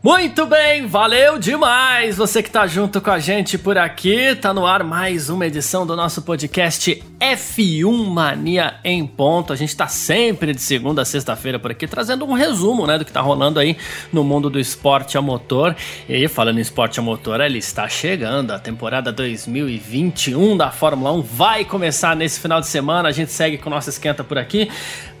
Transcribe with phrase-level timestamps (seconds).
[0.00, 4.32] Muito bem, valeu demais você que tá junto com a gente por aqui.
[4.36, 9.52] Tá no ar mais uma edição do nosso podcast F1 Mania em ponto.
[9.52, 13.04] A gente tá sempre de segunda a sexta-feira por aqui trazendo um resumo, né, do
[13.04, 13.76] que tá rolando aí
[14.12, 15.74] no mundo do esporte a motor.
[16.08, 18.52] E falando em esporte a motor, ele está chegando.
[18.52, 23.08] A temporada 2021 da Fórmula 1 vai começar nesse final de semana.
[23.08, 24.70] A gente segue com o nosso esquenta por aqui.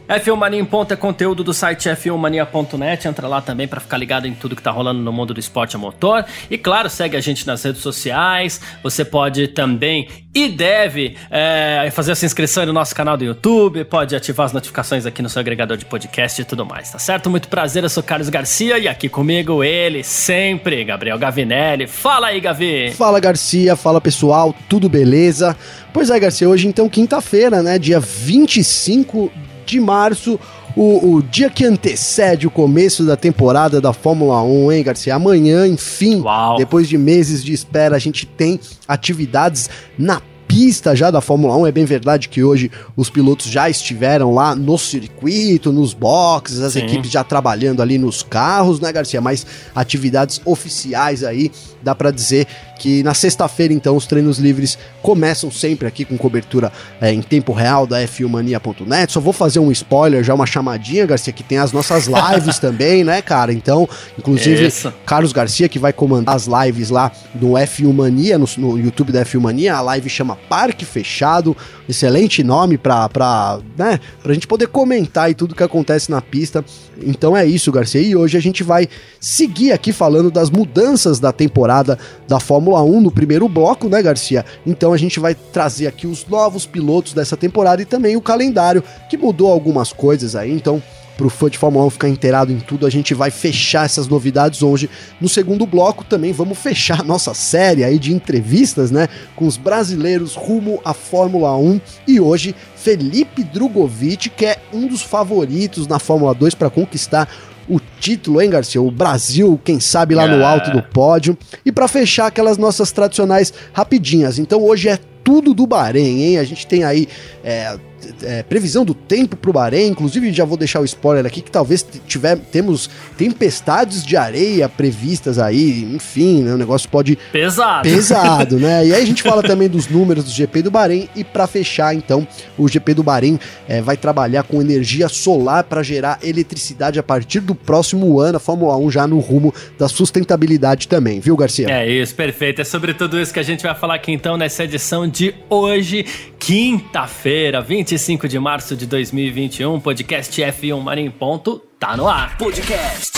[0.08, 3.06] F1 Mania em ponto é conteúdo do site f1mania.net.
[3.06, 5.76] Entra lá também para ficar ligado em tudo que tá rolando no mundo do esporte
[5.76, 6.24] a motor.
[6.50, 8.58] E claro, segue a gente nas redes sociais.
[8.82, 13.84] Você pode também e deve é, fazer essa inscrição no nosso canal do YouTube.
[13.84, 17.28] Pode ativar as notificações aqui no seu agregador de podcast e tudo mais, tá certo?
[17.28, 21.86] Muito prazer, eu sou Carlos Garcia e aqui comigo ele sempre, Gabriel Gavinelli.
[21.86, 22.92] Fala aí, Gavi!
[22.92, 23.76] Fala, Garcia.
[23.76, 24.54] Fala, pessoal.
[24.70, 25.54] Tudo beleza?
[25.92, 27.78] Pois é, Garcia, hoje então quinta-feira, né?
[27.78, 29.30] Dia 25
[29.68, 30.38] de março,
[30.76, 35.14] o, o, dia que antecede o começo da temporada da Fórmula 1, hein, Garcia?
[35.14, 36.56] Amanhã, enfim, Uau.
[36.56, 40.22] depois de meses de espera, a gente tem atividades na
[40.58, 41.68] pista já da Fórmula 1.
[41.68, 46.72] É bem verdade que hoje os pilotos já estiveram lá no circuito, nos boxes, as
[46.72, 46.80] Sim.
[46.80, 49.20] equipes já trabalhando ali nos carros, né, Garcia?
[49.20, 52.48] Mas atividades oficiais aí, dá para dizer
[52.78, 57.52] que na sexta-feira, então, os treinos livres começam sempre aqui com cobertura é, em tempo
[57.52, 59.12] real da f1mania.net.
[59.12, 63.02] Só vou fazer um spoiler, já uma chamadinha, Garcia, que tem as nossas lives também,
[63.04, 63.52] né, cara?
[63.52, 64.92] Então, inclusive, Isso.
[65.04, 69.24] Carlos Garcia, que vai comandar as lives lá no F1 Mania, no, no YouTube da
[69.24, 71.56] F1 Mania, a live chama Parque Fechado,
[71.88, 76.64] excelente nome pra, pra, né, pra gente poder comentar e tudo que acontece na pista.
[77.02, 78.00] Então é isso, Garcia.
[78.00, 78.88] E hoje a gente vai
[79.20, 84.44] seguir aqui falando das mudanças da temporada da Fórmula 1 no primeiro bloco, né, Garcia?
[84.66, 88.82] Então a gente vai trazer aqui os novos pilotos dessa temporada e também o calendário,
[89.08, 90.52] que mudou algumas coisas aí.
[90.52, 90.82] Então
[91.18, 94.62] pro fã de Fórmula 1 ficar inteirado em tudo, a gente vai fechar essas novidades
[94.62, 94.88] hoje.
[95.20, 100.36] No segundo bloco também vamos fechar nossa série aí de entrevistas, né, com os brasileiros
[100.36, 106.32] rumo à Fórmula 1 e hoje Felipe Drogovic, que é um dos favoritos na Fórmula
[106.32, 107.28] 2 para conquistar
[107.68, 108.80] o título, hein, Garcia?
[108.80, 111.36] O Brasil, quem sabe lá no alto do pódio.
[111.66, 114.38] E para fechar aquelas nossas tradicionais rapidinhas.
[114.38, 116.38] Então hoje é tudo do Bahrein, hein?
[116.38, 117.06] A gente tem aí
[117.44, 117.78] é,
[118.22, 121.50] é, previsão do tempo para o Bahrein, inclusive já vou deixar o spoiler aqui que
[121.50, 127.18] talvez tiver, temos tempestades de areia previstas aí, enfim, né, o negócio pode...
[127.32, 127.88] Pesado.
[127.88, 128.86] Pesado, né?
[128.86, 131.94] E aí a gente fala também dos números do GP do Bahrein e para fechar
[131.94, 132.26] então,
[132.56, 133.38] o GP do Bahrein
[133.68, 138.40] é, vai trabalhar com energia solar para gerar eletricidade a partir do próximo ano, a
[138.40, 141.68] Fórmula 1 já no rumo da sustentabilidade também, viu Garcia?
[141.70, 142.60] É isso, perfeito.
[142.60, 146.04] É sobre tudo isso que a gente vai falar aqui então nessa edição de hoje,
[146.38, 152.36] quinta-feira, 25 de março de 2021, podcast F1 Mania em ponto, tá no ar.
[152.36, 153.12] Podcast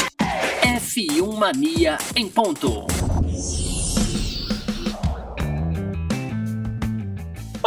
[0.62, 2.99] F1 Mania em ponto.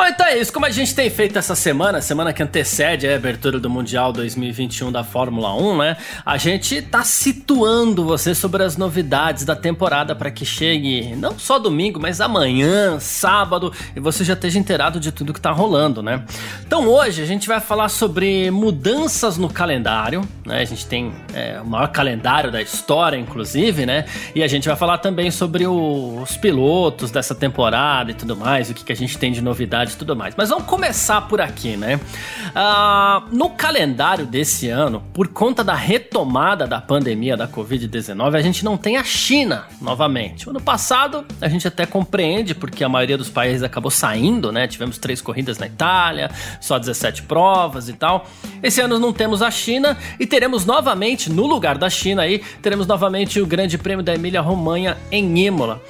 [0.03, 0.51] Bom, então é isso.
[0.51, 4.91] Como a gente tem feito essa semana, semana que antecede a abertura do Mundial 2021
[4.91, 5.97] da Fórmula 1, né?
[6.25, 11.57] A gente tá situando você sobre as novidades da temporada para que chegue não só
[11.57, 16.25] domingo, mas amanhã, sábado, e você já esteja inteirado de tudo que tá rolando, né?
[16.67, 20.59] Então hoje a gente vai falar sobre mudanças no calendário, né?
[20.59, 24.03] A gente tem é, o maior calendário da história, inclusive, né?
[24.35, 28.69] E a gente vai falar também sobre o, os pilotos dessa temporada e tudo mais,
[28.69, 30.33] o que, que a gente tem de novidade e tudo mais.
[30.35, 31.95] Mas vamos começar por aqui, né?
[31.95, 38.63] Uh, no calendário desse ano, por conta da retomada da pandemia da Covid-19, a gente
[38.63, 40.47] não tem a China novamente.
[40.47, 44.67] O ano passado a gente até compreende, porque a maioria dos países acabou saindo, né?
[44.67, 48.27] Tivemos três corridas na Itália, só 17 provas e tal.
[48.61, 52.87] Esse ano não temos a China e teremos novamente, no lugar da China aí, teremos
[52.87, 55.81] novamente o Grande Prêmio da Emília-Romanha em Imola.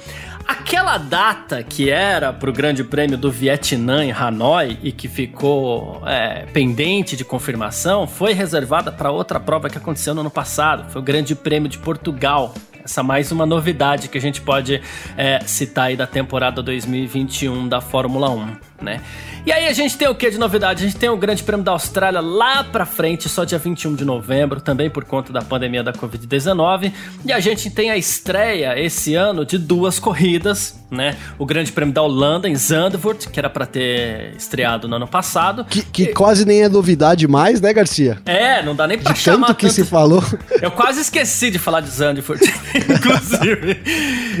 [0.46, 6.02] Aquela data que era para o Grande Prêmio do Vietnã em Hanoi e que ficou
[6.06, 10.90] é, pendente de confirmação foi reservada para outra prova que aconteceu no ano passado.
[10.90, 12.54] Foi o Grande Prêmio de Portugal.
[12.84, 14.82] Essa mais uma novidade que a gente pode
[15.16, 18.56] é, citar aí da temporada 2021 da Fórmula 1.
[18.80, 19.00] Né?
[19.46, 20.82] E aí a gente tem o que de novidade?
[20.82, 24.04] A gente tem o Grande Prêmio da Austrália lá pra frente, só dia 21 de
[24.04, 26.92] novembro, também por conta da pandemia da Covid-19.
[27.26, 31.16] E a gente tem a estreia esse ano de duas corridas, né?
[31.38, 35.64] O Grande Prêmio da Holanda em Zandvoort, que era para ter estreado no ano passado.
[35.64, 36.14] Que, que e...
[36.14, 38.18] quase nem é novidade mais, né, Garcia?
[38.24, 39.74] É, não dá nem pra de chamar tanto que tanto...
[39.74, 40.24] se falou.
[40.62, 42.40] Eu quase esqueci de falar de Zandvoort,
[42.74, 43.82] inclusive.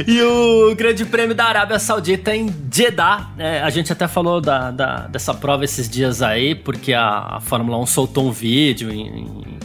[0.06, 3.28] e o Grande Prêmio da Arábia Saudita em Jeddah.
[3.36, 7.40] É, a gente até falou da, da dessa prova esses dias aí, porque a, a
[7.40, 9.58] Fórmula 1 soltou um vídeo, em, em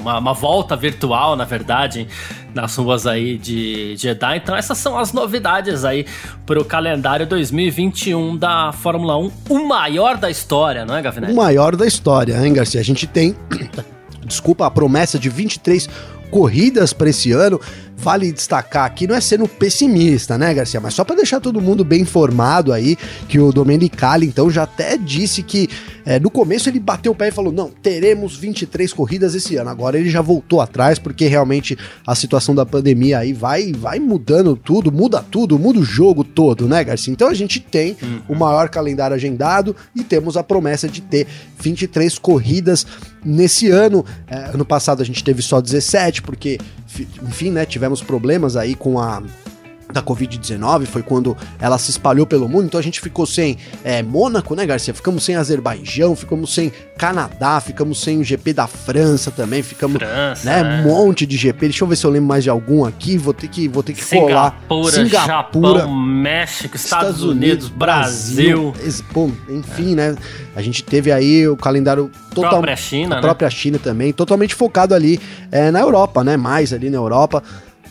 [0.00, 2.06] uma, uma, volta virtual, na verdade,
[2.54, 4.36] nas ruas aí de Jeddah.
[4.36, 6.06] Então essas são as novidades aí
[6.46, 11.32] para o calendário 2021 da Fórmula 1, o maior da história, não é, Gavinelli?
[11.32, 12.80] O maior da história, hein, Garcia?
[12.80, 13.36] A gente tem,
[14.24, 15.88] desculpa, a promessa de 23
[16.30, 17.60] corridas para esse ano.
[17.96, 20.80] Vale destacar aqui, não é sendo pessimista, né, Garcia?
[20.80, 22.96] Mas só para deixar todo mundo bem informado aí,
[23.28, 25.68] que o Domenicali, então, já até disse que
[26.08, 29.68] é, no começo ele bateu o pé e falou: não, teremos 23 corridas esse ano.
[29.68, 31.76] Agora ele já voltou atrás, porque realmente
[32.06, 36.66] a situação da pandemia aí vai, vai mudando tudo, muda tudo, muda o jogo todo,
[36.66, 37.12] né, Garcia?
[37.12, 38.22] Então a gente tem uhum.
[38.26, 41.26] o maior calendário agendado e temos a promessa de ter
[41.60, 42.86] 23 corridas
[43.22, 44.02] nesse ano.
[44.26, 46.58] É, ano passado a gente teve só 17, porque,
[47.22, 49.22] enfim, né, tivemos problemas aí com a
[49.92, 54.02] da Covid-19, foi quando ela se espalhou pelo mundo, então a gente ficou sem é,
[54.02, 54.92] Mônaco, né, Garcia?
[54.92, 60.44] Ficamos sem Azerbaijão, ficamos sem Canadá, ficamos sem o GP da França também, ficamos, França,
[60.44, 61.68] né, um monte de GP.
[61.68, 63.94] Deixa eu ver se eu lembro mais de algum aqui, vou ter que, vou ter
[63.94, 64.90] que Singapura, colar.
[64.90, 68.72] Singapura, Japão, México, Estados, Estados Unidos, Unidos, Brasil.
[68.72, 69.04] Brasil.
[69.12, 70.14] Bom, enfim, né,
[70.54, 72.50] a gente teve aí o calendário total...
[72.50, 73.22] própria China, a né?
[73.22, 75.18] própria China também, totalmente focado ali
[75.50, 77.42] é, na Europa, né, mais ali na Europa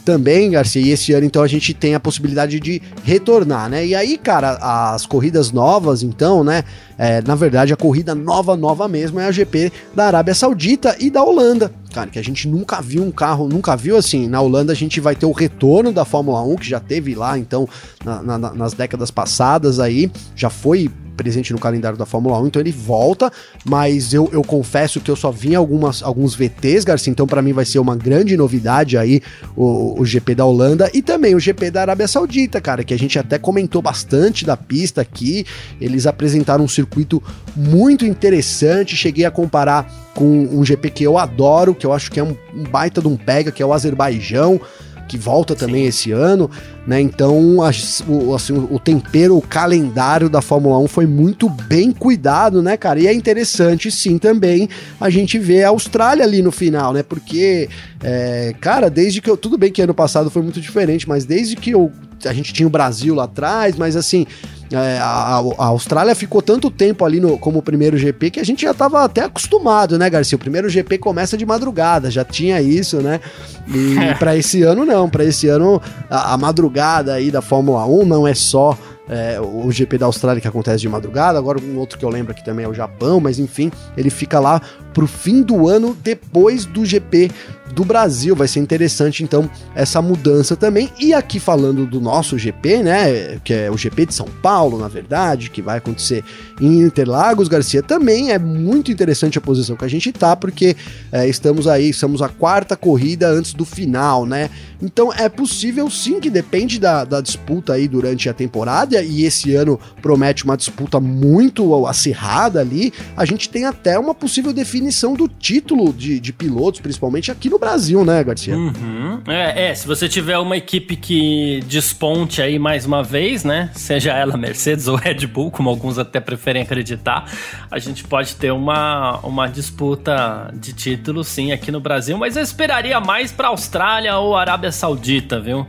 [0.07, 3.86] também, Garcia, e esse ano então a gente tem a possibilidade de retornar, né?
[3.86, 4.51] E aí, cara,
[4.94, 6.63] as corridas novas, então, né?
[6.98, 11.09] É, na verdade, a corrida nova, nova mesmo, é a GP da Arábia Saudita e
[11.09, 14.30] da Holanda, cara, que a gente nunca viu um carro, nunca viu assim.
[14.30, 17.38] Na Holanda a gente vai ter o retorno da Fórmula 1, que já teve lá,
[17.38, 17.68] então,
[18.06, 22.61] na, na, nas décadas passadas aí, já foi presente no calendário da Fórmula 1, então
[22.61, 23.31] ele volta,
[23.65, 27.51] mas eu, eu confesso que eu só vi algumas, alguns VTs, Garcia, então para mim
[27.51, 29.21] vai ser uma grande novidade aí
[29.55, 32.97] o, o GP da Holanda e também o GP da Arábia Saudita, cara, que a
[32.97, 35.45] gente até comentou bastante da pista aqui,
[35.81, 37.21] eles apresentaram um circuito
[37.55, 42.19] muito interessante, cheguei a comparar com um GP que eu adoro, que eu acho que
[42.19, 42.35] é um,
[42.71, 44.59] baita de um pega, que é o Azerbaijão,
[45.07, 45.87] que volta também Sim.
[45.87, 46.49] esse ano,
[46.87, 47.01] né?
[47.01, 52.97] Então, assim, o tempero, o calendário da Fórmula 1 foi muito bem cuidado, né, cara?
[52.97, 57.03] E é interessante, sim, também a gente ver a Austrália ali no final, né?
[57.03, 57.67] Porque,
[58.01, 59.35] é, cara, desde que eu.
[59.35, 61.91] Tudo bem que ano passado foi muito diferente, mas desde que eu,
[62.25, 64.25] a gente tinha o Brasil lá atrás, mas assim,
[64.71, 68.63] é, a, a, Austrália ficou tanto tempo ali no, como primeiro GP que a gente
[68.63, 70.35] já estava até acostumado, né, Garcia?
[70.35, 73.21] O primeiro GP começa de madrugada, já tinha isso, né?
[73.67, 78.06] E para esse ano não, para esse ano a, a madrugada aí da Fórmula 1
[78.06, 78.77] não é só
[79.09, 82.31] é, o GP da Austrália que acontece de madrugada, agora um outro que eu lembro
[82.31, 84.62] aqui também é o Japão, mas enfim, ele fica lá
[84.94, 87.30] pro fim do ano depois do GP
[87.74, 88.36] do Brasil.
[88.36, 90.89] Vai ser interessante então essa mudança também.
[91.00, 94.88] E aqui falando do nosso GP, né, que é o GP de São Paulo, na
[94.88, 96.24] verdade, que vai acontecer
[96.59, 100.75] em Interlagos, Garcia, também é muito interessante a posição que a gente tá, porque
[101.12, 104.50] é, estamos aí, estamos a quarta corrida antes do final, né?
[104.81, 109.55] Então é possível sim que depende da, da disputa aí durante a temporada, e esse
[109.55, 112.94] ano promete uma disputa muito acirrada ali.
[113.15, 117.57] A gente tem até uma possível definição do título de, de pilotos, principalmente aqui no
[117.57, 118.56] Brasil, né, Garcia?
[118.56, 119.21] Uhum.
[119.27, 123.71] É, é, se você tiver uma equipe que desponte aí mais uma vez, né?
[123.73, 127.31] Seja ela Mercedes ou Red Bull, como alguns até preferem acreditar,
[127.71, 132.44] a gente pode ter uma, uma disputa de título sim aqui no Brasil, mas eu
[132.44, 135.68] esperaria mais para Austrália ou Arábia Arábia Saudita, viu?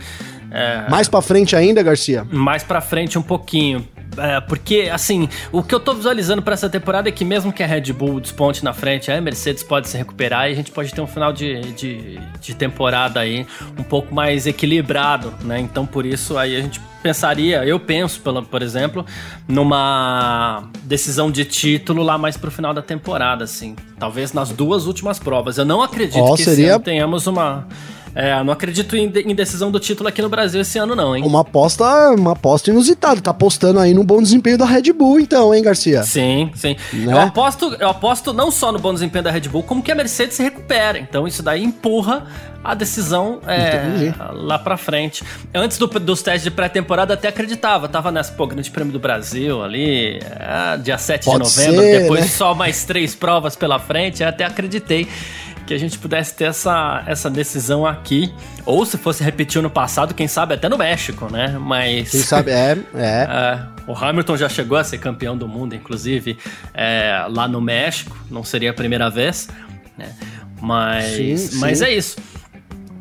[0.51, 2.27] É, mais para frente ainda, Garcia?
[2.31, 3.87] Mais para frente um pouquinho.
[4.17, 7.63] É, porque, assim, o que eu tô visualizando para essa temporada é que mesmo que
[7.63, 10.93] a Red Bull desponte na frente, a Mercedes pode se recuperar e a gente pode
[10.93, 13.47] ter um final de, de, de temporada aí
[13.79, 15.61] um pouco mais equilibrado, né?
[15.61, 19.07] Então, por isso, aí a gente pensaria, eu penso, pelo, por exemplo,
[19.47, 23.77] numa decisão de título lá mais pro final da temporada, assim.
[23.99, 25.59] Talvez nas duas últimas provas.
[25.59, 26.79] Eu não acredito oh, que seria...
[26.81, 27.69] tenhamos uma
[28.15, 31.25] É, não acredito em, em, decisão do título aqui no Brasil esse ano, não, hein?
[31.25, 33.21] Uma aposta, uma aposta inusitada.
[33.21, 36.03] Tá apostando aí no bom desempenho da Red Bull, então, hein, Garcia?
[36.03, 36.77] Sim, sim.
[36.93, 37.13] Né?
[37.13, 39.95] Eu, aposto, eu aposto não só no bom desempenho da Red Bull, como que a
[39.95, 40.99] Mercedes se recupera.
[40.99, 42.27] Então isso daí empurra
[42.63, 45.25] a decisão é, lá pra frente.
[45.55, 47.89] Antes do, dos testes de pré-temporada, até acreditava.
[47.89, 52.01] Tava nessa, pô, Grande Prêmio do Brasil ali, é, dia 7 Pode de novembro, ser,
[52.01, 52.27] depois né?
[52.27, 55.07] só mais três provas pela frente, até acreditei
[55.69, 58.33] que a gente pudesse ter essa, essa decisão aqui.
[58.65, 61.59] Ou se fosse repetir no passado, quem sabe até no México, né?
[61.61, 62.11] Mas.
[62.11, 62.79] Quem sabe, é.
[62.95, 63.29] é.
[63.29, 66.39] é o Hamilton já chegou a ser campeão do mundo, inclusive,
[66.73, 68.17] é, lá no México.
[68.31, 69.49] Não seria a primeira vez,
[69.97, 70.15] né?
[70.61, 71.85] Mas, sim, mas sim.
[71.85, 72.17] é isso.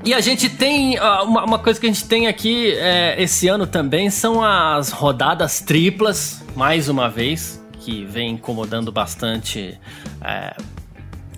[0.04, 1.00] E a gente tem.
[1.00, 5.62] Uma, uma, coisa que a gente tem aqui é, esse ano também são as rodadas
[5.62, 9.80] triplas, mais uma vez, que vem incomodando bastante
[10.22, 10.56] é,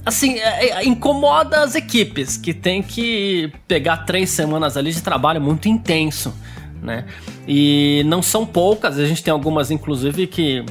[0.10, 5.40] assim, é, é, incomoda as equipes que tem que pegar três semanas ali de trabalho
[5.40, 6.34] muito intenso,
[6.82, 7.06] né?
[7.48, 10.64] E não são poucas, a gente tem algumas, inclusive, que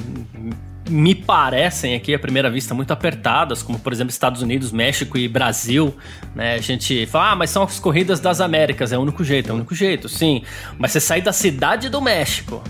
[0.89, 5.27] me parecem aqui à primeira vista muito apertadas, como por exemplo Estados Unidos, México e
[5.27, 5.95] Brasil,
[6.35, 6.55] né?
[6.55, 9.53] A gente fala, ah, mas são as corridas das Américas, é o único jeito, é
[9.53, 10.43] o único jeito, sim.
[10.77, 12.61] Mas você sair da cidade do México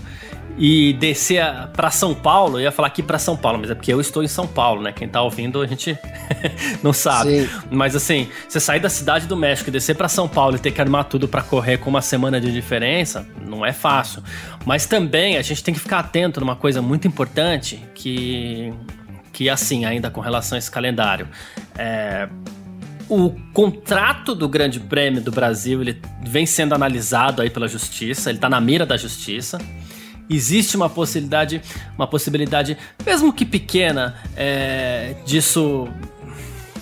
[0.58, 1.42] e descer
[1.72, 4.22] para São Paulo, eu ia falar aqui para São Paulo, mas é porque eu estou
[4.22, 4.92] em São Paulo, né?
[4.92, 5.98] Quem tá ouvindo a gente
[6.82, 7.46] não sabe.
[7.46, 7.48] Sim.
[7.70, 10.70] Mas assim, você sair da cidade do México e descer para São Paulo e ter
[10.70, 14.22] que armar tudo para correr com uma semana de diferença, não é fácil.
[14.64, 18.72] Mas também a gente tem que ficar atento numa coisa muito importante que
[19.32, 21.28] que assim, ainda com relação a esse calendário,
[21.78, 22.28] é
[23.08, 28.38] o contrato do Grande Prêmio do Brasil ele vem sendo analisado aí pela justiça, ele
[28.38, 29.58] está na mira da justiça
[30.30, 31.60] existe uma possibilidade,
[31.96, 35.88] uma possibilidade, mesmo que pequena, é, disso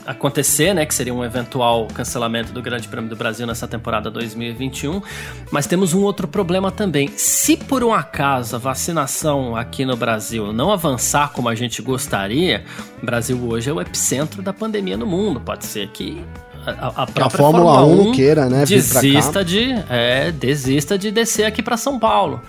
[0.08, 5.02] acontecer, né, que seria um eventual cancelamento do Grande Prêmio do Brasil nessa temporada 2021.
[5.50, 7.08] Mas temos um outro problema também.
[7.14, 12.64] Se por um acaso a vacinação aqui no Brasil não avançar como a gente gostaria,
[13.02, 15.40] o Brasil hoje é o epicentro da pandemia no mundo.
[15.40, 16.24] Pode ser que
[16.66, 21.10] a, a própria a Fórmula, Fórmula 1, 1 queira, né, desista de, é, desista de
[21.10, 22.40] descer aqui para São Paulo,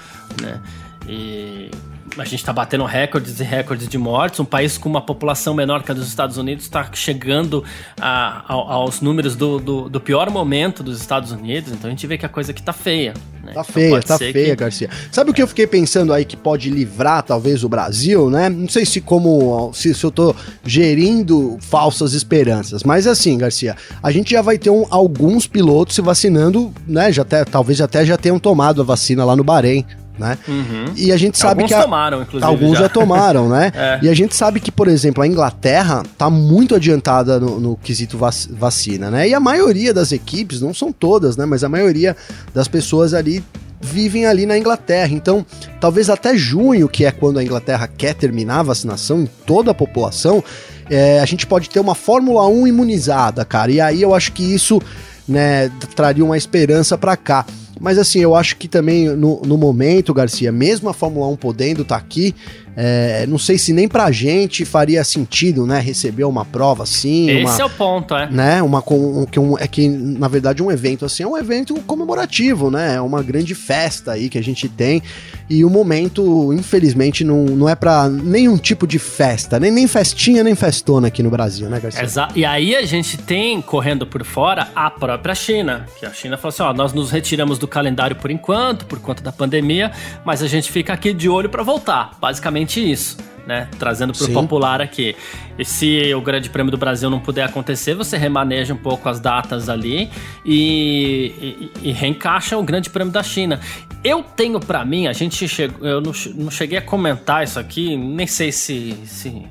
[0.42, 0.62] né?
[1.10, 1.72] E
[2.18, 4.40] a gente está batendo recordes e recordes de mortes.
[4.40, 7.64] Um país com uma população menor que a dos Estados Unidos está chegando
[8.00, 11.72] a, a, aos números do, do, do, pior momento dos Estados Unidos.
[11.72, 13.14] Então a gente vê que a coisa aqui tá feia.
[13.44, 13.54] Né?
[13.54, 14.56] Tá então feia, tá feia, que...
[14.56, 14.90] Garcia.
[15.12, 18.50] Sabe o que eu fiquei pensando aí que pode livrar talvez o Brasil, né?
[18.50, 24.12] Não sei se como se, se eu tô gerindo falsas esperanças, mas assim, Garcia, a
[24.12, 27.12] gente já vai ter um, alguns pilotos se vacinando, né?
[27.12, 29.86] Já até, talvez até já tenham tomado a vacina lá no Bahrein
[30.20, 30.38] né?
[30.48, 30.86] Uhum.
[30.96, 31.74] E a gente sabe alguns que.
[31.74, 32.52] Alguns tomaram, inclusive.
[32.52, 33.72] Alguns já, já tomaram, né?
[33.76, 34.00] é.
[34.04, 38.18] E a gente sabe que, por exemplo, a Inglaterra tá muito adiantada no, no quesito
[38.18, 39.30] vac vacina, né?
[39.30, 41.46] E a maioria das equipes, não são todas, né?
[41.46, 42.16] Mas a maioria
[42.54, 43.44] das pessoas ali
[43.82, 45.14] vivem ali na Inglaterra.
[45.14, 45.46] Então,
[45.80, 49.74] talvez até junho, que é quando a Inglaterra quer terminar a vacinação em toda a
[49.74, 50.44] população,
[50.90, 53.72] é, a gente pode ter uma Fórmula 1 imunizada, cara.
[53.72, 54.82] E aí eu acho que isso
[55.28, 57.46] né, traria uma esperança para cá.
[57.80, 61.82] Mas assim, eu acho que também no, no momento, Garcia, mesmo a Fórmula 1 podendo
[61.84, 62.36] estar tá aqui,
[62.76, 67.30] é, não sei se nem pra gente faria sentido, né, receber uma prova assim.
[67.30, 68.30] Esse uma, é o ponto, é.
[68.30, 71.74] Né, uma, um, que um, é que, na verdade, um evento assim é um evento
[71.82, 72.96] comemorativo, né?
[72.96, 75.02] É uma grande festa aí que a gente tem.
[75.50, 80.44] E o momento, infelizmente, não, não é para nenhum tipo de festa, nem, nem festinha,
[80.44, 82.04] nem festona aqui no Brasil, né, Garcia?
[82.04, 82.38] Exato.
[82.38, 85.86] E aí a gente tem, correndo por fora, a própria China.
[86.00, 89.24] Que a China falou assim: ó, nós nos retiramos do calendário por enquanto, por conta
[89.24, 89.92] da pandemia,
[90.26, 92.12] mas a gente fica aqui de olho para voltar.
[92.20, 93.18] Basicamente isso.
[93.48, 95.16] Né, trazendo para o popular aqui.
[95.58, 99.20] E se o Grande Prêmio do Brasil não puder acontecer, você remaneja um pouco as
[99.20, 100.08] datas ali
[100.46, 103.60] e, e, e reencaixa o Grande Prêmio da China.
[104.04, 107.98] Eu tenho para mim, a gente chegou, eu não, não, cheguei a comentar isso aqui,
[107.98, 109.44] nem sei se, se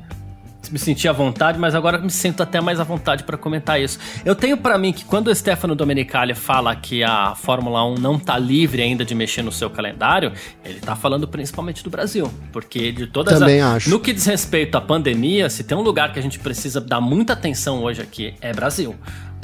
[0.70, 3.98] me senti à vontade, mas agora me sinto até mais à vontade para comentar isso.
[4.24, 8.18] Eu tenho para mim que quando o Stefano Domenicali fala que a Fórmula 1 não
[8.18, 10.32] tá livre ainda de mexer no seu calendário,
[10.64, 13.76] ele tá falando principalmente do Brasil, porque de todas Também as...
[13.76, 13.90] acho.
[13.90, 17.00] No que diz respeito à pandemia, se tem um lugar que a gente precisa dar
[17.00, 18.94] muita atenção hoje aqui, é Brasil,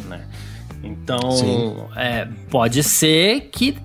[0.09, 0.23] né?
[0.85, 3.77] Então, é, pode ser que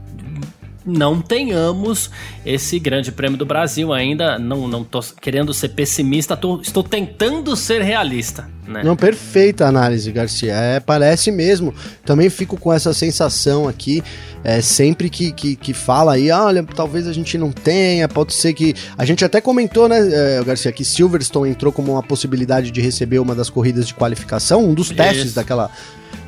[0.89, 2.09] não tenhamos
[2.45, 4.39] esse grande prêmio do Brasil ainda.
[4.39, 8.49] Não, não tô querendo ser pessimista, tô, estou tentando ser realista.
[8.67, 8.83] Né?
[8.83, 10.53] Não, perfeita análise, Garcia.
[10.53, 11.73] É, parece mesmo.
[12.05, 14.03] Também fico com essa sensação aqui,
[14.43, 18.53] é, sempre que, que, que fala aí, olha, talvez a gente não tenha, pode ser
[18.53, 18.75] que.
[18.97, 23.19] A gente até comentou, né, é, Garcia, que Silverstone entrou como uma possibilidade de receber
[23.19, 25.35] uma das corridas de qualificação, um dos testes Isso.
[25.35, 25.71] daquela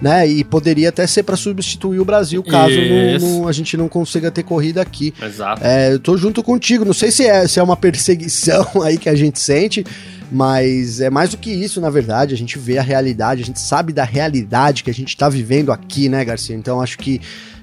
[0.01, 0.27] né?
[0.27, 4.31] E poderia até ser para substituir o Brasil, caso não, não, a gente não consiga
[4.31, 5.13] ter corrida aqui.
[5.21, 5.61] Exato.
[5.63, 6.83] É, eu tô junto contigo.
[6.83, 9.85] Não sei se é, se é uma perseguição aí que a gente sente,
[10.31, 12.33] mas é mais do que isso, na verdade.
[12.33, 15.71] A gente vê a realidade, a gente sabe da realidade que a gente tá vivendo
[15.71, 16.55] aqui, né, Garcia?
[16.55, 17.21] Então acho que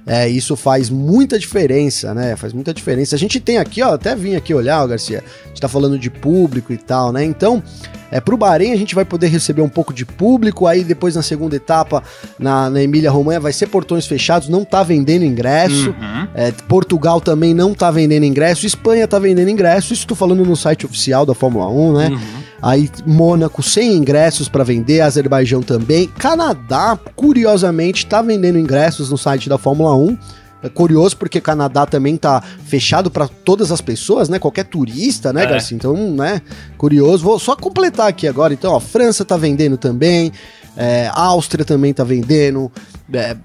[0.08, 2.34] é, isso faz muita diferença, né?
[2.34, 3.14] Faz muita diferença.
[3.14, 5.22] A gente tem aqui, ó, até vim aqui olhar, ó, Garcia.
[5.44, 7.22] A gente tá falando de público e tal, né?
[7.22, 7.62] Então,
[8.10, 11.22] é, pro Bahrein a gente vai poder receber um pouco de público, aí depois na
[11.22, 12.02] segunda etapa,
[12.38, 15.90] na, na Emília Romanha, vai ser portões fechados, não tá vendendo ingresso.
[15.90, 16.28] Uhum.
[16.34, 20.56] É, Portugal também não tá vendendo ingresso, Espanha tá vendendo ingresso, isso tô falando no
[20.56, 22.08] site oficial da Fórmula 1, né?
[22.08, 22.47] Uhum.
[22.60, 26.08] Aí Mônaco sem ingressos para vender, Azerbaijão também.
[26.08, 30.18] Canadá, curiosamente, tá vendendo ingressos no site da Fórmula 1.
[30.60, 34.40] É curioso porque Canadá também tá fechado para todas as pessoas, né?
[34.40, 35.46] Qualquer turista, né, é.
[35.46, 35.76] Garcia?
[35.76, 36.42] Então, né?
[36.76, 37.22] Curioso.
[37.22, 38.52] Vou só completar aqui agora.
[38.52, 40.32] Então, ó, França tá vendendo também,
[40.76, 42.72] é, Áustria também tá vendendo,
[43.12, 43.36] é,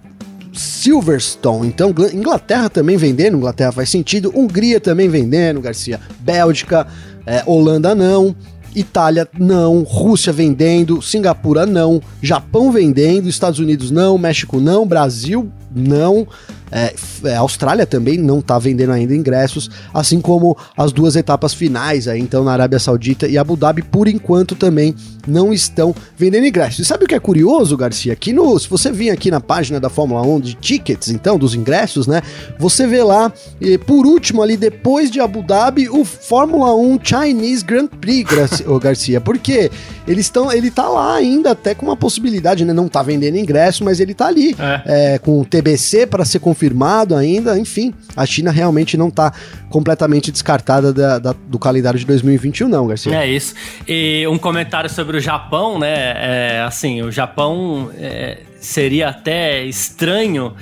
[0.54, 6.86] Silverstone, então Inglaterra também vendendo, Inglaterra faz sentido, Hungria também vendendo, Garcia, Bélgica,
[7.26, 8.36] é, Holanda não,
[8.76, 16.28] Itália não, Rússia vendendo, Singapura não, Japão vendendo, Estados Unidos não, México não, Brasil não,
[16.74, 16.92] é,
[17.26, 22.08] é, a Austrália também não está vendendo ainda ingressos, assim como as duas etapas finais,
[22.08, 24.96] aí, então na Arábia Saudita e Abu Dhabi, por enquanto também
[25.28, 26.80] não estão vendendo ingressos.
[26.80, 28.12] E sabe o que é curioso, Garcia?
[28.12, 31.54] Aqui no, se você vir aqui na página da Fórmula 1 de tickets, então, dos
[31.54, 32.24] ingressos, né?
[32.58, 37.64] Você vê lá, e, por último ali, depois de Abu Dhabi, o Fórmula 1 Chinese
[37.64, 38.30] Grand Prix,
[38.82, 39.22] Garcia.
[39.22, 39.70] Porque
[40.08, 42.74] eles estão, ele tá lá ainda, até com uma possibilidade, né?
[42.74, 45.14] Não tá vendendo ingresso, mas ele tá ali, é.
[45.14, 49.34] É, com o TBC para ser confirmado confirmado ainda, enfim, a China realmente não está
[49.70, 53.14] completamente descartada da, da, do calendário de 2021, não, Garcia.
[53.14, 53.54] É isso.
[53.88, 56.14] E um comentário sobre o Japão, né?
[56.16, 60.54] É, assim, o Japão é, seria até estranho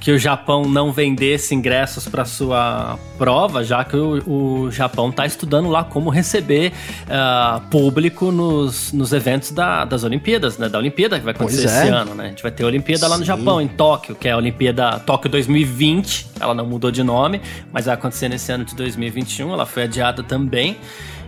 [0.00, 5.26] que o Japão não vendesse ingressos para sua prova, já que o, o Japão está
[5.26, 10.70] estudando lá como receber uh, público nos, nos eventos da, das Olimpíadas, né?
[10.70, 11.90] Da Olimpíada que vai acontecer esse é.
[11.90, 12.24] ano, né?
[12.24, 13.10] A gente vai ter a Olimpíada Sim.
[13.10, 16.30] lá no Japão, em Tóquio, que é a Olimpíada Tóquio 2020.
[16.40, 19.52] Ela não mudou de nome, mas vai acontecer nesse ano de 2021.
[19.52, 20.78] Ela foi adiada também.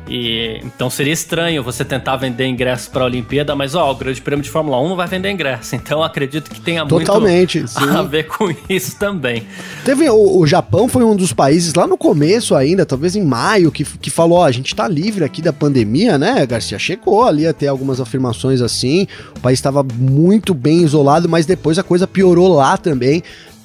[0.09, 4.21] E então seria estranho você tentar vender ingressos para a Olimpíada, mas ó, o Grande
[4.21, 5.77] Prêmio de Fórmula 1 não vai vender ingresso.
[5.77, 7.89] Então acredito que tenha Totalmente, muito sim.
[7.89, 9.47] a ver com isso também.
[9.85, 13.71] Teve o, o, Japão foi um dos países lá no começo ainda, talvez em maio,
[13.71, 16.45] que, que falou, ó, a gente tá livre aqui da pandemia, né?
[16.47, 19.07] Garcia chegou ali a ter algumas afirmações assim.
[19.37, 23.23] O país estava muito bem isolado, mas depois a coisa piorou lá também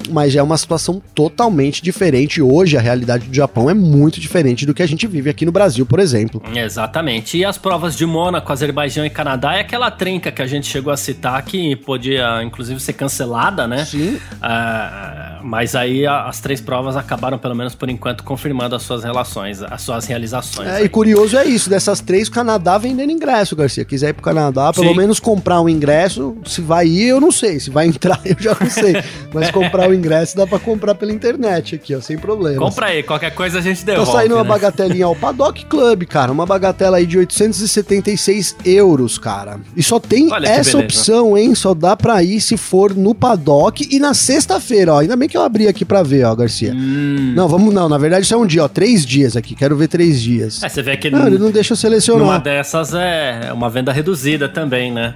[0.09, 2.41] mas é uma situação totalmente diferente.
[2.41, 5.51] Hoje, a realidade do Japão é muito diferente do que a gente vive aqui no
[5.51, 6.41] Brasil, por exemplo.
[6.55, 7.37] Exatamente.
[7.37, 10.91] E as provas de Mônaco, Azerbaijão e Canadá é aquela trinca que a gente chegou
[10.91, 13.85] a citar que podia, inclusive, ser cancelada, né?
[13.85, 14.15] Sim.
[14.15, 19.61] Uh, mas aí as três provas acabaram, pelo menos por enquanto, confirmando as suas relações,
[19.61, 20.67] as suas realizações.
[20.67, 23.85] É, e curioso é isso, dessas três, o Canadá vendendo ingresso, Garcia.
[23.85, 24.97] Quiser ir pro Canadá, pelo Sim.
[24.97, 27.59] menos comprar um ingresso, se vai ir, eu não sei.
[27.59, 29.01] Se vai entrar, eu já não sei.
[29.33, 32.59] Mas comprar o ingresso dá pra comprar pela internet aqui, ó, sem problema.
[32.59, 34.11] Compra aí, qualquer coisa a gente devolve.
[34.11, 34.49] Tá saindo uma né?
[34.49, 36.31] bagatelinha ao Paddock Club, cara.
[36.31, 39.59] Uma bagatela aí de 876 euros, cara.
[39.75, 41.55] E só tem Olha essa opção, hein?
[41.55, 44.99] Só dá pra ir se for no Paddock e na sexta-feira, ó.
[44.99, 46.73] Ainda bem que eu abri aqui pra ver, ó, Garcia.
[46.73, 47.33] Hum.
[47.35, 47.87] Não, vamos, não.
[47.89, 48.67] Na verdade, isso é um dia, ó.
[48.67, 49.55] Três dias aqui.
[49.55, 50.63] Quero ver três dias.
[50.63, 51.09] É, você vê que.
[51.09, 52.23] Não, ele não deixa eu selecionar.
[52.23, 55.15] Uma dessas é uma venda reduzida também, né?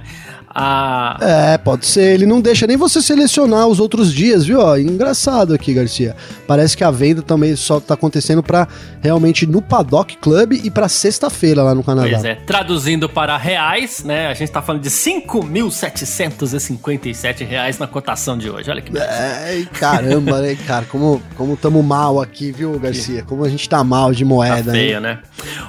[0.54, 1.16] A...
[1.20, 2.12] É, pode ser.
[2.14, 4.60] Ele não deixa nem você selecionar os outros dias, viu?
[4.60, 6.14] Ó, engraçado aqui, Garcia.
[6.46, 8.68] Parece que a venda também só tá acontecendo para
[9.00, 12.10] realmente no Paddock Club e para sexta-feira lá no Canadá.
[12.10, 14.26] Pois é, traduzindo para reais, né?
[14.26, 18.70] A gente tá falando de 5.757 reais na cotação de hoje.
[18.70, 19.10] Olha que beleza.
[19.10, 20.84] É, caramba, né, cara?
[20.84, 23.22] Como, como tamo mal aqui, viu, Garcia?
[23.22, 24.64] Como a gente tá mal de moeda.
[24.64, 25.20] Tá feio, né?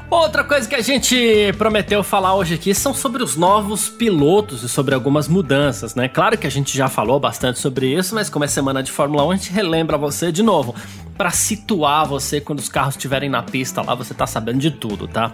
[0.09, 4.95] Outra coisa que a gente prometeu falar hoje aqui são sobre os novos pilotos sobre
[4.95, 6.07] algumas mudanças, né?
[6.07, 9.23] Claro que a gente já falou bastante sobre isso, mas como é semana de Fórmula
[9.25, 10.75] 1, a gente relembra você de novo,
[11.17, 15.07] para situar você quando os carros estiverem na pista lá, você tá sabendo de tudo,
[15.07, 15.31] tá?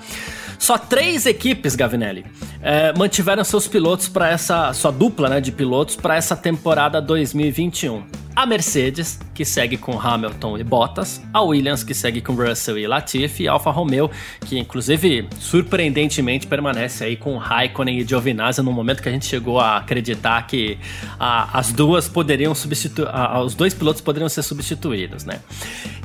[0.58, 2.26] Só três equipes, Gavinelli,
[2.62, 8.04] é, mantiveram seus pilotos para essa sua dupla, né, de pilotos para essa temporada 2021.
[8.39, 12.88] A Mercedes, que segue com Hamilton e Bottas, a Williams, que segue com Russell e
[12.88, 14.10] Latifi, e a Alfa Romeo,
[14.46, 19.60] que inclusive surpreendentemente permanece aí com Raikkonen e Giovinazzi no momento que a gente chegou
[19.60, 20.78] a acreditar que
[21.20, 23.10] a, as duas poderiam substituir,
[23.44, 25.42] os dois pilotos poderiam ser substituídos, né?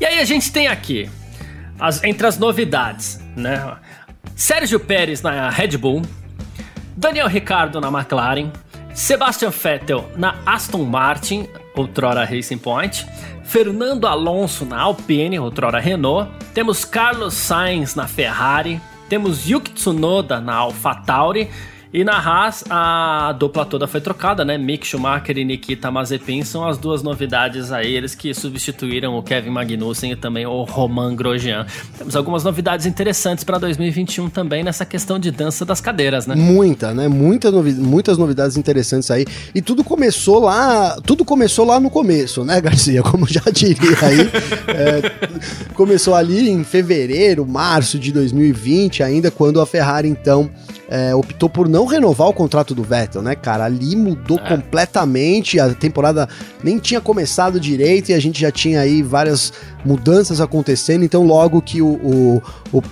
[0.00, 1.08] E aí a gente tem aqui
[1.78, 3.76] as, entre as novidades, né?
[4.34, 6.02] Sérgio Pérez na Red Bull,
[6.96, 8.50] Daniel Ricciardo na McLaren,
[8.92, 13.06] Sebastian Vettel na Aston Martin, outrora Racing Point,
[13.44, 20.54] Fernando Alonso na Alpine, outrora Renault, temos Carlos Sainz na Ferrari, temos Yuki Tsunoda na
[20.54, 21.50] AlphaTauri
[21.94, 24.58] e na Haas, a dupla toda foi trocada, né?
[24.58, 29.50] Mick Schumacher e Nikita Mazepin são as duas novidades aí, eles que substituíram o Kevin
[29.50, 31.64] Magnussen e também o Roman Grosjean.
[31.96, 36.34] Temos algumas novidades interessantes para 2021 também nessa questão de dança das cadeiras, né?
[36.34, 37.06] Muita, né?
[37.06, 39.24] Muita novi muitas novidades interessantes aí.
[39.54, 43.04] E tudo começou lá, tudo começou lá no começo, né, Garcia?
[43.06, 44.20] Como já diria aí.
[44.66, 45.12] é,
[45.74, 50.50] começou ali em fevereiro, março de 2020, ainda quando a Ferrari então
[50.94, 53.64] é, optou por não renovar o contrato do Vettel, né, cara?
[53.64, 54.48] Ali mudou é.
[54.48, 56.28] completamente, a temporada
[56.62, 59.52] nem tinha começado direito e a gente já tinha aí várias
[59.84, 62.42] mudanças acontecendo, então logo que o, o,
[62.72, 62.82] o,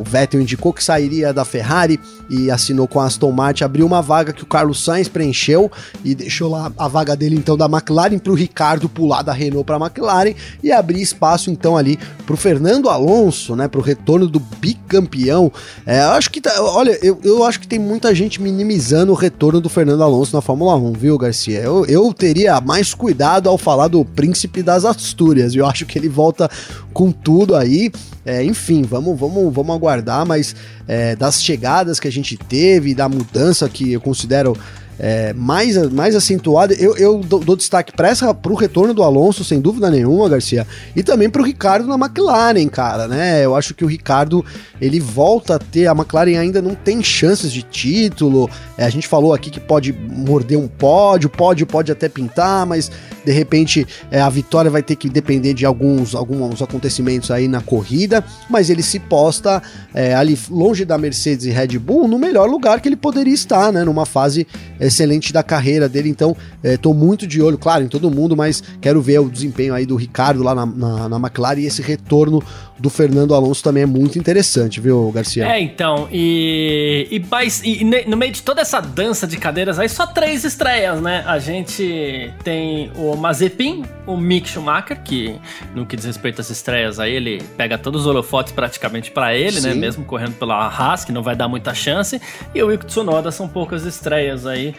[0.00, 4.00] o Vettel indicou que sairia da Ferrari e assinou com a Aston Martin, abriu uma
[4.00, 5.70] vaga que o Carlos Sainz preencheu
[6.04, 9.64] e deixou lá a vaga dele então da McLaren para o Ricardo pular da Renault
[9.64, 13.82] para a McLaren e abrir espaço então ali para o Fernando Alonso, né, para o
[13.82, 15.52] retorno do bicampeão.
[15.86, 19.14] É, eu acho que tá, olha, eu, eu acho que tem muita gente minimizando o
[19.14, 21.60] retorno do Fernando Alonso na Fórmula 1, viu, Garcia?
[21.60, 25.54] Eu, eu teria mais cuidado ao falar do príncipe das Astúrias.
[25.54, 26.50] Eu acho que ele volta volta
[26.92, 27.90] com tudo aí.
[28.24, 30.54] É, enfim, vamos, vamos, vamos aguardar, mas
[30.86, 34.56] é, das chegadas que a gente teve, da mudança que eu considero
[34.98, 36.74] é, mais, mais acentuada.
[36.74, 38.12] Eu, eu dou, dou destaque para
[38.52, 42.68] o retorno do Alonso, sem dúvida nenhuma, Garcia, e também para o Ricardo na McLaren,
[42.68, 43.44] cara, né?
[43.44, 44.44] Eu acho que o Ricardo
[44.80, 45.88] ele volta a ter.
[45.88, 48.48] A McLaren ainda não tem chances de título.
[48.78, 52.90] É, a gente falou aqui que pode morder um pódio, pódio pode até pintar, mas
[53.24, 57.60] de repente é, a vitória vai ter que depender de alguns, alguns acontecimentos aí na
[57.60, 58.24] corrida.
[58.48, 59.62] Mas ele se posta
[59.94, 63.72] é, ali longe da Mercedes e Red Bull no melhor lugar que ele poderia estar,
[63.72, 63.84] né?
[63.84, 64.46] Numa fase
[64.80, 68.62] excelente da carreira dele, então estou é, muito de olho, claro, em todo mundo, mas
[68.80, 72.42] quero ver o desempenho aí do Ricardo lá na, na, na McLaren e esse retorno
[72.78, 75.46] do Fernando Alonso também é muito interessante, viu, Garcia?
[75.46, 79.88] É, então, e, e, mas, e no meio de toda essa dança de cadeiras aí,
[79.88, 81.22] só três estreias, né?
[81.26, 85.38] A gente tem o Mazepin, o Mick Schumacher, que
[85.74, 89.60] no que diz respeito às estreias aí, ele pega todos os holofotes praticamente para ele,
[89.60, 89.60] né?
[89.60, 89.68] Sim.
[89.68, 89.74] né?
[89.74, 92.20] Mesmo correndo pela Haas, que não vai dar muita chance,
[92.54, 94.74] e o Yuki Tsunoda são poucas estreias aí.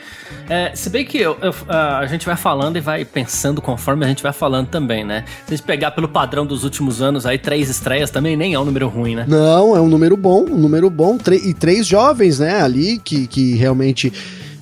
[0.49, 4.07] É, se bem que eu, eu, a gente vai falando e vai pensando conforme a
[4.07, 5.23] gente vai falando também, né?
[5.45, 8.53] Se a gente pegar pelo padrão dos últimos anos aí, três estreias estreias também nem
[8.53, 9.25] é um número ruim, né?
[9.27, 11.17] Não, é um número bom, um número bom.
[11.43, 14.11] E três jovens, né, ali que, que realmente.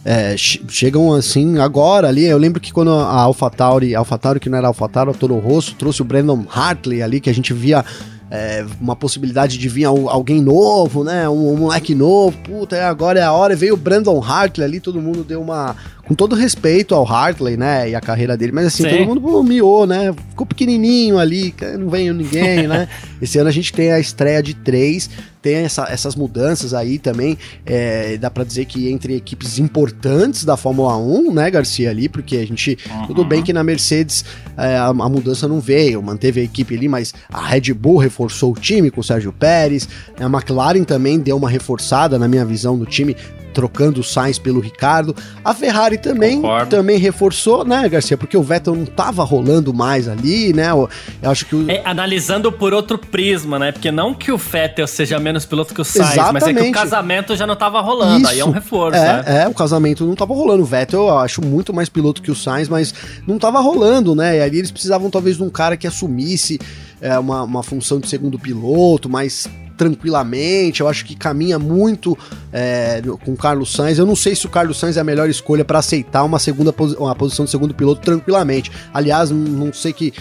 [0.03, 2.25] É, chegam assim agora ali.
[2.25, 6.01] Eu lembro que quando a AlphaTauri, AlphaTauri que não era AlphaTauri, a Toro Rosso trouxe
[6.01, 7.85] o Brandon Hartley ali, que a gente via
[8.31, 11.27] é, uma possibilidade de vir alguém novo, né?
[11.27, 12.37] Um, um, moleque novo.
[12.37, 13.55] Puta, agora é a hora.
[13.55, 15.75] Veio o Brandon Hartley ali, todo mundo deu uma,
[16.07, 18.89] com todo respeito ao Hartley, né, e a carreira dele, mas assim, Sim.
[18.89, 22.87] todo mundo pô, miou, né, ficou pequenininho ali, não veio ninguém, né.
[23.21, 25.09] Esse ano a gente tem a estreia de três,
[25.41, 30.55] tem essa, essas mudanças aí também, é, dá para dizer que entre equipes importantes da
[30.55, 33.07] Fórmula 1, né, Garcia, ali, porque a gente, uhum.
[33.07, 34.23] tudo bem que na Mercedes
[34.57, 38.51] é, a, a, mudança não veio, manteve a equipe ali, mas a Red Bull reforçou
[38.51, 39.87] o time com o Sérgio Pérez,
[40.19, 43.15] a McLaren também deu uma reforçada, na minha visão, do time,
[43.53, 45.15] trocando o Sainz pelo Ricardo.
[45.43, 48.17] A Ferrari também, também reforçou, né, Garcia?
[48.17, 50.69] Porque o Vettel não tava rolando mais ali, né?
[50.71, 50.89] Eu,
[51.23, 51.69] acho que o...
[51.69, 53.71] é, analisando por outro prisma, né?
[53.71, 56.45] Porque não que o Vettel seja menos piloto que o Sainz, Exatamente.
[56.45, 58.21] mas é que o casamento já não tava rolando.
[58.21, 58.31] Isso.
[58.31, 59.43] Aí é um reforço, é, né?
[59.43, 60.63] É, o casamento não tava rolando.
[60.63, 62.93] O Vettel eu acho muito mais piloto que o Sainz, mas
[63.27, 64.37] não tava rolando, né?
[64.37, 66.59] E ali eles precisavam talvez de um cara que assumisse
[67.01, 69.49] é, uma, uma função de segundo piloto, mais
[69.81, 70.81] tranquilamente.
[70.81, 72.15] Eu acho que caminha muito
[72.53, 73.97] é, com o Carlos Sainz.
[73.97, 76.71] Eu não sei se o Carlos Sainz é a melhor escolha para aceitar uma segunda
[76.99, 78.71] uma posição de segundo piloto tranquilamente.
[78.93, 80.13] Aliás, não sei que.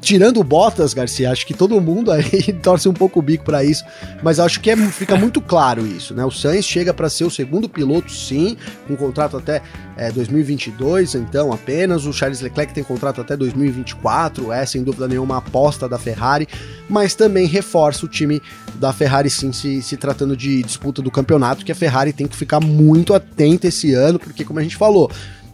[0.00, 3.64] Tirando o Bottas, Garcia, acho que todo mundo aí torce um pouco o bico para
[3.64, 3.82] isso.
[4.22, 6.24] Mas acho que é, fica muito claro isso, né?
[6.24, 9.62] O Sainz chega para ser o segundo piloto, sim, com contrato até
[9.96, 12.06] é, 2022, então apenas.
[12.06, 16.46] O Charles Leclerc tem contrato até 2024, é sem dúvida nenhuma aposta da Ferrari,
[16.88, 18.40] mas também reforça o time
[18.76, 22.26] da a Ferrari sim se, se tratando de disputa do campeonato, que a Ferrari tem
[22.26, 25.10] que ficar muito atenta esse ano, porque como a gente falou,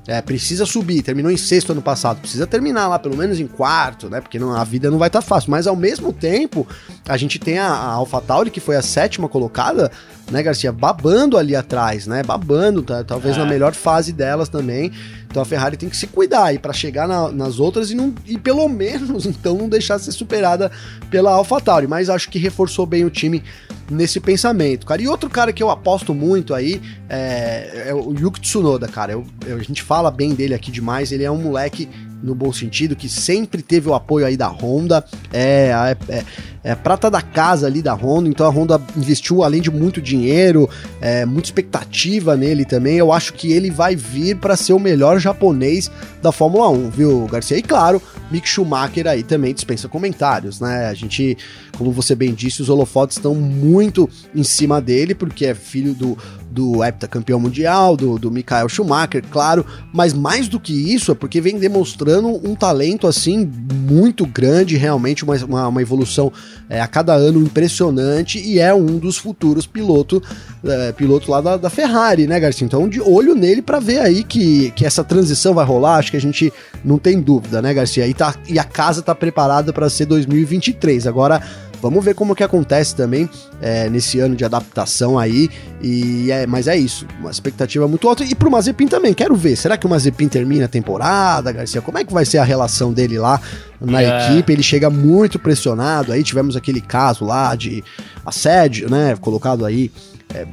[0.09, 4.09] é, precisa subir, terminou em sexto ano passado, precisa terminar lá pelo menos em quarto,
[4.09, 4.21] né?
[4.21, 5.51] Porque não, a vida não vai estar tá fácil.
[5.51, 6.67] Mas ao mesmo tempo,
[7.07, 9.93] a gente tem a, a AlphaTauri, que foi a sétima colocada,
[10.31, 10.73] né, Garcia?
[10.73, 12.23] Babando ali atrás, né?
[12.23, 13.39] Babando, tá, talvez é.
[13.39, 14.91] na melhor fase delas também.
[15.31, 18.15] Então a Ferrari tem que se cuidar aí para chegar na, nas outras e, não,
[18.27, 20.71] e pelo menos então não deixar ser superada
[21.11, 21.87] pela AlphaTauri.
[21.87, 23.43] Mas acho que reforçou bem o time
[23.91, 25.01] nesse pensamento, cara.
[25.01, 29.13] E outro cara que eu aposto muito aí é, é o Yuki Tsunoda, cara.
[29.13, 31.13] Eu, eu, a gente fala bem dele aqui demais.
[31.13, 31.89] Ele é um moleque
[32.23, 35.71] no bom sentido, que sempre teve o apoio aí da Honda, é,
[36.09, 36.25] é,
[36.69, 40.69] é, prata da casa ali da Honda, então a Honda investiu além de muito dinheiro,
[41.01, 42.99] é, muita expectativa nele também.
[42.99, 47.27] Eu acho que ele vai vir para ser o melhor japonês da Fórmula 1, viu,
[47.27, 47.57] Garcia?
[47.57, 50.89] E claro, Mick Schumacher aí também dispensa comentários, né?
[50.89, 51.39] A gente,
[51.79, 56.19] como você bem disse, os holofotes estão muito em cima dele, porque é filho do,
[56.51, 61.41] do heptacampeão mundial, do, do Michael Schumacher, claro, mas mais do que isso é porque
[61.41, 66.33] vem demonstrando um talento assim muito grande, realmente uma, uma, uma evolução
[66.69, 70.23] é, a cada ano impressionante e é um dos futuros piloto,
[70.65, 72.65] é, piloto lá da, da, Ferrari, né, Garcia?
[72.65, 76.17] Então, de olho nele para ver aí que, que essa transição vai rolar, acho que
[76.17, 76.53] a gente
[76.85, 78.07] não tem dúvida, né, Garcia?
[78.07, 81.07] E, tá, e a casa tá preparada para ser 2023.
[81.07, 81.43] Agora
[81.81, 83.29] Vamos ver como que acontece também
[83.61, 85.49] é, nesse ano de adaptação aí.
[85.81, 88.25] E é, mas é isso, uma expectativa muito alta.
[88.25, 89.57] E pro Mazepin também, quero ver.
[89.57, 91.81] Será que o Mazepin termina a temporada, Garcia?
[91.81, 93.41] Como é que vai ser a relação dele lá
[93.81, 94.33] na é.
[94.33, 94.53] equipe?
[94.53, 96.13] Ele chega muito pressionado.
[96.13, 97.83] Aí tivemos aquele caso lá de
[98.25, 99.17] assédio, né?
[99.21, 99.91] Colocado aí.
[100.35, 100.47] É,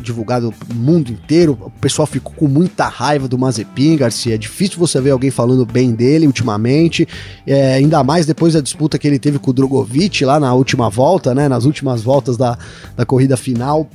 [0.00, 1.58] divulgado no mundo inteiro.
[1.60, 4.34] O pessoal ficou com muita raiva do Mazepin, Garcia.
[4.34, 7.06] É difícil você ver alguém falando bem dele ultimamente.
[7.46, 10.88] É, ainda mais depois da disputa que ele teve com o Drogovic lá na última
[10.88, 11.48] volta, né?
[11.48, 12.58] Nas últimas voltas da,
[12.96, 13.88] da corrida final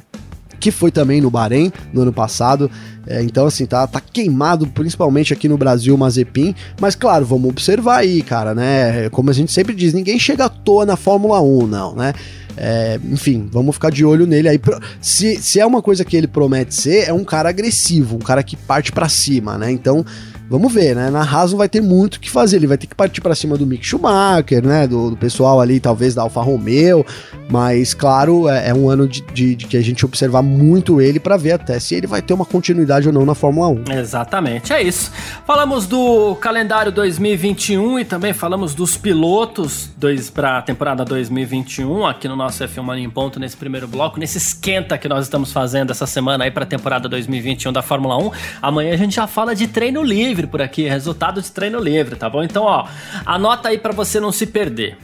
[0.59, 2.69] que foi também no Bahrein no ano passado.
[3.07, 6.53] É, então, assim, tá, tá queimado, principalmente aqui no Brasil, o Mazepin.
[6.79, 9.09] Mas, claro, vamos observar aí, cara, né?
[9.09, 12.13] Como a gente sempre diz, ninguém chega à toa na Fórmula 1, não, né?
[12.61, 14.59] É, enfim, vamos ficar de olho nele aí.
[14.99, 18.43] Se, se é uma coisa que ele promete ser, é um cara agressivo, um cara
[18.43, 19.71] que parte para cima, né?
[19.71, 20.05] Então,
[20.49, 21.09] vamos ver, né?
[21.09, 22.57] Na Haas vai ter muito o que fazer.
[22.57, 24.87] Ele vai ter que partir para cima do Mick Schumacher, né?
[24.87, 27.05] Do, do, pessoal ali, talvez da Alfa Romeo.
[27.49, 31.19] Mas, claro, é, é um ano de, de, de, que a gente observar muito ele
[31.19, 33.91] para ver até se ele vai ter uma continuidade ou não na Fórmula 1.
[33.91, 35.11] Exatamente, é isso.
[35.45, 39.89] Falamos do calendário 2021 e também falamos dos pilotos
[40.33, 44.37] para a temporada 2021 aqui no nosso F1 Mania em Ponto nesse primeiro bloco, nesse
[44.37, 48.31] esquenta que nós estamos fazendo essa semana aí para a temporada 2021 da Fórmula 1.
[48.61, 52.15] Amanhã a gente já fala de treino livre livre por aqui, resultado de treino livre,
[52.15, 52.43] tá bom?
[52.43, 52.87] Então, ó,
[53.25, 54.97] anota aí para você não se perder.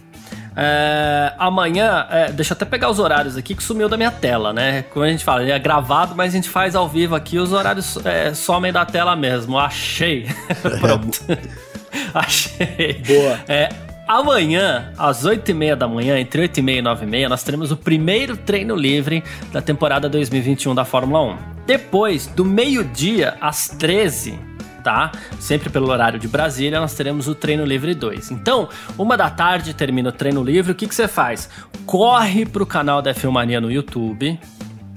[0.58, 4.54] É, amanhã, é, deixa eu até pegar os horários aqui que sumiu da minha tela,
[4.54, 4.84] né?
[4.84, 7.98] Como a gente fala, é gravado, mas a gente faz ao vivo aqui, os horários
[8.06, 9.60] é, somem da tela mesmo.
[9.60, 10.28] Achei.
[10.80, 11.20] Pronto.
[12.14, 13.02] Achei.
[13.06, 13.40] Boa.
[13.48, 13.70] É,
[14.08, 19.24] Amanhã, às 8h30 da manhã, entre 8h30 e 9h30, nós teremos o primeiro treino livre
[19.52, 21.38] da temporada 2021 da Fórmula 1.
[21.66, 24.55] Depois, do meio-dia às 13
[24.86, 25.12] tá?
[25.40, 28.30] Sempre pelo horário de Brasília, nós teremos o treino livre 2.
[28.30, 28.70] Então,
[29.00, 31.50] uma da tarde termina o treino livre, o que, que você faz?
[31.88, 34.40] Corre pro canal da Filmania no YouTube,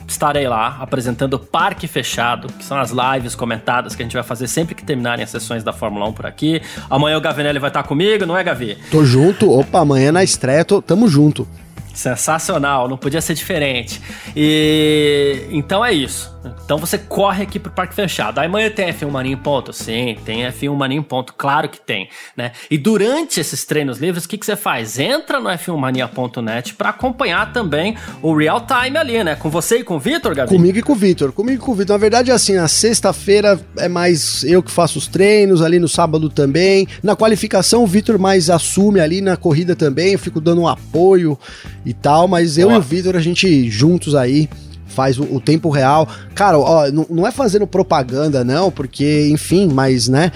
[0.07, 4.23] estarei lá apresentando o Parque Fechado, que são as lives comentadas que a gente vai
[4.23, 6.61] fazer sempre que terminarem as sessões da Fórmula 1 por aqui.
[6.91, 8.77] Amanhã o Gavinelli vai estar comigo, não é, Gavi?
[8.91, 9.51] Tô junto.
[9.51, 11.49] Opa, amanhã na estreia, tô, tamo junto.
[11.95, 14.01] Sensacional, não podia ser diferente.
[14.37, 16.38] E então é isso.
[16.65, 18.39] Então você corre aqui pro Parque Fechado.
[18.39, 19.73] Aí amanhã tem F1 Mania em ponto?
[19.73, 22.53] Sim, tem F1 Mania em ponto, claro que tem, né?
[22.71, 24.99] E durante esses treinos livres, o que, que você faz?
[24.99, 29.35] Entra no f1mania.net para acompanhar também o real time ali, né?
[29.35, 30.51] Com você e com o Vitor, Gabi?
[30.51, 31.95] Comigo e com o Vitor, comigo e com o Vitor.
[31.95, 35.89] Na verdade é assim, na sexta-feira é mais eu que faço os treinos, ali no
[35.89, 36.87] sábado também.
[37.03, 41.39] Na qualificação o Vitor mais assume ali, na corrida também, eu fico dando um apoio
[41.85, 42.79] e tal, mas eu Boa.
[42.79, 44.49] e o Vitor a gente juntos aí
[44.99, 46.09] faz o, o tempo real.
[46.35, 50.33] Cara, ó, não, não, é fazendo propaganda, não, porque, enfim, mas, né,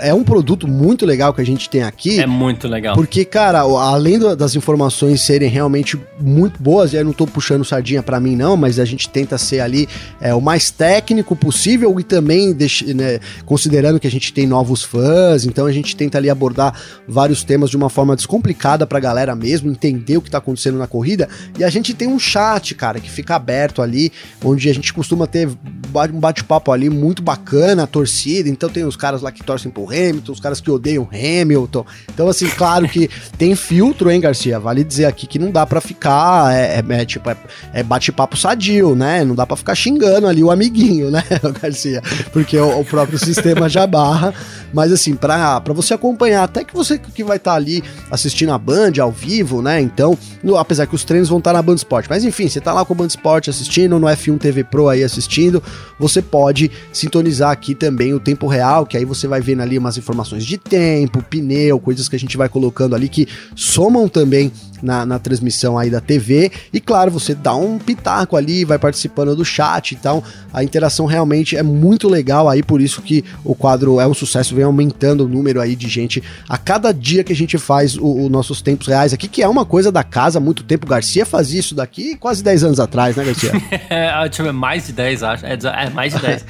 [0.00, 2.18] é um produto muito legal que a gente tem aqui.
[2.18, 2.94] É muito legal.
[2.94, 8.02] Porque, cara, além das informações serem realmente muito boas, e aí não tô puxando sardinha
[8.02, 9.86] para mim, não, mas a gente tenta ser ali
[10.18, 14.82] é, o mais técnico possível e também deixe, né, considerando que a gente tem novos
[14.82, 16.72] fãs, então a gente tenta ali abordar
[17.06, 20.86] vários temas de uma forma descomplicada pra galera mesmo, entender o que tá acontecendo na
[20.86, 21.28] corrida.
[21.58, 24.05] E a gente tem um chat, cara, que fica aberto ali
[24.44, 28.48] onde a gente costuma ter um bate-papo ali muito bacana, a torcida.
[28.48, 31.84] Então tem os caras lá que torcem pro Hamilton, os caras que odeiam Hamilton.
[32.12, 34.58] Então, assim, claro que tem filtro, hein, Garcia?
[34.58, 37.36] Vale dizer aqui que não dá para ficar, é, é, é tipo, é,
[37.72, 39.24] é bate-papo sadio, né?
[39.24, 41.22] Não dá para ficar xingando ali o amiguinho, né,
[41.60, 42.02] Garcia?
[42.32, 44.34] Porque o, o próprio sistema já barra.
[44.72, 48.58] Mas assim, para você acompanhar, até que você que vai estar tá ali assistindo a
[48.58, 49.80] Band ao vivo, né?
[49.80, 52.06] Então, no, apesar que os treinos vão estar tá na Band Sport.
[52.08, 55.02] Mas enfim, você tá lá com o Band Sport assistindo, no F1 TV Pro aí
[55.02, 55.62] assistindo,
[55.98, 59.96] você pode sintonizar aqui também o tempo real, que aí você vai vendo ali umas
[59.96, 65.06] informações de tempo, pneu, coisas que a gente vai colocando ali que somam também na,
[65.06, 66.50] na transmissão aí da TV.
[66.72, 71.56] E claro, você dá um pitaco ali, vai participando do chat, então a interação realmente
[71.56, 75.28] é muito legal aí, por isso que o quadro é um sucesso, vem aumentando o
[75.28, 79.12] número aí de gente a cada dia que a gente faz os nossos tempos reais
[79.12, 80.86] aqui, que é uma coisa da casa há muito tempo.
[80.86, 83.52] Garcia fazia isso daqui quase 10 anos atrás, né, Garcia?
[83.90, 85.46] é, mais de 10, acho.
[85.46, 86.44] É, é mais de 10.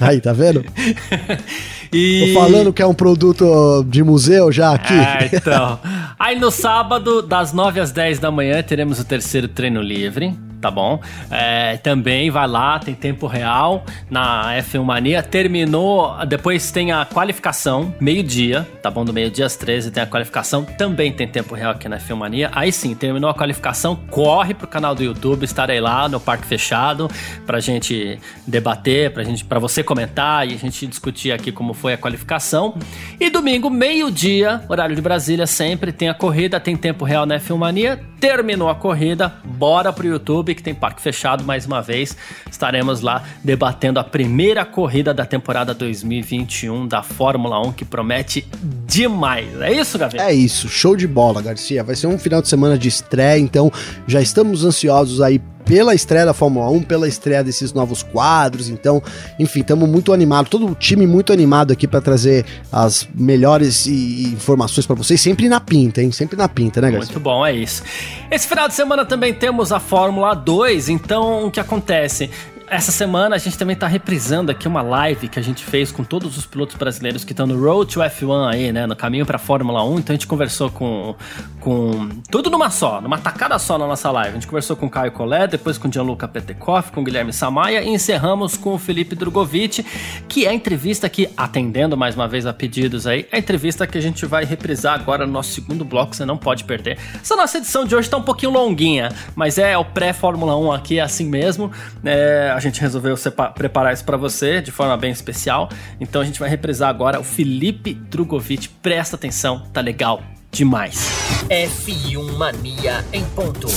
[0.00, 0.64] aí, tá vendo?
[1.92, 2.32] E...
[2.32, 4.94] Tô falando que é um produto de museu já aqui.
[4.94, 5.78] É, então.
[6.18, 10.70] Aí no sábado, das 9 às 10 da manhã, teremos o terceiro treino livre tá
[10.70, 11.00] bom?
[11.28, 15.22] É, também vai lá, tem tempo real na F1 Mania.
[15.22, 19.04] Terminou, depois tem a qualificação, meio-dia, tá bom?
[19.04, 22.50] Do meio-dia às 13 tem a qualificação, também tem tempo real aqui na F1 Mania.
[22.54, 27.10] Aí sim, terminou a qualificação, corre pro canal do YouTube, estarei lá no Parque Fechado
[27.44, 31.94] pra gente debater, pra, gente, pra você comentar e a gente discutir aqui como foi
[31.94, 32.76] a qualificação.
[33.18, 37.56] E domingo, meio-dia, horário de Brasília, sempre tem a corrida, tem tempo real na F1
[37.56, 38.11] Mania.
[38.22, 42.16] Terminou a corrida, bora pro YouTube que tem parque fechado mais uma vez.
[42.48, 48.46] Estaremos lá debatendo a primeira corrida da temporada 2021 da Fórmula 1 que promete
[48.86, 49.60] demais.
[49.60, 50.22] É isso, Gaveta?
[50.22, 51.82] É isso, show de bola, Garcia.
[51.82, 53.72] Vai ser um final de semana de estreia, então
[54.06, 58.68] já estamos ansiosos aí pela estreia da Fórmula 1, pela estreia desses novos quadros.
[58.68, 59.02] Então,
[59.38, 64.86] enfim, estamos muito animados, todo o time muito animado aqui para trazer as melhores informações
[64.86, 66.12] para vocês, sempre na pinta, hein?
[66.12, 67.12] Sempre na pinta, né, Garcia?
[67.12, 67.82] Muito bom, é isso.
[68.30, 72.30] Esse final de semana também temos a Fórmula 2, então o que acontece?
[72.72, 76.02] Essa semana a gente também tá reprisando aqui uma live que a gente fez com
[76.02, 78.86] todos os pilotos brasileiros que estão no Road to F1 aí, né?
[78.86, 79.98] No caminho pra Fórmula 1.
[79.98, 81.14] Então a gente conversou com.
[81.60, 84.30] com tudo numa só, numa tacada só na nossa live.
[84.30, 87.30] A gente conversou com o Caio Collet, depois com o Gianluca Petekoff, com o Guilherme
[87.30, 89.84] Samaia e encerramos com o Felipe Drogovic,
[90.26, 93.86] que é a entrevista que, atendendo mais uma vez a pedidos aí, é a entrevista
[93.86, 96.96] que a gente vai reprisar agora no nosso segundo bloco, você não pode perder.
[97.20, 100.98] Essa nossa edição de hoje tá um pouquinho longuinha, mas é o pré-Fórmula 1 aqui,
[100.98, 101.70] é assim mesmo.
[102.02, 103.14] É, gente resolveu
[103.54, 105.68] preparar isso para você de forma bem especial.
[106.00, 108.68] Então a gente vai reprisar agora o Felipe Drogovic.
[108.68, 111.08] Presta atenção, tá legal demais.
[111.48, 113.68] F1 Mania em ponto.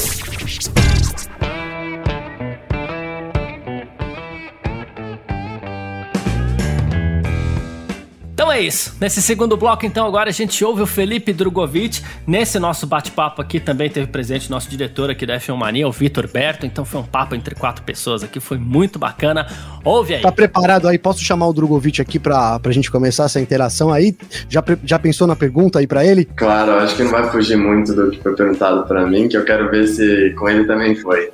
[8.46, 8.96] Então é isso.
[9.02, 12.04] Nesse segundo bloco, então, agora a gente ouve o Felipe Drogovic.
[12.28, 16.28] Nesse nosso bate-papo aqui também teve presente nosso diretor aqui da F1 Mania, o Vitor
[16.32, 16.64] Berto.
[16.64, 19.48] Então foi um papo entre quatro pessoas aqui, foi muito bacana.
[19.84, 20.22] Ouve aí.
[20.22, 21.00] Tá preparado aí?
[21.00, 24.16] Posso chamar o Drogovic aqui pra, pra gente começar essa interação aí?
[24.48, 26.26] Já, já pensou na pergunta aí pra ele?
[26.36, 29.44] Claro, acho que não vai fugir muito do que foi perguntado pra mim, que eu
[29.44, 31.32] quero ver se com ele também foi.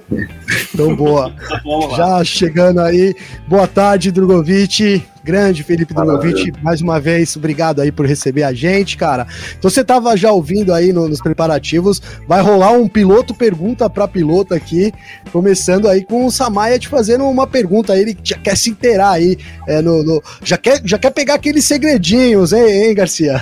[0.74, 1.34] Então, boa.
[1.38, 3.16] tá já chegando aí.
[3.48, 5.04] Boa tarde, Drogovic.
[5.24, 9.28] Grande Felipe Drogovic, mais uma vez, obrigado aí por receber a gente, cara.
[9.58, 14.08] Então você tava já ouvindo aí no, nos preparativos, vai rolar um piloto pergunta para
[14.08, 14.92] piloto aqui,
[15.32, 19.38] começando aí com o Samaia te fazendo uma pergunta, ele já quer se inteirar aí,
[19.68, 23.42] é, no, no, já, quer, já quer pegar aqueles segredinhos, hein, hein, Garcia?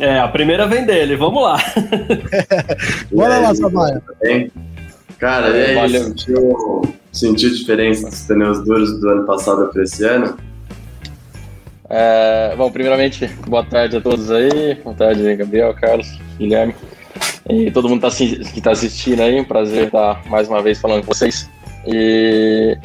[0.00, 1.62] É, a primeira vem dele, vamos lá.
[2.32, 2.76] É,
[3.14, 4.02] bora lá, Samaia.
[5.20, 10.36] Cara, e aí, sentiu, sentiu diferença dos pneus duros do ano passado para esse ano?
[11.90, 14.76] É, bom, primeiramente, boa tarde a todos aí.
[14.82, 16.74] Boa tarde, Gabriel, Carlos, Guilherme
[17.50, 19.40] e todo mundo tá, que está assistindo aí.
[19.40, 21.50] Um prazer estar mais uma vez falando com vocês.
[21.86, 22.78] E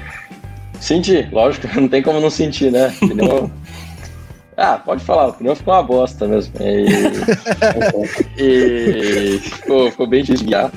[0.79, 2.93] senti, lógico, não tem como não sentir, né?
[2.99, 3.49] Pneu...
[4.57, 6.53] Ah, pode falar, o pneu ficou uma bosta mesmo.
[6.61, 6.85] E,
[8.39, 10.71] e ficou, ficou bem difícil de guiar,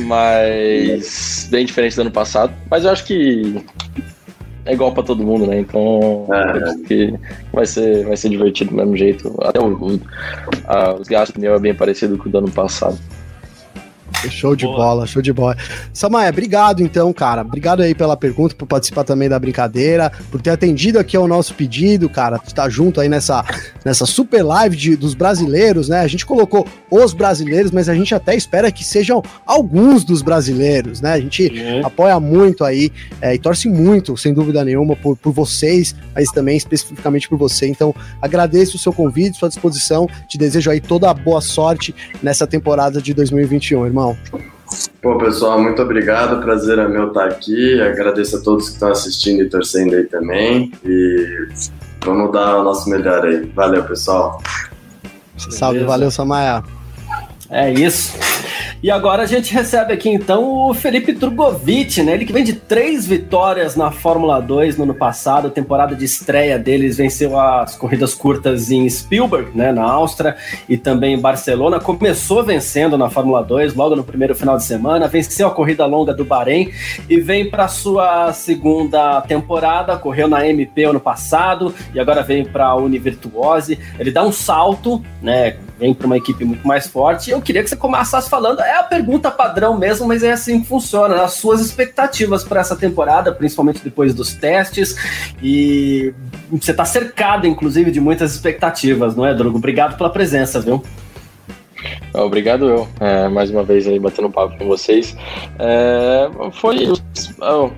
[0.00, 2.52] mas bem diferente do ano passado.
[2.70, 3.64] Mas eu acho que
[4.66, 5.58] é igual para todo mundo, né?
[5.58, 6.86] Então é.
[6.86, 7.14] que
[7.52, 9.34] vai ser, vai ser divertido do mesmo jeito.
[9.42, 10.00] Até o, o
[10.66, 12.98] a, os gastos de pneu é bem parecido com o do ano passado.
[14.30, 14.76] Show de Boa.
[14.76, 15.56] bola, show de bola.
[15.92, 17.42] Samaia, obrigado então, cara.
[17.42, 21.54] Obrigado aí pela pergunta, por participar também da brincadeira, por ter atendido aqui ao nosso
[21.54, 22.40] pedido, cara.
[22.46, 23.44] Estar junto aí nessa,
[23.84, 26.00] nessa super live de, dos brasileiros, né?
[26.00, 31.00] A gente colocou os brasileiros, mas a gente até espera que sejam alguns dos brasileiros,
[31.00, 31.12] né?
[31.12, 31.86] A gente uhum.
[31.86, 36.56] apoia muito aí é, e torce muito, sem dúvida nenhuma, por, por vocês, mas também
[36.56, 37.66] especificamente por você.
[37.66, 40.08] Então, agradeço o seu convite, sua disposição.
[40.28, 44.13] Te desejo aí toda a boa sorte nessa temporada de 2021, irmão.
[45.02, 46.42] Pô, pessoal, muito obrigado.
[46.42, 47.80] Prazer é meu estar aqui.
[47.80, 50.72] Agradeço a todos que estão assistindo e torcendo aí também.
[50.84, 51.48] E
[52.04, 53.44] vamos dar o nosso melhor aí.
[53.54, 54.40] Valeu, pessoal.
[55.36, 56.62] Salve, valeu, Samaya.
[57.50, 58.18] É isso.
[58.82, 62.12] E agora a gente recebe aqui então o Felipe Drogovic, né?
[62.12, 66.58] Ele que vem de três vitórias na Fórmula 2 no ano passado, temporada de estreia
[66.58, 70.36] deles, venceu as corridas curtas em Spielberg, né, na Áustria,
[70.68, 71.80] e também em Barcelona.
[71.80, 76.12] Começou vencendo na Fórmula 2 logo no primeiro final de semana, venceu a corrida longa
[76.12, 76.70] do Bahrein
[77.08, 82.66] e vem para sua segunda temporada, correu na MP ano passado e agora vem para
[82.66, 83.78] a Univirtuose.
[83.98, 85.56] Ele dá um salto, né?
[85.78, 87.33] vem para uma equipe muito mais forte.
[87.34, 90.68] Eu queria que você começasse falando, é a pergunta padrão mesmo, mas é assim que
[90.68, 91.16] funciona.
[91.16, 91.22] Né?
[91.22, 94.96] As suas expectativas para essa temporada, principalmente depois dos testes,
[95.42, 96.14] e
[96.50, 99.58] você está cercado, inclusive, de muitas expectativas, não é, Drogo?
[99.58, 100.82] Obrigado pela presença, viu?
[102.14, 105.16] Obrigado eu, é, mais uma vez aí batendo um papo com vocês.
[105.58, 106.88] É, foi
[107.40, 107.70] oh,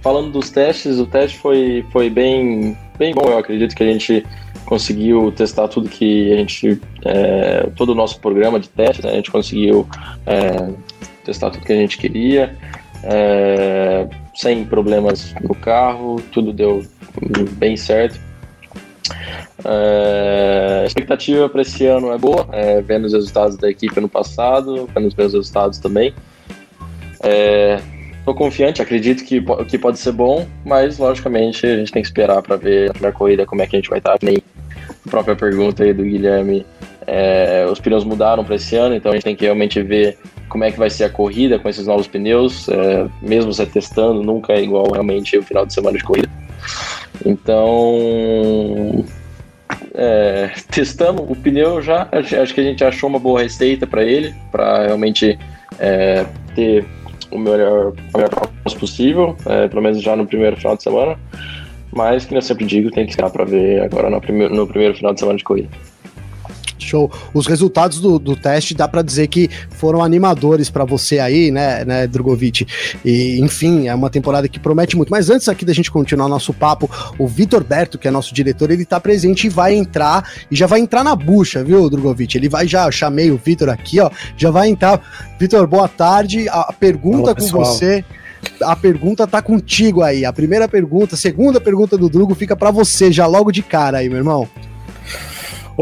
[0.00, 3.28] falando dos testes, o teste foi, foi bem, bem bom.
[3.28, 4.26] Eu acredito que a gente
[4.70, 9.14] conseguiu testar tudo que a gente, é, todo o nosso programa de teste, né, a
[9.16, 9.84] gente conseguiu
[10.24, 10.72] é,
[11.24, 12.56] testar tudo que a gente queria,
[13.02, 16.86] é, sem problemas no carro, tudo deu
[17.54, 18.20] bem certo.
[19.64, 24.08] É, a expectativa para esse ano é boa, é, vendo os resultados da equipe ano
[24.08, 26.14] passado, vendo os meus resultados também.
[27.14, 32.08] Estou é, confiante, acredito que, que pode ser bom, mas logicamente a gente tem que
[32.08, 34.18] esperar para ver na primeira corrida como é que a gente vai estar.
[34.22, 34.38] Nem
[35.08, 36.64] própria pergunta aí do Guilherme,
[37.06, 40.18] é, os pneus mudaram para esse ano, então a gente tem que realmente ver
[40.48, 44.22] como é que vai ser a corrida com esses novos pneus, é, mesmo você testando,
[44.22, 46.28] nunca é igual realmente o final de semana de corrida.
[47.24, 49.04] Então,
[49.94, 54.34] é, testando o pneu já, acho que a gente achou uma boa receita para ele,
[54.50, 55.38] para realmente
[55.78, 56.84] é, ter
[57.30, 58.30] o melhor, o melhor
[58.78, 61.18] possível, é, pelo menos já no primeiro final de semana.
[61.92, 64.94] Mas, que eu sempre digo, tem que esperar para ver agora no primeiro, no primeiro
[64.94, 65.68] final de semana de corrida.
[66.84, 67.10] Show.
[67.32, 71.84] Os resultados do, do teste dá para dizer que foram animadores para você aí, né,
[71.84, 72.66] né, Drogovic?
[73.04, 75.10] E, enfim, é uma temporada que promete muito.
[75.10, 78.70] Mas antes aqui da gente continuar nosso papo, o Vitor Berto, que é nosso diretor,
[78.70, 82.36] ele tá presente e vai entrar, e já vai entrar na bucha, viu, Drogovic?
[82.36, 85.00] Ele vai já, chamei o Vitor aqui, ó, já vai entrar.
[85.38, 86.48] Vitor, boa tarde.
[86.48, 88.04] A pergunta Olá, com você
[88.62, 90.24] a pergunta tá contigo aí.
[90.24, 93.98] A primeira pergunta, a segunda pergunta do Drugo fica para você já logo de cara
[93.98, 94.48] aí, meu irmão.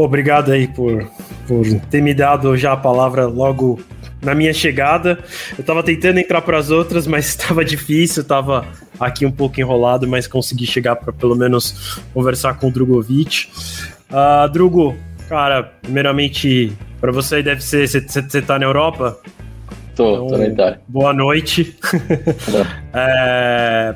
[0.03, 1.05] Obrigado aí por,
[1.47, 3.79] por ter me dado já a palavra logo
[4.21, 5.19] na minha chegada.
[5.57, 8.65] Eu tava tentando entrar para as outras, mas estava difícil, tava
[8.99, 13.49] aqui um pouco enrolado, mas consegui chegar para pelo menos conversar com o Drogovic.
[14.09, 14.95] Uh, Drugo,
[15.27, 19.19] cara, primeiramente, para você deve ser, você tá na Europa?
[19.95, 20.81] Tô, então, tô na Itália.
[20.87, 21.77] Boa noite.
[22.93, 23.95] é,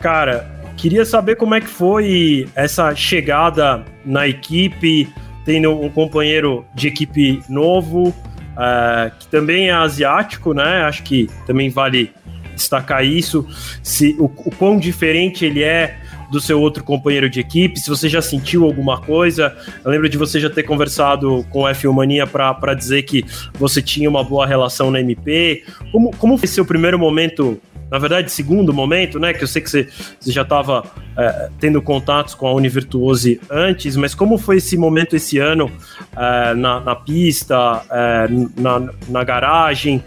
[0.00, 5.12] cara, queria saber como é que foi essa chegada na equipe,
[5.44, 8.14] tendo um companheiro de equipe novo,
[8.58, 10.82] é, que também é asiático, né?
[10.82, 12.12] Acho que também vale
[12.54, 13.46] destacar isso,
[13.82, 15.98] se o, o quão diferente ele é
[16.30, 19.56] do seu outro companheiro de equipe, se você já sentiu alguma coisa.
[19.84, 23.24] Eu lembro de você já ter conversado com o F1 Mania para dizer que
[23.54, 25.64] você tinha uma boa relação na MP.
[25.92, 27.60] Como, como foi seu primeiro momento
[27.90, 29.32] na verdade, segundo momento, né?
[29.32, 30.84] Que eu sei que você, você já estava
[31.16, 35.70] é, tendo contatos com a Univirtuose antes, mas como foi esse momento esse ano
[36.16, 40.02] é, na, na, pista, é, na, na garagem?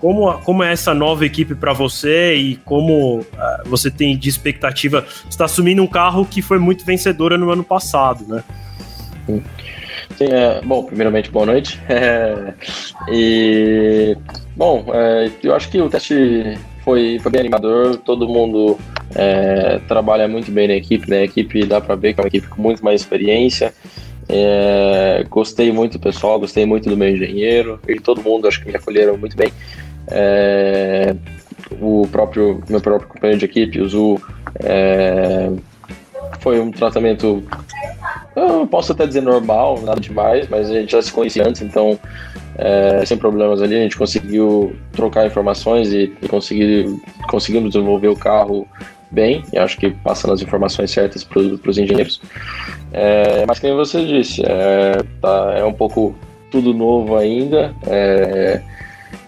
[0.00, 5.04] Como, como é essa nova equipe para você e como é, você tem de expectativa?
[5.28, 8.44] Está assumindo um carro que foi muito vencedora no ano passado, né?
[10.16, 11.80] Sim, é, bom, primeiramente, boa noite.
[11.88, 12.52] É,
[13.10, 14.16] e,
[14.56, 18.78] bom, é, eu acho que o teste foi, foi bem animador, todo mundo
[19.14, 21.18] é, trabalha muito bem na equipe, né?
[21.18, 23.74] A equipe dá para ver que é uma equipe com muito mais experiência.
[24.28, 28.70] É, gostei muito do pessoal, gostei muito do meu engenheiro, e todo mundo acho que
[28.70, 29.52] me acolheram muito bem.
[30.08, 31.14] É,
[31.80, 34.20] o próprio meu próprio companheiro de equipe, o Zu,
[34.62, 35.50] é,
[36.40, 37.42] foi um tratamento,
[38.34, 41.98] eu posso até dizer normal, nada demais, mas a gente já se conhecia antes, então
[42.56, 43.76] é, sem problemas ali.
[43.76, 46.86] A gente conseguiu trocar informações e, e conseguir,
[47.28, 48.66] conseguimos desenvolver o carro
[49.10, 52.20] bem, e acho que passando as informações certas para os engenheiros.
[52.92, 56.14] É, mas como você disse, é, tá, é um pouco
[56.50, 57.74] tudo novo ainda.
[57.86, 58.62] É,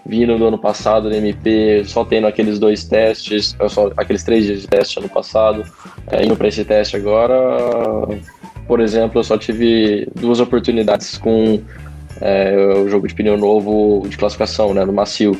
[0.04, 4.60] vindo do ano passado do MP, só tendo aqueles dois testes, só aqueles três dias
[4.62, 5.64] de teste ano passado,
[6.10, 7.36] é, indo para esse teste agora,
[8.66, 11.60] por exemplo, eu só tive duas oportunidades com
[12.20, 15.36] é, o jogo de pneu novo de classificação, né, no macio.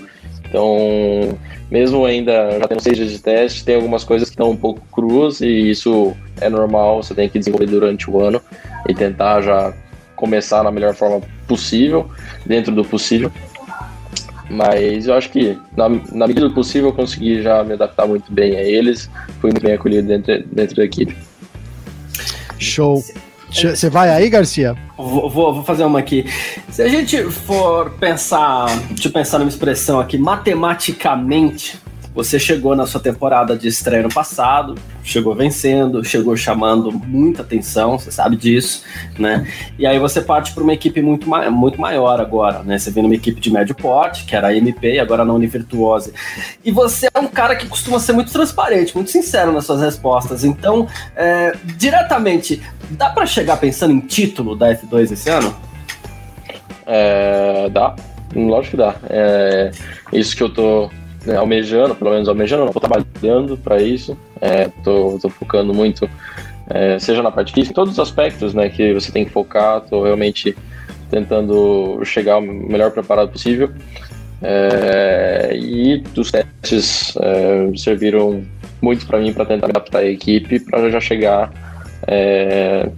[0.48, 1.38] Então,
[1.70, 4.82] mesmo ainda já tendo seis dias de teste, tem algumas coisas que estão um pouco
[4.92, 8.40] cruas e isso é normal, você tem que desenvolver durante o ano
[8.86, 9.72] e tentar já
[10.14, 12.10] começar na melhor forma possível,
[12.44, 13.32] dentro do possível.
[14.52, 18.30] Mas eu acho que, na, na medida do possível, eu consegui já me adaptar muito
[18.30, 21.16] bem a eles, fui muito bem acolhido dentro, dentro da equipe.
[22.58, 23.02] Show.
[23.50, 24.76] Você vai aí, Garcia?
[24.96, 26.26] Vou, vou, vou, fazer uma aqui.
[26.70, 31.78] Se a gente for pensar, deixa eu pensar numa expressão aqui, matematicamente,
[32.14, 37.98] você chegou na sua temporada de estreia no passado, chegou vencendo, chegou chamando muita atenção,
[37.98, 38.84] você sabe disso,
[39.18, 39.46] né?
[39.78, 42.78] E aí você parte para uma equipe muito, muito maior agora, né?
[42.78, 46.12] Você vem numa equipe de médio porte, que era a MP, agora na Univirtuose.
[46.62, 50.44] E você é um cara que costuma ser muito transparente, muito sincero nas suas respostas.
[50.44, 50.86] Então,
[51.16, 55.54] é, diretamente, dá para chegar pensando em título da F2 esse ano?
[56.86, 57.96] É, dá,
[58.34, 58.96] lógico que dá.
[59.08, 59.70] É,
[60.12, 60.90] isso que eu tô
[61.24, 66.08] né, almejando, pelo menos almejando, não, tô trabalhando para isso, é, tô, tô focando muito,
[66.68, 69.80] é, seja na parte física, em todos os aspectos né, que você tem que focar,
[69.82, 70.56] tô realmente
[71.10, 73.70] tentando chegar o melhor preparado possível.
[74.44, 78.42] É, e os testes é, serviram
[78.80, 81.52] muito para mim para tentar adaptar a equipe para já chegar.
[82.08, 82.90] É,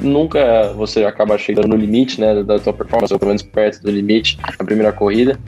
[0.00, 3.90] nunca você acaba chegando no limite né, da tua performance, ou pelo menos perto do
[3.90, 5.38] limite na primeira corrida.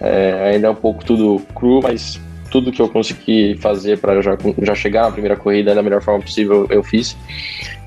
[0.00, 2.20] É, ainda é um pouco tudo cru, mas
[2.50, 6.20] tudo que eu consegui fazer para já, já chegar na primeira corrida da melhor forma
[6.22, 7.16] possível eu fiz.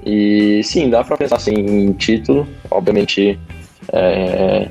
[0.05, 2.47] E sim, dá para pensar assim, em título.
[2.69, 3.39] Obviamente,
[3.91, 4.67] é,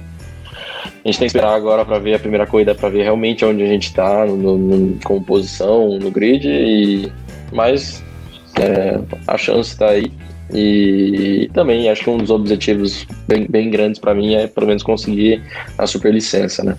[1.05, 3.62] a gente tem que esperar agora para ver a primeira corrida, para ver realmente onde
[3.62, 4.24] a gente está,
[5.05, 6.47] com posição, no grid.
[6.47, 7.12] E,
[7.53, 8.03] mas
[8.61, 10.12] é, a chance está aí.
[10.55, 14.82] E também acho que um dos objetivos bem, bem grandes para mim é pelo menos
[14.82, 15.43] conseguir
[15.78, 16.76] a superlicença, né?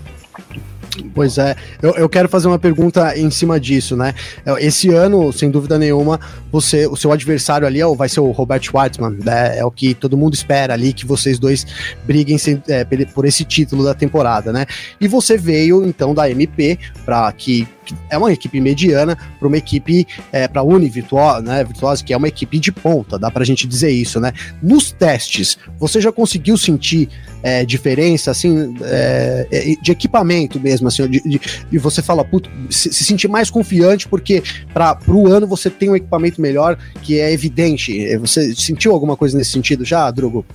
[1.14, 4.14] Pois é, eu, eu quero fazer uma pergunta em cima disso, né?
[4.60, 6.20] Esse ano, sem dúvida nenhuma,
[6.52, 9.58] você, o seu adversário ali é vai ser o Robert Weitzman, né?
[9.58, 11.66] É o que todo mundo espera ali, que vocês dois
[12.06, 12.84] briguem sem, é,
[13.14, 14.66] por esse título da temporada, né?
[15.00, 17.68] E você veio então da MP para que
[18.10, 22.18] é uma equipe mediana para uma equipe é, para Uni Virtuosa, né, Virtuosa, que é
[22.18, 24.34] uma equipe de ponta, dá para a gente dizer isso, né?
[24.62, 27.10] Nos testes, você já conseguiu sentir
[27.42, 31.22] é, diferença, assim, é, é de equipamento mesmo, assim, de,
[31.70, 34.42] de você fala, puto, se, se, sentir mais confiante porque
[34.74, 38.06] para o ano você tem um equipamento melhor que é evidente.
[38.06, 40.46] É, você sentiu alguma coisa nesse sentido já, Drugo?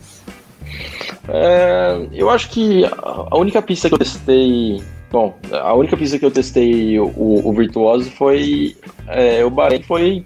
[1.28, 6.24] É, eu acho que a única pista que eu testei Bom, a única pista que
[6.24, 10.24] eu testei o, o Virtuoso foi é, o Bahrein, foi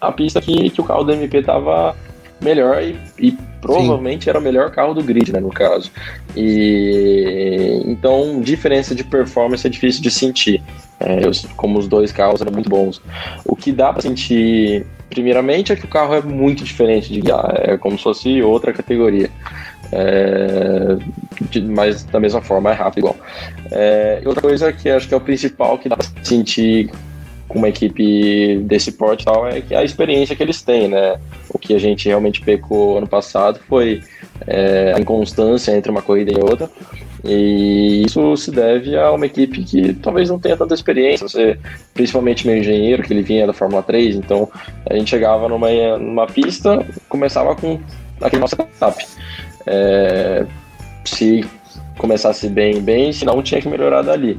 [0.00, 1.94] a pista que, que o carro do MP tava
[2.40, 4.30] melhor e, e provavelmente Sim.
[4.30, 5.90] era o melhor carro do grid, né, no caso.
[6.36, 10.62] E então, diferença de performance é difícil de sentir.
[10.98, 13.00] É, eu, como os dois carros eram muito bons.
[13.44, 17.54] O que dá para sentir, primeiramente, é que o carro é muito diferente de guiar,
[17.56, 19.30] é como se fosse outra categoria.
[19.92, 20.96] É,
[21.50, 23.16] de, mas da mesma forma é rápido igual.
[23.70, 26.90] É, outra coisa que acho que é o principal que dá pra sentir
[27.46, 31.20] com uma equipe desse porte tal é que a experiência que eles têm, né?
[31.50, 34.02] O que a gente realmente pecou ano passado foi
[34.46, 36.70] é, a inconstância entre uma corrida e outra.
[37.24, 41.28] E isso se deve a uma equipe que talvez não tenha tanta experiência.
[41.28, 41.58] Você,
[41.94, 44.48] principalmente meu engenheiro, que ele vinha da Fórmula 3, então
[44.88, 45.68] a gente chegava numa,
[45.98, 47.78] numa pista, começava com
[48.20, 49.06] aquele nosso setup.
[49.66, 50.46] É,
[51.04, 51.44] se
[51.98, 54.38] começasse bem, bem, se não tinha que melhorar dali.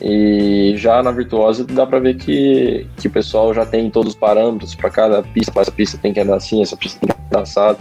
[0.00, 4.18] E já na Virtuosa dá para ver que, que o pessoal já tem todos os
[4.18, 7.42] parâmetros para cada pista, essa pista tem que andar assim, essa pista tem que andar
[7.42, 7.78] assado.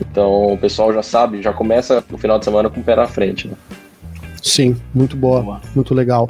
[0.00, 3.06] Então o pessoal já sabe, já começa no final de semana com o pé na
[3.06, 3.48] frente.
[3.48, 3.54] Né?
[4.42, 5.60] Sim, muito boa, boa.
[5.74, 6.28] muito legal.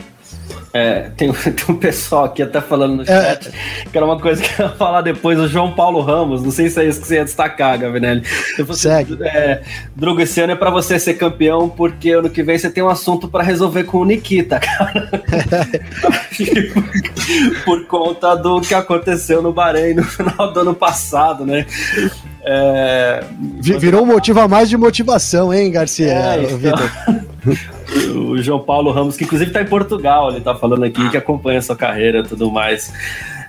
[0.72, 3.06] É, tem, tem, um pessoal aqui até falando no é.
[3.06, 3.52] chat é.
[3.90, 6.70] que era uma coisa que eu ia falar depois, o João Paulo Ramos, não sei
[6.70, 8.22] se é isso que você ia destacar, Gavinelli.
[8.58, 9.18] Você, Segue.
[9.22, 9.62] É,
[9.96, 12.88] Drugo, esse ano é pra você ser campeão, porque ano que vem você tem um
[12.88, 15.10] assunto para resolver com o Nikita, cara.
[17.64, 21.66] Por conta do que aconteceu no Bahrein no final do ano passado, né?
[22.42, 23.24] É,
[23.60, 26.12] Virou um motivo a mais de motivação, hein, Garcia?
[26.12, 27.29] É, então...
[28.14, 31.58] O João Paulo Ramos, que inclusive está em Portugal, ele está falando aqui que acompanha
[31.58, 32.92] a sua carreira e tudo mais.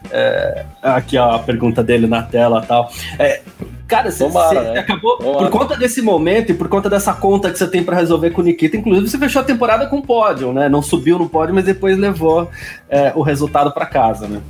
[0.10, 2.92] É, aqui ó, a pergunta dele na tela e tal.
[3.20, 3.42] É,
[3.88, 4.80] cara, você né?
[4.80, 5.18] acabou.
[5.18, 5.38] Tomara.
[5.40, 8.42] Por conta desse momento e por conta dessa conta que você tem para resolver com
[8.42, 10.68] o Nikita, inclusive você fechou a temporada com pódio, né?
[10.68, 12.50] Não subiu no pódio, mas depois levou
[12.90, 14.42] é, o resultado para casa, né?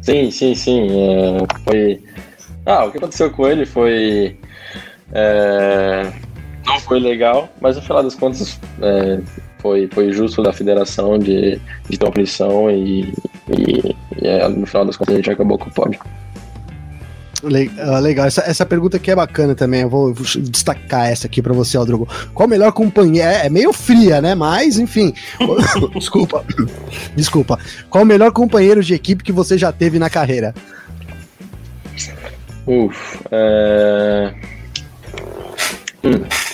[0.00, 0.88] Sim, sim, sim.
[0.90, 2.02] É, foi.
[2.64, 4.38] Ah, o que aconteceu com ele foi.
[5.12, 6.10] É,
[6.68, 9.20] não foi legal, mas no final das contas é,
[9.58, 13.12] foi, foi justo da federação de, de ter uma punição e,
[13.48, 16.00] e, e é, no final das contas a gente acabou com o pódio.
[17.78, 19.82] Ah, legal, essa, essa pergunta aqui é bacana também.
[19.82, 22.08] Eu vou, vou destacar essa aqui para você, Aldrogo.
[22.34, 23.28] Qual o melhor companheiro?
[23.28, 24.34] É, é, meio fria, né?
[24.34, 25.14] Mas, enfim.
[25.94, 26.44] Desculpa.
[27.14, 27.58] Desculpa.
[27.88, 30.52] Qual o melhor companheiro de equipe que você já teve na carreira?
[32.66, 34.34] Uf, é...
[36.04, 36.47] hum.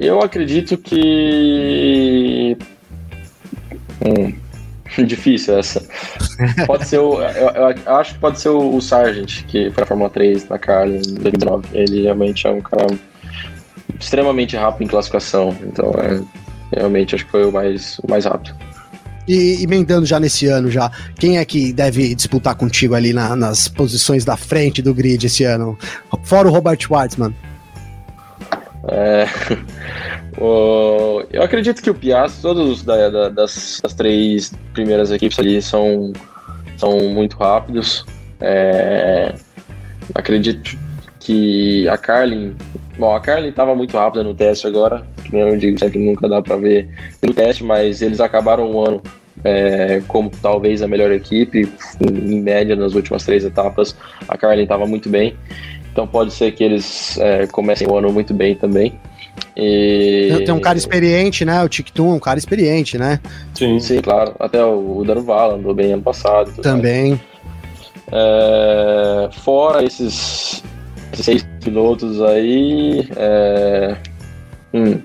[0.00, 2.56] Eu acredito que.
[4.02, 4.32] Hum,
[5.04, 5.86] difícil essa.
[6.66, 7.20] Pode ser o.
[7.22, 10.58] Eu, eu, acho que pode ser o, o Sargent, que foi a Fórmula 3 na
[10.58, 11.68] Carly em 2019.
[11.74, 12.86] Ele realmente é um cara
[14.00, 15.54] extremamente rápido em classificação.
[15.62, 16.22] Então, é,
[16.78, 18.56] realmente acho que foi o mais, o mais rápido.
[19.28, 23.68] E emendando já nesse ano já, quem é que deve disputar contigo ali na, nas
[23.68, 25.78] posições da frente do grid esse ano?
[26.24, 27.34] Fora o Robert Schwartzman.
[28.88, 29.26] É,
[30.40, 35.60] o, eu acredito que o Piastri, todos da, da, das, das, três primeiras equipes ali
[35.60, 36.12] são,
[36.76, 38.04] são muito rápidos.
[38.40, 39.34] É,
[40.14, 40.78] acredito
[41.18, 42.56] que a Carlin.
[42.98, 46.42] Bom, a Carlin estava muito rápida no teste agora, que eu digo que nunca dá
[46.42, 46.88] para ver
[47.22, 49.02] no teste, mas eles acabaram o ano
[49.44, 51.70] é, como talvez a melhor equipe,
[52.00, 53.96] em média nas últimas três etapas.
[54.28, 55.36] A Carlin estava muito bem.
[56.00, 58.98] Então pode ser que eles é, comecem o ano muito bem também.
[59.54, 60.42] E...
[60.46, 61.62] Tem um cara experiente, né?
[61.62, 63.20] O Tictum, um cara experiente, né?
[63.54, 64.34] Sim, sim, claro.
[64.40, 66.62] Até o Daruvala andou bem ano passado.
[66.62, 67.20] Também.
[68.10, 69.28] É...
[69.44, 70.62] Fora esses,
[71.12, 73.06] esses, seis pilotos aí.
[73.14, 73.96] É...
[74.72, 75.00] Hum.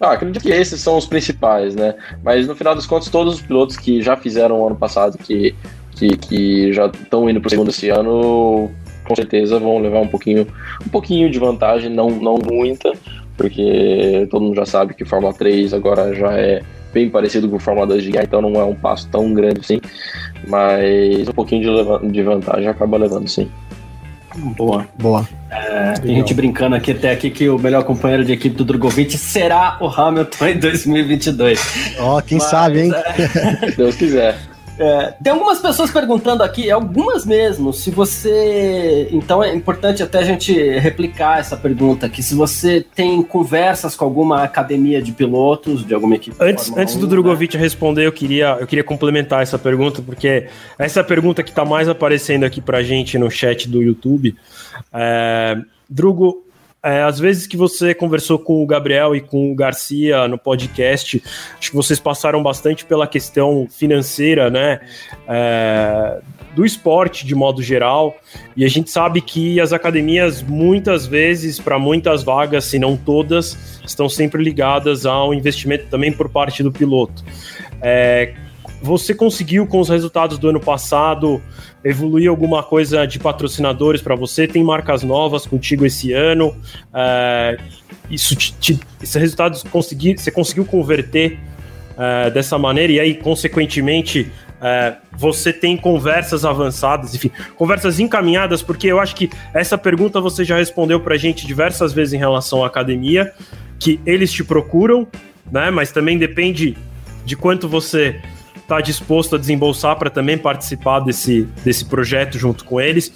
[0.00, 1.94] Ah, acredito que esses são os principais, né?
[2.24, 5.54] Mas no final dos contos, todos os pilotos que já fizeram o ano passado, que,
[5.92, 8.72] que, que já estão indo para o segundo esse ano,
[9.04, 10.46] com certeza vão levar um pouquinho,
[10.84, 12.92] um pouquinho de vantagem, não, não muita,
[13.36, 17.86] porque todo mundo já sabe que Fórmula 3 agora já é bem parecido com Fórmula
[17.88, 19.80] 2 de guerra, então não é um passo tão grande assim,
[20.46, 23.50] mas um pouquinho de, de vantagem acaba levando sim.
[24.36, 24.86] Boa.
[24.98, 25.28] Boa.
[25.50, 29.16] É, a gente brincando aqui até aqui que o melhor companheiro de equipe do Drogovic
[29.16, 31.94] será o Hamilton em 2022.
[32.00, 32.92] Ó, oh, quem Mas, sabe, hein?
[32.92, 33.70] É...
[33.72, 34.36] Deus quiser.
[34.78, 39.08] É, tem algumas pessoas perguntando aqui, algumas mesmo, se você.
[39.12, 42.22] Então é importante até a gente replicar essa pergunta aqui.
[42.22, 46.36] Se você tem conversas com alguma academia de pilotos, de alguma equipe.
[46.40, 47.62] Antes, antes 1, do Drogovic né?
[47.62, 50.48] responder, eu queria, eu queria complementar essa pergunta, porque
[50.78, 54.34] essa pergunta que está mais aparecendo aqui pra gente no chat do YouTube.
[54.92, 55.56] É,
[55.88, 56.43] Drugo,
[56.84, 61.22] é, às vezes que você conversou com o Gabriel e com o Garcia no podcast,
[61.58, 64.80] acho que vocês passaram bastante pela questão financeira, né?
[65.26, 66.20] É,
[66.54, 68.14] do esporte de modo geral.
[68.54, 73.80] E a gente sabe que as academias, muitas vezes, para muitas vagas, se não todas,
[73.86, 77.24] estão sempre ligadas ao investimento também por parte do piloto.
[77.80, 78.34] É,
[78.82, 81.40] você conseguiu, com os resultados do ano passado,
[81.82, 84.46] evoluir alguma coisa de patrocinadores para você?
[84.46, 86.54] Tem marcas novas contigo esse ano?
[86.92, 87.58] É,
[88.10, 91.38] isso te, te, esses resultados conseguir, você conseguiu converter
[91.96, 98.86] é, dessa maneira e aí, consequentemente, é, você tem conversas avançadas, enfim, conversas encaminhadas, porque
[98.86, 102.64] eu acho que essa pergunta você já respondeu para a gente diversas vezes em relação
[102.64, 103.32] à academia,
[103.78, 105.06] que eles te procuram,
[105.50, 105.70] né?
[105.70, 106.76] Mas também depende
[107.24, 108.20] de quanto você
[108.64, 113.12] está disposto a desembolsar para também participar desse, desse projeto junto com eles.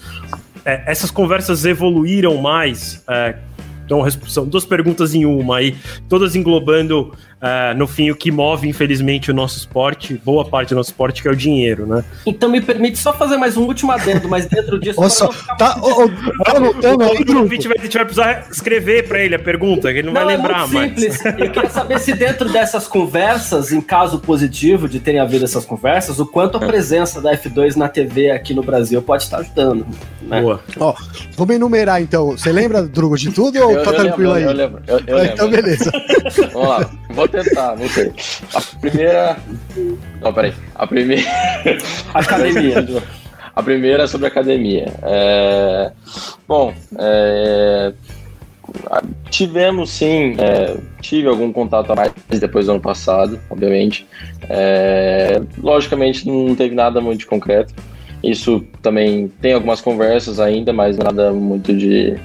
[0.65, 3.03] É, essas conversas evoluíram mais.
[3.09, 3.37] É,
[3.85, 5.75] então, são duas perguntas em uma aí,
[6.11, 10.77] todas englobando uh, no fim, o que move, infelizmente, o nosso esporte, boa parte do
[10.77, 12.05] nosso esporte, que é o dinheiro, né?
[12.27, 15.01] Então me permite só fazer mais um último adendo, mas dentro disso...
[15.01, 19.35] Nossa, tá, oh, oh, tá anotando aí, O a gente vai precisar escrever para ele
[19.35, 20.91] a pergunta, que ele não, não vai é lembrar é mais.
[20.91, 21.25] simples.
[21.25, 26.19] Eu queria saber se dentro dessas conversas, em caso positivo de terem havido essas conversas,
[26.19, 29.87] o quanto a presença da F2 na TV aqui no Brasil pode estar ajudando.
[30.23, 30.41] Né?
[30.43, 30.61] Boa.
[30.79, 30.95] Ó,
[31.37, 32.33] vamos enumerar então.
[32.33, 34.45] Você lembra, Drugo, de tudo ou eu, tá eu tranquilo lembro, aí?
[34.45, 35.63] Eu lembro, eu, eu então, lembro.
[35.63, 35.93] beleza.
[36.53, 36.91] Vamos lá.
[37.19, 38.13] Vou tentar, não sei.
[38.55, 39.37] A primeira.
[40.21, 40.55] Não, peraí.
[40.73, 41.25] A primeira.
[42.15, 42.77] Academia.
[43.57, 44.87] a primeira é sobre academia.
[45.03, 45.91] É...
[46.47, 47.93] Bom, é...
[49.31, 54.07] tivemos sim, é, tive algum contato a mais depois do ano passado, obviamente.
[54.49, 57.75] É, logicamente não teve nada muito concreto.
[58.23, 62.17] Isso também tem algumas conversas ainda, mas nada muito de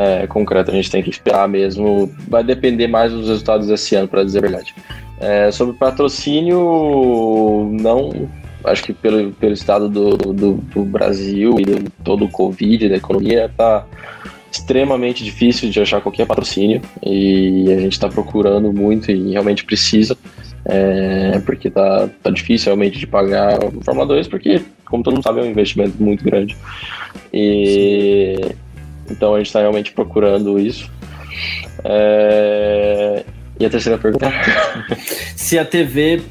[0.00, 0.70] é, concreto.
[0.70, 2.10] A gente tem que esperar mesmo.
[2.26, 4.74] Vai depender mais dos resultados desse ano, para dizer a verdade.
[5.20, 8.28] É, sobre patrocínio, não.
[8.64, 11.64] Acho que pelo, pelo estado do, do, do Brasil e
[12.02, 13.86] todo o Covid, da economia, está
[14.50, 20.16] extremamente difícil de achar qualquer patrocínio e a gente está procurando muito e realmente precisa,
[20.64, 25.22] é, porque tá, tá difícil realmente de pagar o Fórmula 2, porque, como todo mundo
[25.22, 26.56] sabe, é um investimento muito grande.
[27.32, 28.54] E
[29.10, 30.90] então a gente está realmente procurando isso.
[31.84, 33.24] É,
[33.58, 34.30] e a terceira pergunta?
[35.36, 36.22] Se a TV,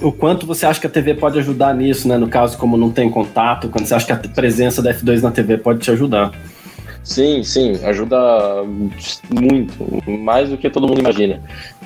[0.00, 2.16] o quanto você acha que a TV pode ajudar nisso, né?
[2.16, 5.30] No caso, como não tem contato, quando você acha que a presença da F2 na
[5.30, 6.32] TV pode te ajudar?
[7.02, 8.16] Sim, sim, ajuda
[9.30, 11.40] muito, mais do que todo mundo imagina.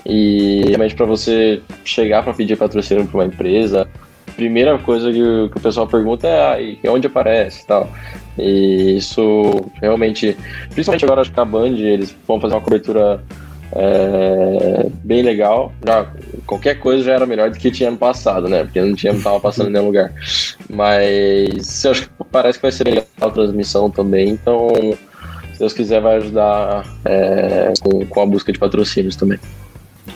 [0.05, 3.89] E realmente para você chegar para pedir patrocínio para uma empresa,
[4.37, 7.89] primeira coisa que o, que o pessoal pergunta é ah, onde aparece e tal.
[8.39, 10.37] E isso realmente,
[10.71, 13.23] principalmente agora acho que a Band, eles vão fazer uma cobertura
[13.75, 15.73] é, bem legal.
[15.85, 16.07] Já,
[16.47, 18.65] qualquer coisa já era melhor do que tinha ano passado, né?
[18.65, 20.13] Porque não tinha, não tava passando em nenhum lugar.
[20.69, 24.71] Mas acho que parece que vai ser legal a transmissão também, então
[25.53, 29.39] se Deus quiser, vai ajudar é, com, com a busca de patrocínios também.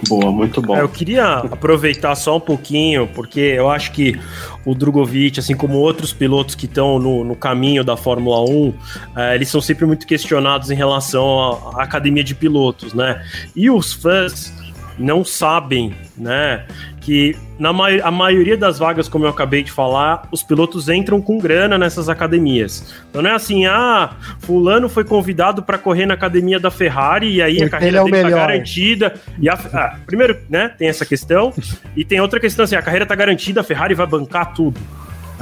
[0.09, 0.77] Boa, muito bom.
[0.77, 4.19] É, eu queria aproveitar só um pouquinho, porque eu acho que
[4.65, 8.75] o Drogovic, assim como outros pilotos que estão no, no, caminho da Fórmula 1,
[9.17, 13.25] é, eles são sempre muito questionados em relação à academia de pilotos, né?
[13.55, 14.53] E os fãs
[14.99, 16.65] não sabem, né,
[17.01, 21.21] que na ma a maioria das vagas, como eu acabei de falar, os pilotos entram
[21.21, 22.95] com grana nessas academias.
[23.09, 27.43] Então não é assim, ah, fulano foi convidado para correr na academia da Ferrari e
[27.43, 29.15] aí Porque a carreira é dele tá garantida.
[29.39, 31.53] E a, ah, primeiro, né, tem essa questão
[31.95, 34.81] e tem outra questão assim, a carreira tá garantida, a Ferrari vai bancar tudo.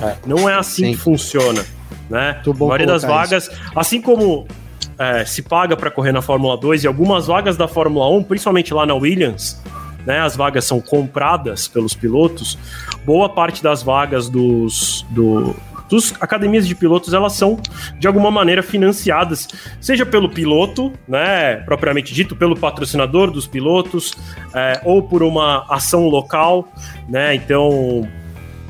[0.00, 0.16] É.
[0.26, 0.92] Não é assim Sim.
[0.92, 1.64] que funciona,
[2.10, 2.40] né?
[2.44, 3.60] A maioria das vagas, isso.
[3.74, 4.46] assim como
[4.98, 8.72] é, se paga para correr na Fórmula 2 e algumas vagas da Fórmula 1, principalmente
[8.72, 9.60] lá na Williams,
[10.06, 12.58] né, as vagas são compradas pelos pilotos,
[13.04, 15.56] boa parte das vagas dos, do,
[15.88, 17.58] dos academias de pilotos elas são
[17.98, 19.48] de alguma maneira financiadas,
[19.80, 24.12] seja pelo piloto, né, propriamente dito, pelo patrocinador dos pilotos,
[24.54, 26.68] é, ou por uma ação local,
[27.08, 27.34] né?
[27.34, 28.08] Então,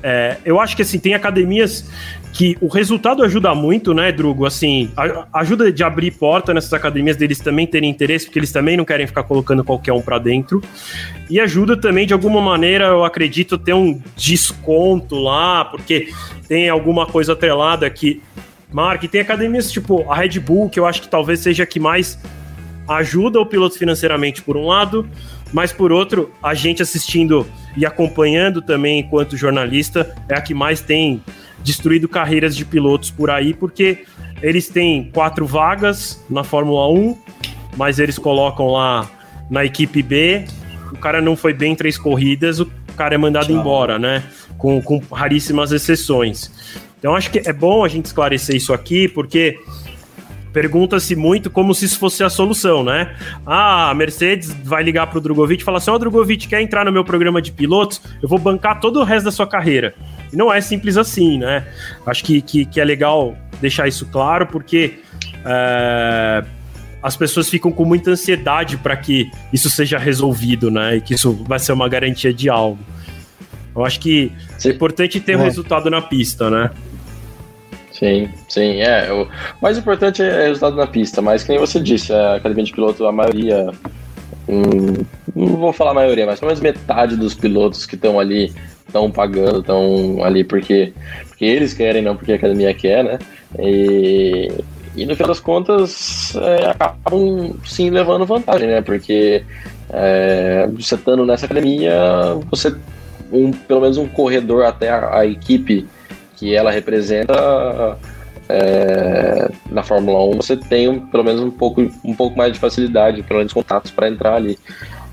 [0.03, 1.91] é, eu acho que assim tem academias
[2.35, 4.45] que o resultado ajuda muito, né, Drugo?
[4.45, 4.91] Assim,
[5.32, 9.07] ajuda de abrir porta nessas academias deles também terem interesse, porque eles também não querem
[9.07, 10.61] ficar colocando qualquer um para dentro.
[11.30, 16.12] E ajuda também, de alguma maneira, eu acredito, ter um desconto lá, porque
[16.49, 18.20] tem alguma coisa atrelada que.
[18.72, 21.78] Mark, tem academias tipo a Red Bull, que eu acho que talvez seja a que
[21.78, 22.18] mais
[22.89, 25.09] ajuda o piloto financeiramente, por um lado,
[25.53, 30.80] mas por outro, a gente assistindo e acompanhando também enquanto jornalista é a que mais
[30.80, 31.22] tem
[31.65, 34.05] destruído carreiras de pilotos por aí, porque
[34.43, 37.19] eles têm quatro vagas na Fórmula 1,
[37.77, 39.11] mas eles colocam lá
[39.51, 40.45] na equipe B,
[40.93, 43.57] o cara não foi bem três corridas, o cara é mandado Tchau.
[43.57, 44.23] embora, né?
[44.59, 46.53] Com, com raríssimas exceções.
[46.99, 49.59] Então acho que é bom a gente esclarecer isso aqui, porque
[50.53, 53.17] pergunta-se muito como se isso fosse a solução, né?
[53.45, 56.62] Ah, a Mercedes vai ligar para o Drogovic e falar assim: Ó, oh, Drogovic, quer
[56.62, 58.01] entrar no meu programa de pilotos?
[58.23, 59.95] Eu vou bancar todo o resto da sua carreira.
[60.35, 61.64] E não é simples assim, né?
[62.05, 64.99] Acho que, que, que é legal deixar isso claro, porque
[65.47, 66.45] é,
[67.01, 70.97] as pessoas ficam com muita ansiedade para que isso seja resolvido, né?
[70.97, 72.80] E que isso vai ser uma garantia de algo.
[73.76, 74.70] Eu acho que Sim.
[74.70, 75.37] é importante ter é.
[75.37, 76.70] um resultado na pista, né?
[77.93, 79.12] Sim, sim, é.
[79.12, 79.28] O
[79.62, 83.07] mais importante é o resultado na pista, mas nem você disse, a academia de piloto,
[83.07, 83.70] a maioria.
[84.49, 85.05] Hum,
[85.35, 88.53] não vou falar a maioria, mas pelo menos metade dos pilotos que estão ali
[88.95, 90.92] estão pagando, estão ali porque,
[91.28, 93.18] porque eles querem, não porque a academia quer, né?
[93.59, 94.53] E,
[94.95, 98.80] e no final das contas é, acabam sim levando vantagem, né?
[98.80, 99.42] Porque
[99.90, 101.92] é, você estando nessa academia,
[102.49, 102.74] você
[103.32, 105.86] um, pelo menos um corredor até a, a equipe
[106.36, 107.99] que ela representa
[108.49, 113.22] é, na Fórmula 1, você tem pelo menos um pouco, um pouco mais de facilidade,
[113.22, 114.59] pelo menos contatos para entrar ali.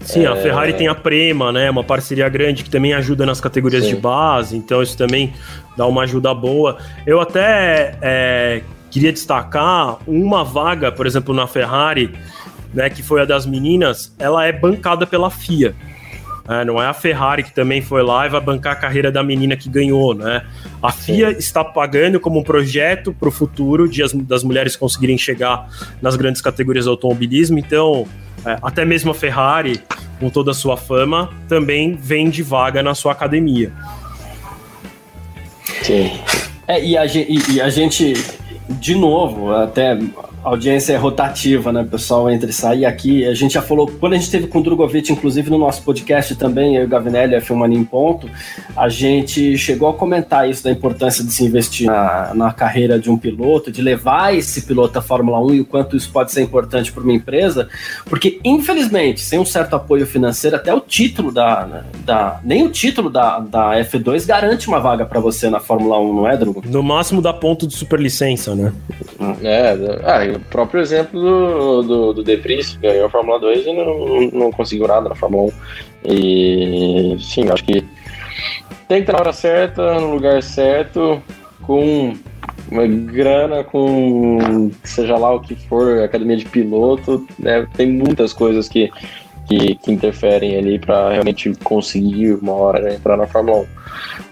[0.04, 0.28] Sim, é...
[0.28, 1.70] a Ferrari tem a Prema, né?
[1.70, 3.96] Uma parceria grande que também ajuda nas categorias Sim.
[3.96, 5.34] de base, então isso também
[5.78, 6.78] dá uma ajuda boa.
[7.06, 12.14] Eu até é, queria destacar uma vaga, por exemplo, na Ferrari,
[12.74, 15.76] né, que foi a das meninas, ela é bancada pela FIA.
[16.50, 19.24] É, não é a Ferrari que também foi lá e vai bancar a carreira da
[19.24, 20.44] menina que ganhou, né?
[20.82, 21.38] A FIA Sim.
[21.38, 25.70] está pagando como um projeto para o futuro de as, das mulheres conseguirem chegar
[26.02, 27.60] nas grandes categorias do automobilismo.
[27.60, 28.08] Então,
[28.46, 29.82] é, até mesmo a Ferrari,
[30.20, 33.72] com toda a sua fama, também vende vaga na sua academia.
[35.82, 36.12] Sim.
[36.68, 38.14] É, e, a, e, e a gente,
[38.70, 39.98] de novo, até
[40.44, 41.82] a audiência é rotativa, né?
[41.82, 42.80] O pessoal entra e sai.
[42.80, 45.58] E aqui a gente já falou, quando a gente teve com o Drogovic, inclusive no
[45.58, 48.30] nosso podcast também, eu e o Gavinelli, a Filmania em Ponto,
[48.76, 53.10] a gente chegou a comentar isso da importância de se investir na, na carreira de
[53.10, 56.42] um piloto, de levar esse piloto à Fórmula 1 e o quanto isso pode ser
[56.42, 57.70] importante para uma empresa,
[58.06, 61.84] porque infelizmente, sem um certo apoio financeiro, até o título da.
[62.04, 66.16] da nem o título da, da F2 garante uma vaga para você na Fórmula 1,
[66.16, 66.64] não é, Drogo?
[66.66, 68.74] No máximo dá ponto de superlicença, né?
[69.44, 72.38] É, ah, o próprio exemplo do, do, do De
[72.82, 75.52] ganhou a Fórmula 2 e não, não conseguiu nada na Fórmula
[76.06, 76.12] 1.
[76.14, 77.86] E sim, acho que
[78.88, 81.22] tem que estar na hora certa, no lugar certo,
[81.62, 82.14] com
[82.70, 87.68] uma grana, com seja lá o que for, academia de piloto, né?
[87.76, 88.92] Tem muitas coisas que,
[89.48, 93.81] que, que interferem ali para realmente conseguir uma hora entrar na Fórmula 1.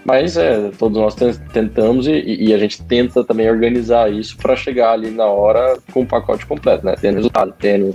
[0.04, 1.14] Mas é, todos nós
[1.52, 6.02] tentamos e, e, a gente tenta também organizar isso para chegar ali na hora com
[6.02, 6.94] o pacote completo, né?
[7.00, 7.94] Tendo resultado, tendo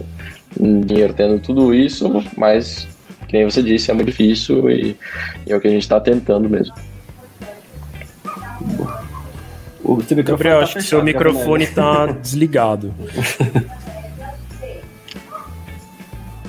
[0.60, 2.88] dinheiro, tendo tudo isso, mas,
[3.30, 4.96] como você disse, é muito difícil e,
[5.46, 6.74] e é o que a gente está tentando mesmo.
[9.84, 12.94] O Gabriel, tá acho que seu microfone está desligado.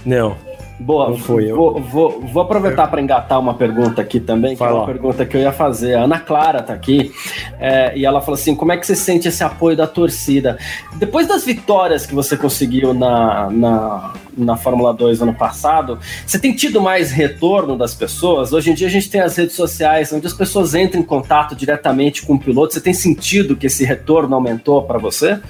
[0.06, 0.36] Não.
[0.79, 1.57] Boa, Não foi eu.
[1.57, 5.24] Vou, vou, vou aproveitar para engatar uma pergunta aqui também, que Vai é uma pergunta
[5.24, 5.95] que eu ia fazer.
[5.95, 7.12] A Ana Clara tá aqui
[7.59, 10.59] é, e ela falou assim: como é que você sente esse apoio da torcida?
[10.97, 16.55] Depois das vitórias que você conseguiu na, na, na Fórmula 2 ano passado, você tem
[16.55, 18.53] tido mais retorno das pessoas?
[18.53, 21.57] Hoje em dia a gente tem as redes sociais onde as pessoas entram em contato
[21.57, 22.74] diretamente com o piloto.
[22.74, 25.41] Você tem sentido que esse retorno aumentou para você?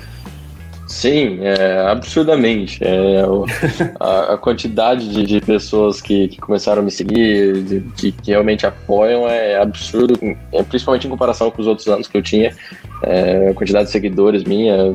[0.86, 2.78] Sim, é, absurdamente.
[2.82, 3.22] É,
[3.98, 8.30] a, a, quantidade de, de pessoas que, que, começaram a me seguir, de, que, que,
[8.30, 10.14] realmente apoiam, é absurdo,
[10.52, 12.54] é, principalmente em comparação com os outros anos que eu tinha.
[13.02, 14.94] É, a quantidade de seguidores minha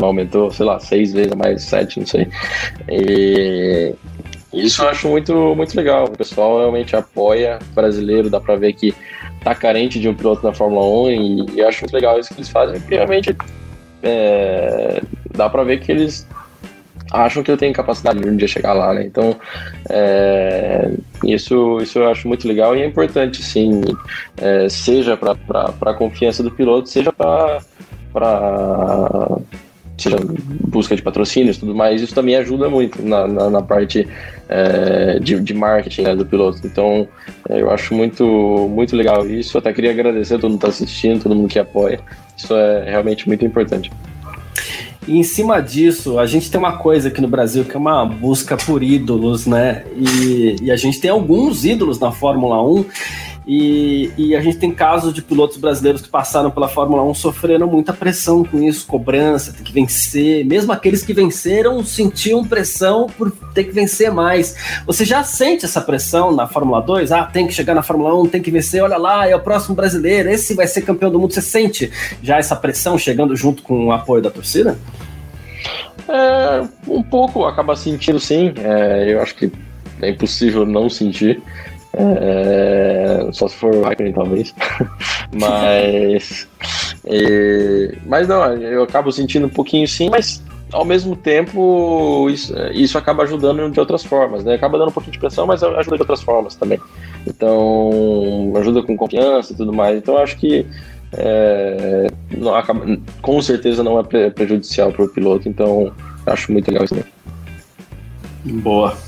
[0.00, 2.28] aumentou, sei lá, seis vezes mais, sete, não sei.
[2.88, 3.94] E
[4.52, 6.06] isso eu acho muito, muito legal.
[6.06, 8.94] O pessoal realmente apoia o brasileiro, dá pra ver que
[9.44, 12.30] tá carente de um piloto na Fórmula 1 e, e eu acho muito legal isso
[12.30, 13.34] que eles fazem, porque realmente
[14.02, 15.02] é,
[15.34, 16.26] dá para ver que eles
[17.10, 19.04] acham que eu tenho capacidade de um dia chegar lá, né?
[19.04, 19.36] Então,
[19.88, 20.90] é,
[21.24, 23.80] isso, isso eu acho muito legal e é importante, sim,
[24.36, 25.36] é, seja para
[25.80, 27.60] a confiança do piloto, seja para
[29.98, 30.16] seja
[30.68, 34.06] busca de patrocínios e tudo mais, isso também ajuda muito na, na, na parte
[34.48, 36.60] é, de, de marketing né, do piloto.
[36.64, 37.06] Então,
[37.48, 38.24] é, eu acho muito,
[38.70, 39.58] muito legal isso.
[39.58, 42.00] Até queria agradecer a todo mundo que está assistindo, todo mundo que apoia.
[42.36, 43.90] Isso é realmente muito importante.
[45.08, 48.04] E em cima disso, a gente tem uma coisa aqui no Brasil que é uma
[48.04, 49.84] busca por ídolos, né?
[49.96, 52.84] E, e a gente tem alguns ídolos na Fórmula 1
[53.50, 57.66] e, e, a gente tem casos de pilotos brasileiros que passaram pela Fórmula 1 sofrendo
[57.66, 60.44] muita pressão com isso, cobrança, tem que vencer.
[60.44, 64.54] Mesmo aqueles que venceram sentiam pressão por ter que vencer mais.
[64.84, 67.10] Você já sente essa pressão na Fórmula 2?
[67.10, 69.74] Ah, tem que chegar na Fórmula 1, tem que vencer, olha lá, é o próximo
[69.74, 71.32] brasileiro, esse vai ser campeão do mundo.
[71.32, 71.90] Você sente
[72.22, 74.76] já essa pressão chegando junto com o apoio da torcida?
[76.06, 78.52] É, um pouco acaba sentindo sim.
[78.58, 79.50] É, eu acho que
[80.02, 81.42] é impossível não sentir.
[81.98, 84.54] É, só se for o Raikkonen, talvez.
[85.38, 86.48] mas.
[87.04, 90.42] E, mas não, eu acabo sentindo um pouquinho sim, mas
[90.72, 94.54] ao mesmo tempo isso, isso acaba ajudando de outras formas, né?
[94.54, 96.78] Acaba dando um pouquinho de pressão, mas ajuda de outras formas também.
[97.26, 99.96] Então, ajuda com confiança e tudo mais.
[99.96, 100.66] Então, acho que
[101.12, 102.84] é, não, acaba,
[103.22, 105.48] com certeza não é prejudicial para o piloto.
[105.48, 105.92] Então,
[106.26, 106.94] acho muito legal isso.
[108.44, 109.07] Boa.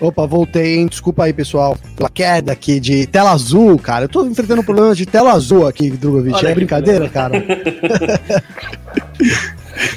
[0.00, 0.86] Opa, voltei, hein?
[0.86, 4.04] Desculpa aí, pessoal, pela queda aqui de tela azul, cara.
[4.04, 6.36] Eu tô enfrentando problemas de tela azul aqui, Drogovic.
[6.36, 7.42] Olha é brincadeira, cara?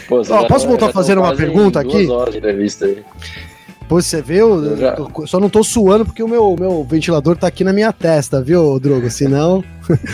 [0.08, 2.08] Pô, Ó, posso voltar a fazer uma pergunta aqui?
[3.90, 4.64] Pô, você viu?
[4.64, 4.96] Eu já...
[5.26, 8.80] Só não tô suando porque o meu, meu ventilador tá aqui na minha testa, viu,
[8.80, 9.10] Drogo?
[9.10, 9.64] Senão.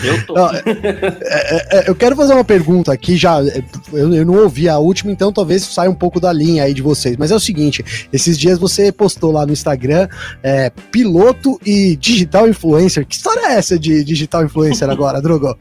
[0.02, 0.34] Eu tô.
[0.48, 3.38] é, é, é, eu quero fazer uma pergunta aqui, já.
[3.42, 3.62] É,
[3.92, 6.80] eu, eu, não ouvi a última, então talvez saia um pouco da linha aí de
[6.80, 7.18] vocês.
[7.18, 10.08] Mas é o seguinte: esses dias você postou lá no Instagram
[10.42, 13.06] é, piloto e digital influencer.
[13.06, 15.54] Que história é essa de digital influencer agora, Drogo?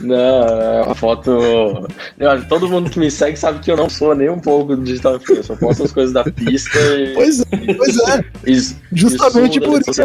[0.00, 1.88] Não, a foto.
[2.18, 5.16] Eu, todo mundo que me segue sabe que eu não sou nem um pouco digital
[5.16, 5.38] influencer.
[5.38, 7.14] Eu só posto as coisas da pista e.
[7.14, 8.24] Pois é, pois é.
[8.46, 10.02] Isso, Justamente por isso.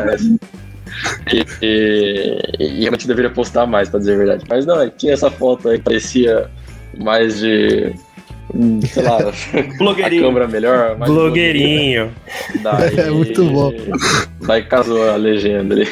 [1.32, 4.45] E, e, e, realmente deveria postar mais, pra dizer a verdade.
[4.49, 6.49] Mas não, é tinha essa foto aí que parecia
[6.97, 7.93] mais de.
[8.53, 9.17] hum, Sei lá,
[9.78, 10.24] Blogueirinho.
[10.24, 10.97] a câmera melhor.
[10.97, 12.11] mais Blogueirinho.
[12.61, 13.72] Daí, É muito bom.
[14.45, 15.88] Daí casou a legenda ali.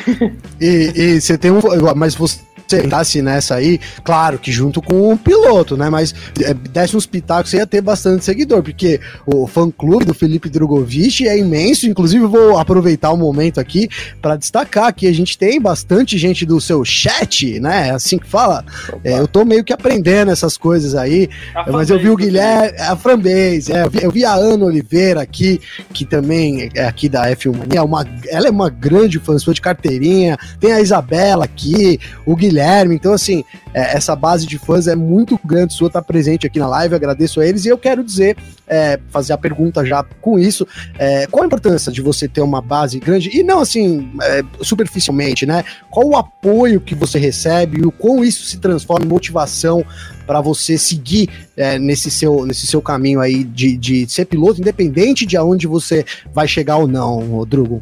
[0.60, 1.60] E, e você tem um.
[1.96, 5.90] Mas você sentasse nessa aí, claro que junto com o piloto, né?
[5.90, 10.50] Mas é, desse uns pitacos, você ia ter bastante seguidor, porque o fã-clube do Felipe
[10.50, 11.88] Drogovic é imenso.
[11.88, 13.90] Inclusive, vou aproveitar o momento aqui
[14.22, 17.90] para destacar que a gente tem bastante gente do seu chat, né?
[17.90, 18.64] É assim que fala.
[19.04, 21.30] É, eu tô meio que aprendendo essas coisas aí.
[21.56, 24.34] A Mas eu vi o fanbase Guilherme, a Frambase, é, eu, vi, eu vi a
[24.34, 25.60] Ana Oliveira aqui,
[25.94, 29.62] que também é aqui da F1 Mania, uma, ela é uma grande fã sua de
[29.62, 32.57] carteirinha, tem a Isabela aqui, o Guilherme,
[32.94, 33.44] então assim,
[33.74, 37.40] é, essa base de fãs é muito grande sua, tá presente aqui na live, agradeço
[37.40, 38.38] a eles, e eu quero dizer,
[38.68, 42.62] é, fazer a pergunta já com isso, é, qual a importância de você ter uma
[42.62, 47.86] base grande, e não assim, é, superficialmente, né, qual o apoio que você recebe, e
[47.86, 49.86] o quão isso se transforma em motivação
[50.26, 55.26] para você seguir é, nesse, seu, nesse seu caminho aí de, de ser piloto, independente
[55.26, 57.82] de aonde você vai chegar ou não, Rodrigo.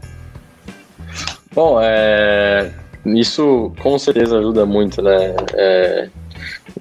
[1.53, 2.69] Bom, é,
[3.05, 5.35] isso com certeza ajuda muito, né?
[5.53, 6.09] É,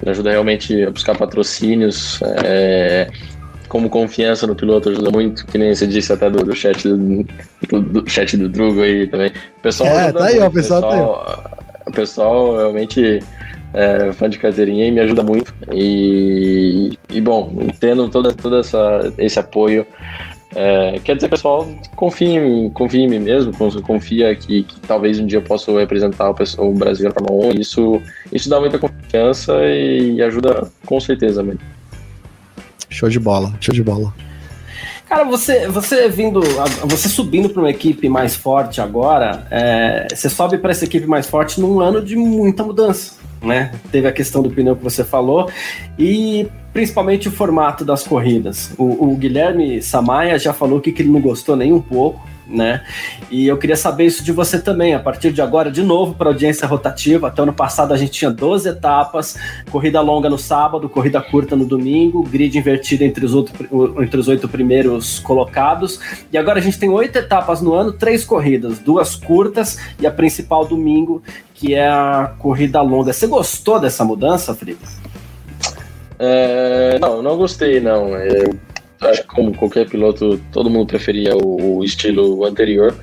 [0.07, 2.21] ajuda realmente a buscar patrocínios.
[2.45, 3.09] é,
[3.69, 7.25] como confiança no piloto ajuda muito, que nem você disse até do, do chat do,
[7.81, 9.29] do- chat do Drugo aí também.
[9.59, 11.01] O pessoal É, tá aí, ó, o pessoal tá aí.
[11.89, 13.21] O pessoal realmente
[13.73, 15.53] é fã de carteirinha e me ajuda muito.
[15.73, 19.85] E, e bom, tendo todo toda essa, esse apoio,
[20.55, 24.81] é, quer dizer, pessoal, confia em mim, confia em mim mesmo, con- confia que, que
[24.81, 27.61] talvez um dia eu possa representar o, pessoal- o Brasil na Fórmula 1.
[27.61, 28.01] Isso,
[28.33, 31.61] isso dá muita confiança e ajuda com certeza mesmo.
[32.89, 34.15] Show de bola, show de bola.
[35.09, 36.41] Cara, você, você vindo,
[36.87, 41.27] você subindo para uma equipe mais forte agora, é, você sobe para essa equipe mais
[41.27, 43.15] forte num ano de muita mudança,
[43.45, 43.73] né?
[43.91, 45.51] Teve a questão do pneu que você falou
[45.99, 48.73] e principalmente o formato das corridas.
[48.77, 52.85] O, o Guilherme Samaia já falou que, que ele não gostou nem um pouco, né?
[53.31, 54.95] E eu queria saber isso de você também.
[54.95, 57.29] A partir de agora, de novo, para audiência rotativa.
[57.29, 59.37] Até ano passado a gente tinha 12 etapas,
[59.71, 64.29] corrida longa no sábado, corrida curta no domingo, grid invertido entre os, outro, entre os
[64.29, 66.01] oito primeiros colocados.
[66.33, 70.11] E agora a gente tem oito etapas no ano, três corridas, duas curtas e a
[70.11, 71.23] principal domingo,
[71.55, 73.13] que é a corrida longa.
[73.13, 74.85] Você gostou dessa mudança, Felipe?
[76.19, 78.15] É, não, não gostei, não.
[78.15, 78.45] É,
[79.09, 82.95] acho que como qualquer piloto, todo mundo preferia o, o estilo anterior.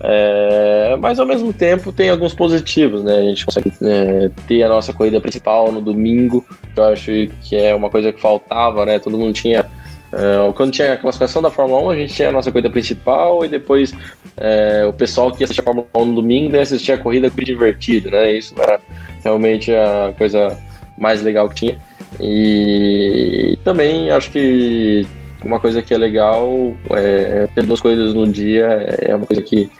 [0.00, 3.18] É, mas ao mesmo tempo tem alguns positivos, né?
[3.18, 7.10] A gente consegue é, ter a nossa corrida principal no domingo, que eu acho
[7.42, 8.98] que é uma coisa que faltava, né?
[8.98, 9.64] Todo mundo tinha.
[10.12, 13.44] é, quando tinha a classificação da Fórmula 1, a gente tinha a nossa corrida principal
[13.44, 13.94] e depois
[14.36, 17.42] é, o pessoal que assistia a Fórmula 1 no domingo daí assistia a corrida com
[17.42, 18.32] divertido, né?
[18.32, 18.78] Isso era
[19.24, 20.58] realmente a coisa
[20.98, 21.78] mais legal que tinha.
[22.20, 25.06] E também acho que
[25.46, 28.66] uma coisa que é legal é ter duas coisas no dia,
[29.00, 29.70] é uma coisa que,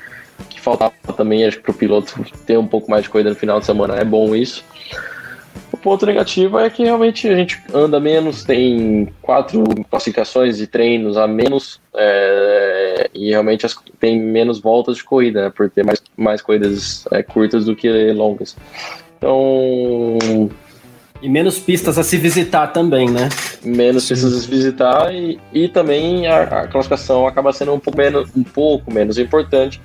[0.48, 3.36] que faltava também, acho que para o piloto ter um pouco mais de corrida no
[3.36, 4.64] final de semana é bom isso.
[5.72, 11.16] O ponto negativo é que realmente a gente anda menos, tem quatro classificações de treinos
[11.16, 16.02] a menos é, e realmente as- tem menos voltas de corrida, né, por ter mais,
[16.16, 18.56] mais corridas é, curtas do que longas.
[19.18, 20.18] Então,
[21.26, 23.28] E menos pistas a se visitar também, né?
[23.64, 28.44] menos precisas visitar e, e também a, a classificação acaba sendo um pouco menos, um
[28.44, 29.82] pouco menos importante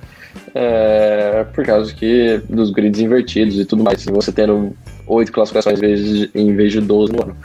[0.54, 4.02] é, por causa que dos grids invertidos e tudo mais.
[4.02, 4.72] Se você tendo
[5.08, 7.36] oito classificações em vez, de, em vez de 12 no ano.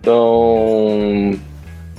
[0.00, 1.38] Então,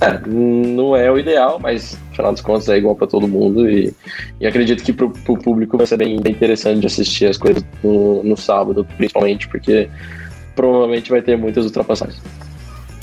[0.00, 3.94] é, não é o ideal, mas afinal das contas é igual para todo mundo e,
[4.40, 7.64] e acredito que para o público vai ser bem, bem interessante de assistir as coisas
[7.80, 9.88] no, no sábado, principalmente porque
[10.58, 12.20] provavelmente vai ter muitas ultrapassagens.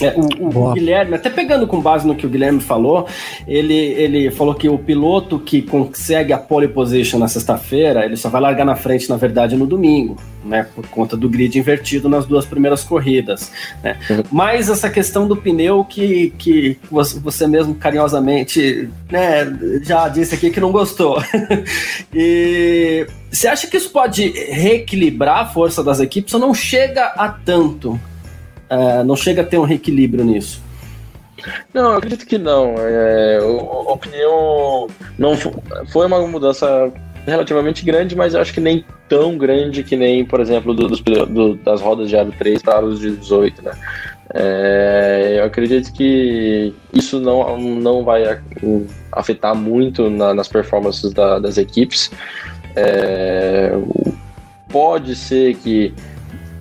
[0.01, 0.73] É, o, o- o.
[0.73, 3.07] Guilherme, até pegando com base no que o Guilherme falou,
[3.47, 8.29] ele, ele falou que o piloto que consegue a pole position na sexta-feira, ele só
[8.29, 10.67] vai largar na frente, na verdade, no domingo, né?
[10.75, 13.51] Por conta do grid invertido nas duas primeiras corridas.
[13.81, 13.97] Né?
[14.09, 14.23] Uhum.
[14.31, 19.45] Mas essa questão do pneu que, que você você mesmo carinhosamente né,
[19.83, 21.21] já disse aqui que não gostou.
[22.13, 27.29] e você acha que isso pode reequilibrar a força das equipes ou não chega a
[27.29, 27.99] tanto?
[28.69, 30.61] É, não chega a ter um reequilíbrio nisso.
[31.73, 32.75] Não, eu acredito que não.
[32.77, 34.87] É, o, o pneu
[35.17, 35.61] não fo-
[35.91, 36.91] foi uma mudança
[37.25, 41.55] relativamente grande, mas eu acho que nem tão grande que nem, por exemplo, do, do,
[41.55, 43.71] das rodas de aro 3 para os 18, né?
[44.33, 48.39] É, eu acredito que isso não, não vai
[49.11, 52.11] afetar muito na, nas performances da, das equipes.
[52.75, 53.71] É,
[54.69, 55.93] pode ser que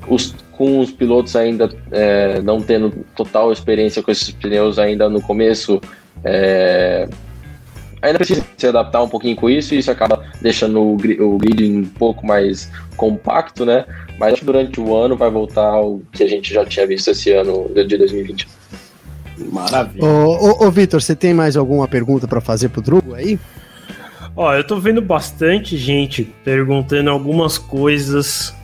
[0.07, 5.21] os, com os pilotos ainda é, não tendo total experiência com esses pneus ainda no
[5.21, 5.81] começo,
[6.25, 7.09] é,
[8.01, 11.65] ainda precisa se adaptar um pouquinho com isso, e isso acaba deixando o, o grid
[11.65, 13.85] um pouco mais compacto, né?
[14.19, 17.11] Mas acho que durante o ano vai voltar ao que a gente já tinha visto
[17.11, 18.47] esse ano de 2020.
[19.51, 20.05] Maravilha.
[20.05, 23.39] Ô, ô, ô Vitor, você tem mais alguma pergunta para fazer pro Drugo aí?
[24.37, 28.55] Ó, eu tô vendo bastante gente perguntando algumas coisas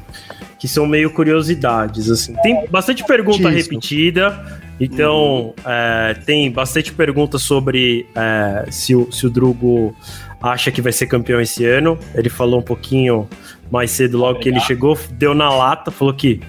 [0.60, 2.34] que são meio curiosidades, assim.
[2.42, 5.54] Tem bastante pergunta repetida, então uhum.
[5.64, 9.96] é, tem bastante pergunta sobre é, se, o, se o Drugo
[10.42, 11.98] acha que vai ser campeão esse ano.
[12.14, 13.26] Ele falou um pouquinho
[13.70, 16.40] mais cedo, logo que ele chegou, deu na lata, falou que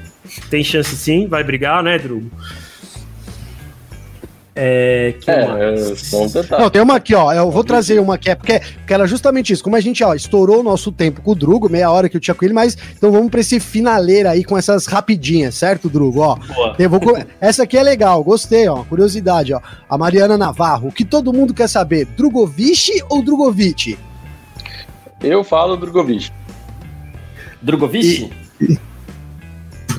[0.49, 2.30] tem chance sim, vai brigar, né, Drugo?
[4.54, 7.32] É, que é, é Não, tem uma aqui, ó.
[7.32, 9.64] Eu vou trazer uma aqui, é porque, porque era justamente isso.
[9.64, 12.22] Como a gente, ó, estourou o nosso tempo com o Drugo, meia hora que eu
[12.22, 16.20] tinha com ele, mas então vamos pra esse finaleira aí com essas rapidinhas, certo, Drugo?
[16.20, 16.38] Ó,
[16.78, 16.99] eu vou,
[17.39, 18.84] essa aqui é legal, gostei, ó.
[18.84, 19.62] Curiosidade, ó.
[19.89, 23.97] A Mariana Navarro, o que todo mundo quer saber, Drugovic ou Drugovic?
[25.22, 26.30] Eu falo Drugovic.
[27.62, 28.30] Drogovic?
[28.60, 28.78] E...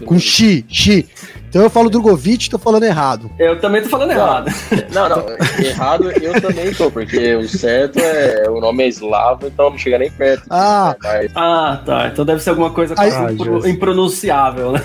[0.05, 1.09] Com Xi, Xi.
[1.53, 3.31] Então eu falo Drogovic, tô falando errado.
[3.39, 4.51] Eu também tô falando não, errado.
[4.91, 5.27] Não, não,
[5.63, 8.49] errado eu também tô, porque o certo é.
[8.49, 10.45] O nome é eslavo, então não chega nem perto.
[10.49, 11.33] Ah, né, mas...
[11.35, 12.09] ah tá.
[12.09, 14.83] Então deve ser alguma coisa Aí, impro, impronunciável, né?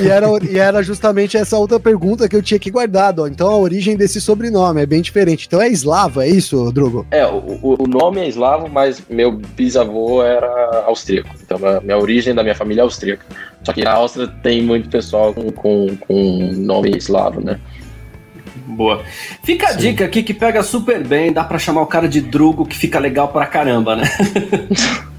[0.00, 3.22] E era, e era justamente essa outra pergunta que eu tinha aqui guardado.
[3.22, 3.26] Ó.
[3.26, 5.46] Então a origem desse sobrenome é bem diferente.
[5.46, 7.04] Então é eslavo, é isso, Drogo?
[7.10, 11.34] É, o, o nome é eslavo, mas meu bisavô era austríaco.
[11.44, 13.24] Então a minha origem da minha família é austríaca.
[13.66, 17.58] Só que na Áustria tem muito pessoal com, com, com nome eslavo, né?
[18.64, 19.02] Boa.
[19.42, 19.78] Fica a Sim.
[19.78, 23.00] dica aqui que pega super bem, dá para chamar o cara de Drugo, que fica
[23.00, 24.04] legal pra caramba, né?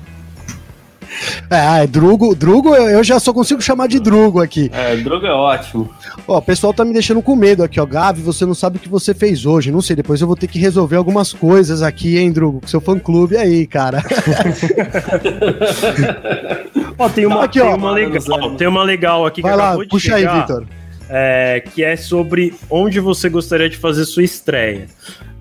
[1.49, 4.69] É, é, Drugo, Drugo eu já só consigo chamar de Drugo aqui.
[4.73, 5.89] É, Drugo é ótimo.
[6.27, 7.85] Ó, o pessoal tá me deixando com medo aqui, ó.
[7.85, 9.71] Gavi, você não sabe o que você fez hoje.
[9.71, 12.81] Não sei, depois eu vou ter que resolver algumas coisas aqui, hein, Drugo, com seu
[12.81, 14.03] fã clube aí, cara.
[16.97, 19.77] ó, tem uma, aqui, tem, ó, uma legal, tem uma legal aqui Vai que lá,
[19.89, 20.65] puxa chegar, aí, Vitor.
[21.09, 24.87] É, que é sobre onde você gostaria de fazer sua estreia.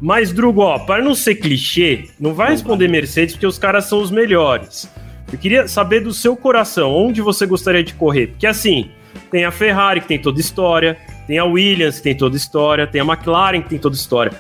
[0.01, 4.01] Mas, Drugo, ó, para não ser clichê, não vai responder Mercedes porque os caras são
[4.01, 4.89] os melhores.
[5.33, 8.29] Eu queria saber do seu coração, onde você gostaria de correr?
[8.29, 8.91] Porque assim,
[9.31, 10.97] tem a Ferrari que tem toda história,
[11.27, 14.33] tem a Williams que tem toda história, tem a McLaren que tem toda história.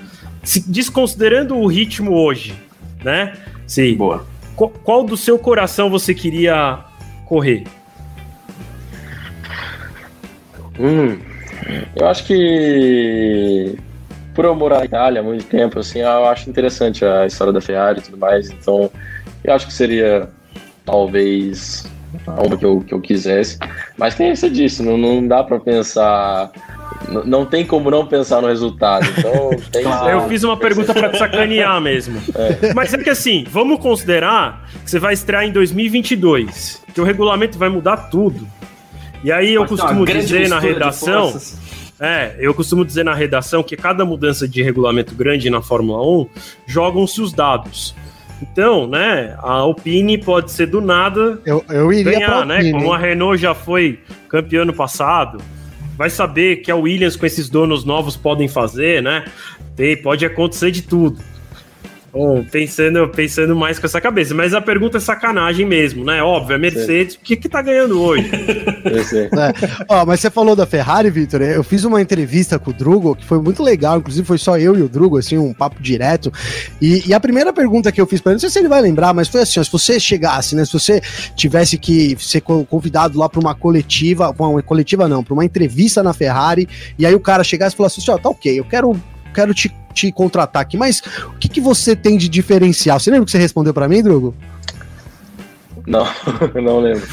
[0.42, 2.54] Se, desconsiderando o ritmo hoje,
[3.02, 3.32] né?
[3.66, 3.96] Sim.
[3.96, 4.24] Boa.
[4.54, 6.84] Qual, qual do seu coração você queria
[7.26, 7.64] correr?
[10.78, 11.18] Hum,
[11.94, 13.76] eu acho que
[14.34, 17.60] por eu morar na Itália há muito tempo, assim, eu acho interessante a história da
[17.60, 18.90] Ferrari e tudo mais, então
[19.42, 20.28] eu acho que seria
[20.84, 21.86] talvez
[22.26, 23.58] a que eu, que eu quisesse.
[23.96, 26.50] Mas tem você disse, não, não dá para pensar.
[27.24, 29.07] Não, tem como não pensar no resultado.
[29.18, 32.20] Então, tem Eu fiz uma pergunta para te sacanear mesmo.
[32.34, 32.72] É.
[32.74, 37.59] Mas é que assim, vamos considerar que você vai estrear em 2022, que o regulamento
[37.59, 38.47] vai mudar tudo.
[39.22, 41.34] E aí eu costumo dizer na redação.
[41.99, 46.28] É, eu costumo dizer na redação que cada mudança de regulamento grande na Fórmula 1
[46.66, 47.94] jogam-se os dados.
[48.42, 52.70] Então, né, a Alpine pode ser do nada eu, eu iria ganhar, né?
[52.70, 55.38] Como a Renault já foi campeã no passado.
[55.97, 59.24] Vai saber que a Williams com esses donos novos podem fazer, né?
[59.74, 61.18] Tem, pode acontecer de tudo.
[62.16, 64.34] Bom, pensando, pensando mais com essa cabeça.
[64.34, 66.22] Mas a pergunta é sacanagem mesmo, né?
[66.22, 68.30] Óbvio, é Mercedes, o que que tá ganhando hoje?
[68.32, 69.84] é.
[69.86, 71.42] Ó, mas você falou da Ferrari, Vitor.
[71.42, 73.98] Eu fiz uma entrevista com o Drugo, que foi muito legal.
[73.98, 76.32] Inclusive, foi só eu e o Drugo, assim, um papo direto.
[76.80, 78.80] E, e a primeira pergunta que eu fiz para ele, não sei se ele vai
[78.80, 80.64] lembrar, mas foi assim: ó, se você chegasse, né?
[80.64, 81.02] Se você
[81.36, 86.14] tivesse que ser convidado lá para uma coletiva, uma coletiva não, para uma entrevista na
[86.14, 86.66] Ferrari,
[86.98, 88.98] e aí o cara chegasse e falasse assim: ó, tá ok, eu quero
[89.34, 91.03] quero te, te contratar aqui, mas
[91.34, 93.01] o que, que você tem de diferencial?
[93.01, 94.34] Você lembra que você respondeu para mim, Drugo?
[95.87, 96.05] Não,
[96.62, 97.07] não lembro.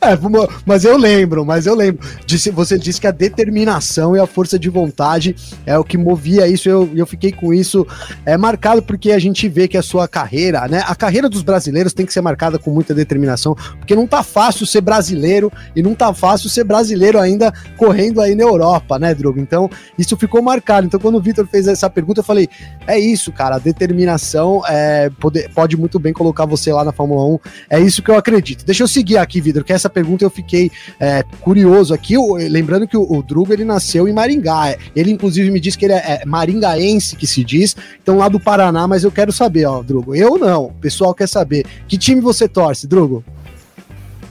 [0.00, 0.18] Ah, é,
[0.64, 2.06] mas eu lembro, mas eu lembro.
[2.54, 5.36] Você disse que a determinação e a força de vontade
[5.66, 6.68] é o que movia isso.
[6.68, 7.86] Eu, eu fiquei com isso
[8.24, 10.82] é marcado porque a gente vê que a sua carreira, né?
[10.86, 14.66] A carreira dos brasileiros tem que ser marcada com muita determinação, porque não tá fácil
[14.66, 19.38] ser brasileiro e não tá fácil ser brasileiro ainda correndo aí na Europa, né, Drogo?
[19.38, 19.68] Então,
[19.98, 20.86] isso ficou marcado.
[20.86, 22.48] Então, quando o Vitor fez essa pergunta, eu falei:
[22.86, 27.24] é isso, cara, a determinação é, pode, pode muito bem colocar você lá na Fórmula
[27.26, 27.38] 1.
[27.70, 28.64] É isso que eu acredito.
[28.64, 32.14] Deixa eu seguir aqui, Vitor, que essa pergunta eu fiquei é, curioso aqui.
[32.14, 34.76] Eu, lembrando que o, o Drugo ele nasceu em Maringá.
[34.94, 38.40] Ele, inclusive, me disse que ele é, é maringaense, que se diz, então lá do
[38.40, 40.14] Paraná, mas eu quero saber, ó, Drugo.
[40.14, 41.66] Eu não, o pessoal quer saber.
[41.86, 43.24] Que time você torce, Drugo?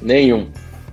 [0.01, 0.47] Nenhum.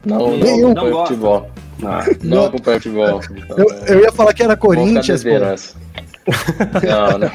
[0.04, 0.74] Não, Nenhum.
[0.74, 1.50] não, não futebol.
[1.84, 3.20] Ah, não, não acompanho futebol.
[3.36, 5.30] Então, eu, eu, ia falar que era Corinthians, pô.
[6.86, 7.28] Não, não.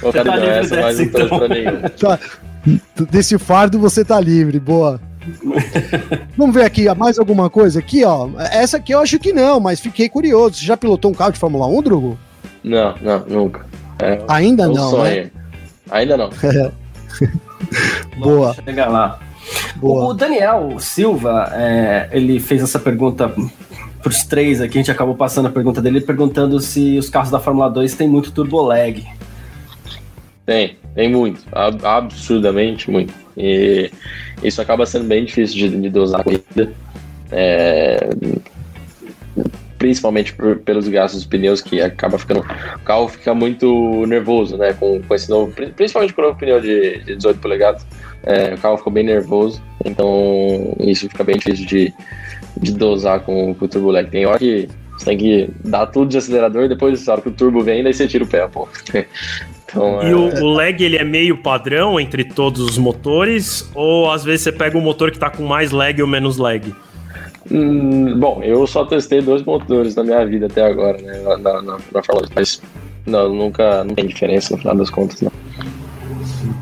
[0.00, 1.38] Vou ficar tá essa, mas não torço então.
[1.38, 1.80] pra nenhum.
[1.98, 2.20] Tá.
[3.10, 5.00] Desse fardo você tá livre, boa.
[6.36, 8.28] Vamos ver aqui, mais alguma coisa aqui, ó.
[8.50, 10.56] Essa aqui eu acho que não, mas fiquei curioso.
[10.56, 12.18] Você já pilotou um carro de Fórmula 1, Drugo?
[12.62, 13.66] Não, não, nunca.
[14.02, 15.24] É, Ainda é um não, sonho.
[15.24, 15.30] né?
[15.90, 16.30] Ainda não.
[18.18, 18.54] Boa.
[18.54, 19.18] Chega lá.
[19.76, 20.06] Boa.
[20.06, 23.28] O Daniel Silva, é, ele fez essa pergunta
[24.04, 27.30] para os três aqui, a gente acabou passando a pergunta dele perguntando se os carros
[27.30, 29.02] da Fórmula 2 têm muito turbo lag.
[30.44, 33.12] Tem, tem muito, absurdamente muito.
[33.36, 33.90] E
[34.42, 36.72] isso acaba sendo bem difícil de, de dosar a corrida.
[37.32, 38.08] É,
[39.78, 42.40] principalmente por, pelos gastos dos pneus, que acaba ficando.
[42.40, 44.72] O carro fica muito nervoso, né?
[44.72, 45.52] Com, com esse novo.
[45.52, 47.86] Principalmente com o novo pneu de, de 18 polegadas.
[48.22, 51.92] É, o carro ficou bem nervoso, então isso fica bem difícil de,
[52.56, 53.92] de dosar com, com o turbo.
[54.04, 57.32] Tem hora que você tem que dar tudo de acelerador e depois, sabe, que o
[57.32, 58.68] turbo vem, daí você tira o pé, pô.
[59.66, 60.14] Então, e é...
[60.14, 63.68] o, o, lag ele é meio padrão entre todos os motores?
[63.74, 66.72] Ou às vezes você pega um motor que tá com mais lag ou menos lag?
[67.50, 71.18] Hum, bom, eu só testei dois motores na minha vida até agora, né?
[71.24, 72.02] Na, na, na, na
[72.36, 72.62] mas
[73.04, 75.32] não, nunca não tem diferença no final das contas, não.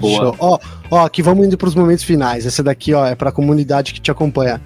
[0.00, 0.34] Boa.
[0.38, 0.58] Ó,
[0.90, 2.46] ó, aqui vamos indo para os momentos finais.
[2.46, 4.60] Essa daqui, ó, é para a comunidade que te acompanha.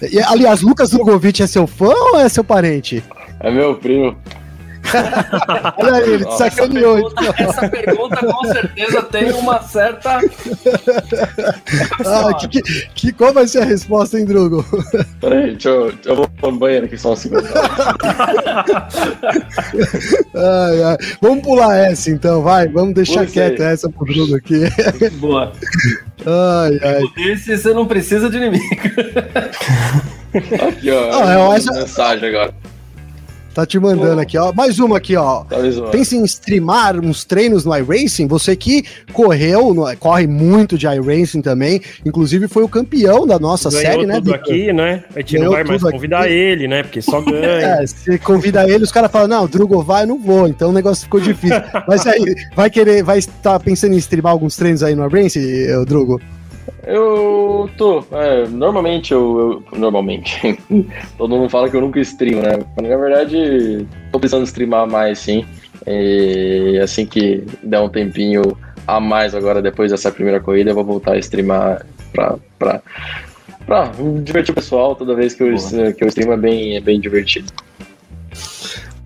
[0.00, 3.02] E, aliás, Lucas Drogovic é seu fã ou é seu parente?
[3.40, 4.16] É meu primo.
[5.78, 6.98] Olha aí, ele te sacaneou.
[6.98, 10.20] Essa pergunta, essa pergunta com certeza tem uma certa.
[12.06, 12.62] ah, que, que,
[12.94, 14.64] que, qual vai ser a resposta, hein, Drugo?
[15.20, 17.46] Peraí, deixa eu, eu vou no banheiro aqui só um segundo.
[20.34, 20.96] ai, ai.
[21.20, 22.68] Vamos pular essa então, vai.
[22.68, 24.60] Vamos deixar quieta essa pro Drugo aqui.
[25.18, 25.52] Boa.
[26.26, 27.02] Ai, ai.
[27.30, 28.64] Esse você não precisa de inimigo.
[30.66, 31.10] Aqui, ó.
[31.12, 31.72] Ah, eu acho...
[31.72, 32.54] Mensagem agora.
[33.54, 34.52] Tá te mandando aqui, ó.
[34.52, 35.44] Mais uma aqui, ó.
[35.44, 35.56] Tá
[35.90, 38.26] Pensa em streamar uns treinos no iRacing.
[38.26, 41.80] Você que correu, no, corre muito de iRacing também.
[42.04, 44.14] Inclusive foi o campeão da nossa Ganhou série, né?
[44.14, 45.04] tudo aqui, né?
[45.14, 46.32] A gente Ganhou não vai mais convidar aqui.
[46.32, 46.82] ele, né?
[46.82, 47.82] Porque só ganha.
[47.82, 50.48] É, se convida ele, os caras falam, não, Drugo vai, não vou.
[50.48, 51.60] Então o negócio ficou difícil.
[51.86, 56.20] Mas aí, vai querer, vai estar pensando em streamar alguns treinos aí no iRacing, Drugo?
[56.84, 58.04] Eu tô.
[58.12, 60.58] É, normalmente eu, eu, Normalmente.
[61.16, 62.58] Todo mundo fala que eu nunca streamo, né?
[62.76, 65.44] Mas na verdade, tô precisando streamar mais sim.
[65.86, 68.56] E assim que der um tempinho
[68.86, 72.36] a mais agora, depois dessa primeira corrida, eu vou voltar a streamar pra.
[72.58, 72.82] pra
[73.64, 73.92] pra
[74.24, 75.54] divertir o pessoal toda vez que eu,
[75.94, 77.46] que eu streamo é bem, é bem divertido.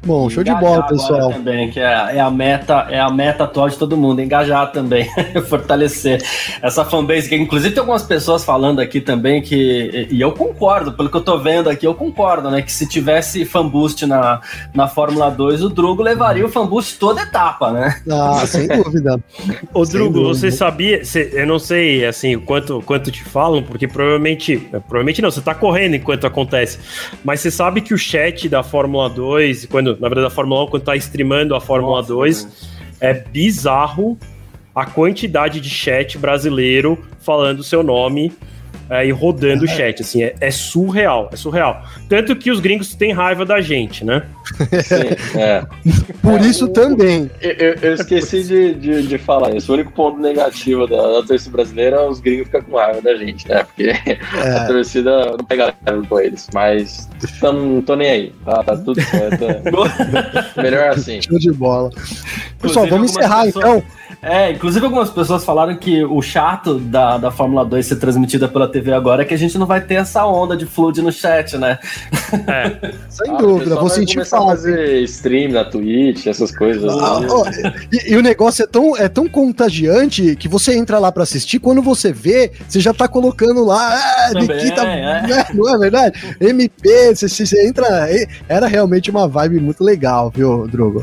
[0.06, 1.32] Bom, show de bola, pessoal.
[1.32, 5.10] Também, que é, é, a meta, é a meta atual de todo mundo, engajar também,
[5.48, 6.22] fortalecer
[6.62, 7.28] essa fanbase.
[7.28, 11.22] Que, inclusive tem algumas pessoas falando aqui também que, e eu concordo, pelo que eu
[11.22, 12.62] tô vendo aqui, eu concordo, né?
[12.62, 14.40] Que se tivesse fanboost na,
[14.72, 18.00] na Fórmula 2, o Drugo levaria o fanboost toda etapa, né?
[18.08, 19.18] Ah, sem dúvida.
[19.74, 24.56] Ô, Drugo, você sabia, você, eu não sei, assim, quanto, quanto te falam, porque provavelmente,
[24.70, 26.78] provavelmente não, você tá correndo enquanto acontece,
[27.24, 30.66] mas você sabe que o chat da Fórmula 2, quando na verdade, a Fórmula 1,
[30.68, 32.68] quando tá streamando a Fórmula Nossa, 2,
[33.01, 34.18] é bizarro
[34.74, 38.32] a quantidade de chat brasileiro falando o seu nome
[38.88, 41.82] é, e rodando o chat, assim, é, é, surreal, é surreal.
[42.08, 44.22] Tanto que os gringos têm raiva da gente, né?
[44.82, 45.64] Sim, é.
[46.22, 47.28] Por isso também.
[47.40, 49.72] Eu, eu esqueci de, de, de, falar isso.
[49.72, 53.16] O único ponto negativo da, da, torcida brasileira é os gringos ficam com raiva da
[53.16, 53.64] gente, né?
[53.64, 54.18] Porque é.
[54.56, 56.48] a torcida não pega raiva com eles.
[56.54, 57.08] Mas
[57.42, 59.44] não tô nem aí, tá, tá tudo certo.
[60.62, 61.20] Melhor assim.
[61.20, 61.90] Show de bola.
[62.60, 63.64] Pessoal, vamos encerrar pessoas...
[63.64, 64.05] então.
[64.28, 68.66] É, inclusive algumas pessoas falaram que o chato da, da Fórmula 2 ser transmitida pela
[68.66, 71.57] TV agora é que a gente não vai ter essa onda de flood no chat,
[71.57, 71.78] né?
[72.48, 72.93] É.
[73.09, 74.51] Sem Ah, dúvida, vou sentir falta.
[74.57, 76.93] fazer stream na Twitch, essas coisas.
[76.93, 77.27] Ah, assim.
[77.31, 77.44] ó,
[77.93, 81.59] e, e o negócio é tão, é tão contagiante que você entra lá pra assistir,
[81.61, 85.23] quando você vê, você já tá colocando lá, ah, Também, Nikita, é.
[85.27, 85.44] né?
[85.55, 86.36] não é verdade?
[86.40, 91.03] MP, você, você- entra, e- era realmente uma vibe muito legal, viu, Drogo?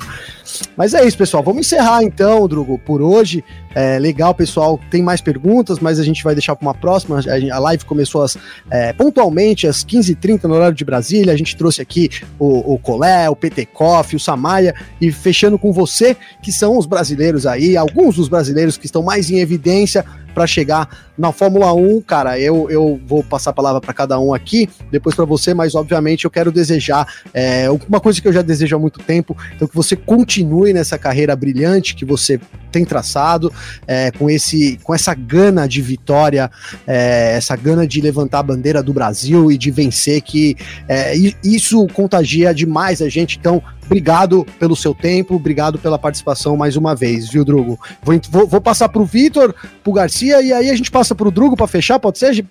[0.75, 3.43] Mas é isso, pessoal, vamos encerrar então, Drogo, por hoje.
[3.75, 7.19] É legal, pessoal, tem mais perguntas, mas a gente vai deixar para uma próxima.
[7.51, 8.37] A, live começou às,
[8.69, 13.29] é, pontualmente às 15h30 no horário de Brasília, a gente trouxe aqui o, o Colé,
[13.29, 18.15] o PT Coffee, o Samaia, e fechando com você, que são os brasileiros aí, alguns
[18.15, 22.01] dos brasileiros que estão mais em evidência para chegar na Fórmula 1.
[22.01, 25.75] Cara, eu, eu vou passar a palavra para cada um aqui, depois para você, mas
[25.75, 29.67] obviamente eu quero desejar é, uma coisa que eu já desejo há muito tempo, então
[29.67, 32.39] que você continue nessa carreira brilhante que você
[32.71, 33.53] tem traçado,
[33.87, 36.49] é, com, esse, com essa gana de vitória,
[36.87, 40.55] é, essa gana de levantar a bandeira do Brasil e de vencer, que
[40.87, 41.13] é,
[41.43, 43.37] isso contagia demais a gente.
[43.39, 47.79] Então, obrigado pelo seu tempo, obrigado pela participação mais uma vez, viu, Drugo?
[48.01, 49.53] Vou, vou, vou passar pro Vitor,
[49.83, 52.45] pro Garcia, e aí a gente passa pro Drugo para fechar, pode ser?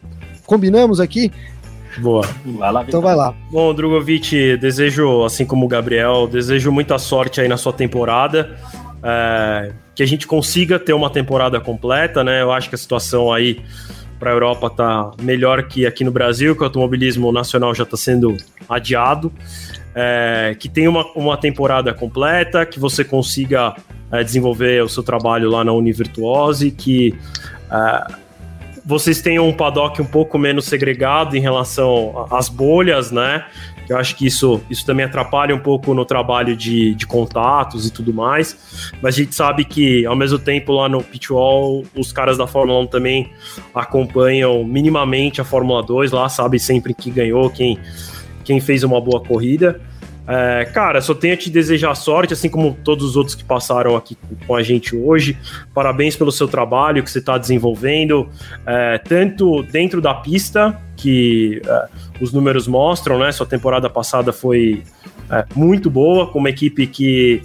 [0.47, 1.30] Combinamos aqui?
[1.98, 2.26] Boa.
[2.44, 3.34] Vai lá, Então vai lá.
[3.51, 8.56] Bom, Drogovic, desejo, assim como o Gabriel, desejo muita sorte aí na sua temporada.
[9.02, 12.43] é, que a gente consiga ter uma temporada completa, né?
[12.43, 13.60] Eu acho que a situação aí
[14.19, 17.97] para a Europa tá melhor que aqui no Brasil, que o automobilismo nacional já está
[17.97, 18.36] sendo
[18.69, 19.32] adiado.
[19.94, 23.74] É, que tenha uma, uma temporada completa, que você consiga
[24.10, 27.14] é, desenvolver o seu trabalho lá na Univirtuose, que
[27.70, 28.06] é,
[28.85, 33.44] vocês tenham um paddock um pouco menos segregado em relação às bolhas, né?
[33.88, 37.92] Eu acho que isso, isso também atrapalha um pouco no trabalho de, de contatos e
[37.92, 38.90] tudo mais.
[39.02, 42.80] Mas a gente sabe que, ao mesmo tempo, lá no Pitwall, os caras da Fórmula
[42.80, 43.32] 1 também
[43.74, 47.78] acompanham minimamente a Fórmula 2 lá, sabe sempre quem ganhou, quem,
[48.44, 49.80] quem fez uma boa corrida.
[50.27, 53.97] É, cara, só tenho a te desejar sorte, assim como todos os outros que passaram
[53.97, 54.16] aqui
[54.47, 55.36] com a gente hoje.
[55.74, 58.28] Parabéns pelo seu trabalho que você está desenvolvendo,
[58.65, 61.89] é, tanto dentro da pista, que é,
[62.20, 63.32] os números mostram, né?
[63.32, 64.85] Sua temporada passada foi
[65.31, 67.43] é, muito boa, com uma equipe que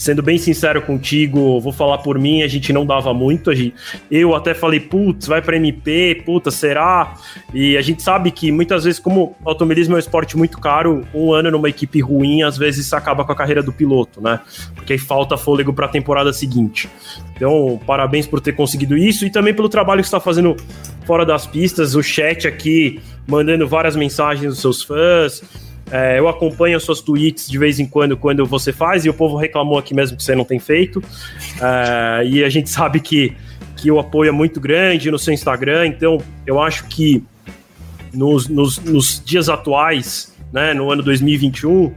[0.00, 3.54] sendo bem sincero contigo, vou falar por mim, a gente não dava muito.
[3.54, 3.74] Gente,
[4.10, 7.16] eu até falei, putz, vai para MP, puta, será?
[7.52, 11.34] E a gente sabe que muitas vezes, como automobilismo é um esporte muito caro, um
[11.34, 14.40] ano numa equipe ruim, às vezes isso acaba com a carreira do piloto, né?
[14.74, 16.88] Porque aí falta fôlego para a temporada seguinte.
[17.36, 20.56] Então, parabéns por ter conseguido isso e também pelo trabalho que está fazendo
[21.04, 25.42] fora das pistas, o chat aqui mandando várias mensagens dos seus fãs.
[25.90, 29.14] É, eu acompanho as suas tweets de vez em quando, quando você faz, e o
[29.14, 31.02] povo reclamou aqui mesmo que você não tem feito.
[31.60, 33.32] É, e a gente sabe que,
[33.76, 37.24] que o apoio é muito grande no seu Instagram, então eu acho que
[38.12, 41.92] nos, nos, nos dias atuais, né, no ano 2021,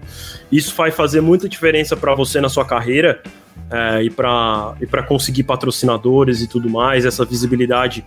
[0.52, 3.22] isso vai fazer muita diferença para você na sua carreira.
[3.72, 8.06] É, e para e conseguir patrocinadores e tudo mais, essa visibilidade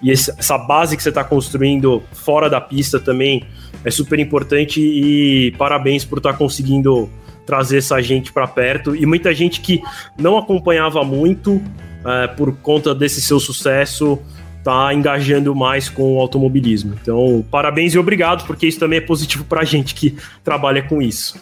[0.00, 3.44] e essa base que você está construindo fora da pista também
[3.88, 7.10] é super importante e parabéns por estar tá conseguindo
[7.44, 9.82] trazer essa gente para perto e muita gente que
[10.18, 11.60] não acompanhava muito
[12.04, 14.18] é, por conta desse seu sucesso
[14.62, 16.94] tá engajando mais com o automobilismo.
[17.00, 21.00] Então, parabéns e obrigado, porque isso também é positivo para a gente que trabalha com
[21.00, 21.40] isso.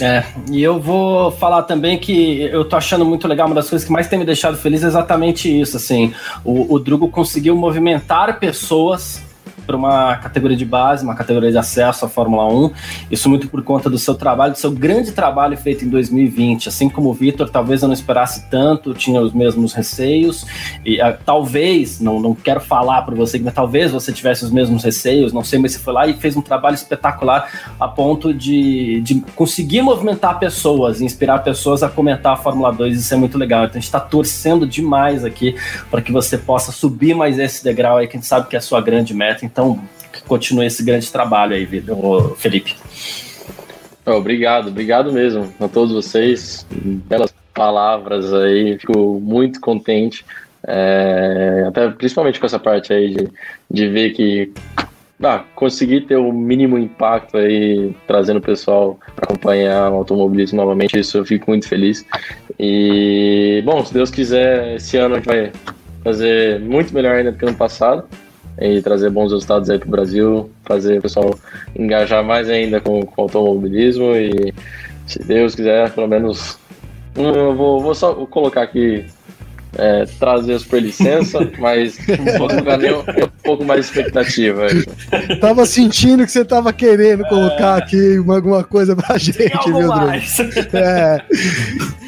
[0.00, 3.84] É, e eu vou falar também que eu tô achando muito legal, uma das coisas
[3.84, 6.14] que mais tem me deixado feliz é exatamente isso, assim,
[6.44, 9.20] o, o Drugo conseguiu movimentar pessoas
[9.68, 12.70] para uma categoria de base, uma categoria de acesso à Fórmula 1.
[13.10, 16.70] Isso muito por conta do seu trabalho, do seu grande trabalho feito em 2020.
[16.70, 20.46] Assim como o Vitor, talvez eu não esperasse tanto, tinha os mesmos receios.
[20.86, 24.82] E uh, talvez, não, não quero falar para você, mas talvez você tivesse os mesmos
[24.82, 29.02] receios, não sei, mas você foi lá e fez um trabalho espetacular a ponto de,
[29.02, 32.98] de conseguir movimentar pessoas, inspirar pessoas a comentar a Fórmula 2.
[32.98, 33.64] Isso é muito legal.
[33.64, 35.54] Então a gente está torcendo demais aqui
[35.90, 38.58] para que você possa subir mais esse degrau aí, que a gente sabe que é
[38.58, 39.44] a sua grande meta.
[39.44, 39.57] Então,
[40.26, 41.66] continue esse grande trabalho aí,
[42.36, 42.76] Felipe.
[44.04, 46.66] Obrigado, obrigado mesmo a todos vocês.
[46.70, 50.24] Belas palavras aí, fico muito contente.
[50.66, 53.28] É, até principalmente com essa parte aí de,
[53.70, 54.52] de ver que
[55.22, 60.98] ah, consegui ter o mínimo impacto aí, trazendo o pessoal para acompanhar o automobilismo novamente,
[60.98, 62.06] isso eu fico muito feliz.
[62.58, 65.52] E, bom, se Deus quiser, esse ano a gente vai
[66.02, 68.06] fazer muito melhor ainda do que ano passado
[68.60, 71.38] e trazer bons resultados aí para o Brasil, fazer o pessoal
[71.76, 74.52] engajar mais ainda com, com o automobilismo e,
[75.06, 76.58] se Deus quiser, pelo menos.
[77.16, 79.06] Eu vou, vou só colocar aqui
[79.76, 81.98] é, trazer a superlicença, mas
[82.36, 84.66] colocar nem um, um pouco mais de expectativa.
[85.40, 90.10] Tava sentindo que você tava querendo colocar aqui alguma coisa pra gente, viu, Drugo?
[90.72, 91.22] É.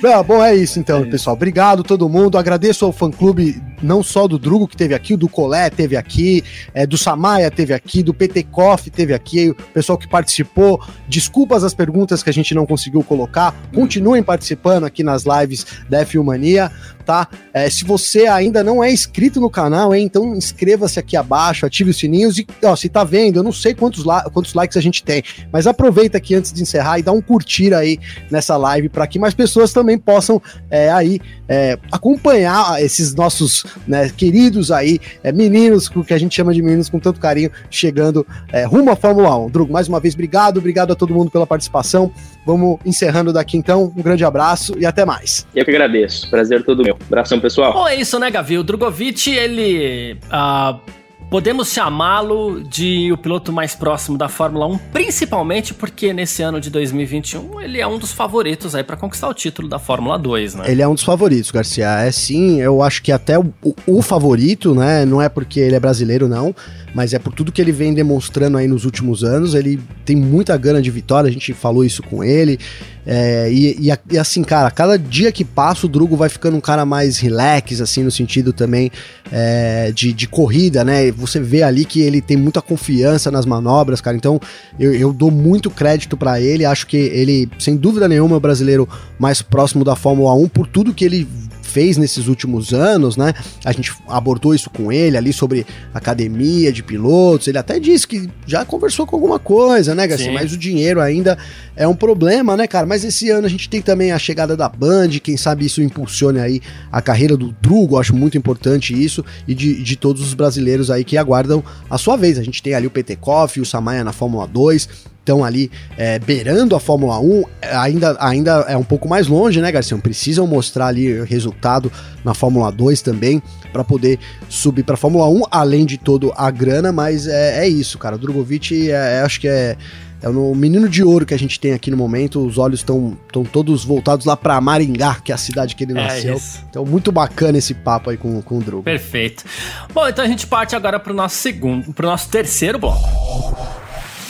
[0.03, 1.37] Não, bom, é isso então, pessoal.
[1.37, 2.39] Obrigado todo mundo.
[2.39, 6.43] Agradeço ao fã-clube, não só do Drugo que teve aqui, o do Colé teve aqui,
[6.73, 10.83] é, do Samaya teve aqui, do PT Coffee teve aqui, o pessoal que participou.
[11.07, 13.55] Desculpas as perguntas que a gente não conseguiu colocar.
[13.75, 16.71] Continuem participando aqui nas lives da F Mania
[17.05, 17.29] tá?
[17.53, 21.91] É, se você ainda não é inscrito no canal, hein, então inscreva-se aqui abaixo, ative
[21.91, 25.03] os sininhos e, ó, se tá vendo, eu não sei quantos, quantos likes a gente
[25.03, 25.23] tem,
[25.53, 27.99] mas aproveita aqui antes de encerrar e dá um curtir aí
[28.31, 30.41] nessa live para que mais pessoas também possam
[30.71, 36.55] é, aí é, acompanhar esses nossos né, queridos aí, é, meninos, que a gente chama
[36.55, 39.51] de meninos com tanto carinho, chegando é, rumo à Fórmula 1.
[39.51, 42.13] Drugo, mais uma vez, obrigado, obrigado a todo mundo pela participação.
[42.45, 43.93] Vamos encerrando daqui então.
[43.97, 45.47] Um grande abraço e até mais.
[45.55, 46.29] Eu que agradeço.
[46.31, 46.97] Prazer todo meu.
[47.07, 47.73] Abração, pessoal.
[47.73, 48.59] Bom, é isso, né, Gavi?
[48.59, 50.19] O Drogovic, ele.
[50.27, 51.01] Uh
[51.31, 56.69] Podemos chamá-lo de o piloto mais próximo da Fórmula 1, principalmente porque nesse ano de
[56.71, 60.65] 2021 ele é um dos favoritos aí para conquistar o título da Fórmula 2, né?
[60.67, 61.87] Ele é um dos favoritos, Garcia.
[62.01, 63.55] É sim, eu acho que até o,
[63.87, 65.05] o, favorito, né?
[65.07, 66.53] Não é porque ele é brasileiro, não,
[66.95, 69.55] mas é por tudo que ele vem demonstrando aí nos últimos anos.
[69.55, 72.59] Ele tem muita gana de vitória, a gente falou isso com ele.
[73.07, 76.61] É, e, e, e, assim, cara, cada dia que passa o Drugo vai ficando um
[76.61, 78.91] cara mais relax, assim, no sentido também
[79.33, 81.11] é, de, de corrida, né?
[81.13, 84.17] Você vê ali que ele tem muita confiança nas manobras, cara.
[84.17, 84.41] Então
[84.79, 86.65] eu, eu dou muito crédito para ele.
[86.65, 88.89] Acho que ele, sem dúvida nenhuma, é o brasileiro
[89.19, 91.27] mais próximo da Fórmula 1 por tudo que ele
[91.71, 93.33] fez nesses últimos anos, né?
[93.65, 97.49] A gente abordou isso com ele ali sobre academia de pilotos.
[97.49, 100.33] Ele até disse que já conversou com alguma coisa, né, Garcia?
[100.33, 101.39] Mas o dinheiro ainda
[101.77, 102.87] é um problema, né, cara?
[102.87, 106.41] Mas esse ano a gente tem também a chegada da Band, quem sabe isso impulsione
[106.41, 106.61] aí
[106.91, 111.05] a carreira do Drugo, acho muito importante isso, e de, de todos os brasileiros aí
[111.05, 112.39] que aguardam a sua vez.
[112.39, 114.89] A gente tem ali o PT Koff, o Samaya na Fórmula 2,
[115.21, 119.71] estão ali é, beirando a Fórmula 1, ainda, ainda é um pouco mais longe, né,
[119.71, 119.97] Garcia?
[119.99, 121.93] Precisam mostrar ali resultado
[122.25, 123.43] na Fórmula 2 também
[123.73, 124.19] para poder
[124.49, 128.17] subir para a Fórmula 1, além de todo a grana, mas é, é isso, cara.
[128.17, 129.77] O Drogovic, é, é, acho que é,
[130.23, 132.45] é o menino de ouro que a gente tem aqui no momento.
[132.45, 133.17] Os olhos estão
[133.53, 136.35] todos voltados lá para Maringá, que é a cidade que ele é nasceu.
[136.35, 138.83] É então, muito bacana esse papo aí com, com o Drogo.
[138.83, 139.45] Perfeito.
[139.93, 143.09] Bom, então a gente parte agora para o nosso segundo, para o nosso terceiro bloco.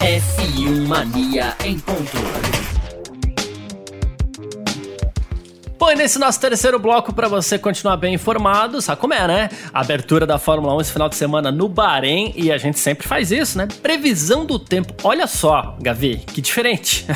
[0.01, 2.70] F1 Mania em ponto.
[5.81, 9.49] Bom, e nesse nosso terceiro bloco, para você continuar bem informado, sabe como é, né?
[9.73, 13.33] Abertura da Fórmula 1 esse final de semana no Bahrein e a gente sempre faz
[13.33, 13.67] isso, né?
[13.83, 14.93] Previsão do tempo.
[15.03, 17.07] Olha só, Gavi, que diferente.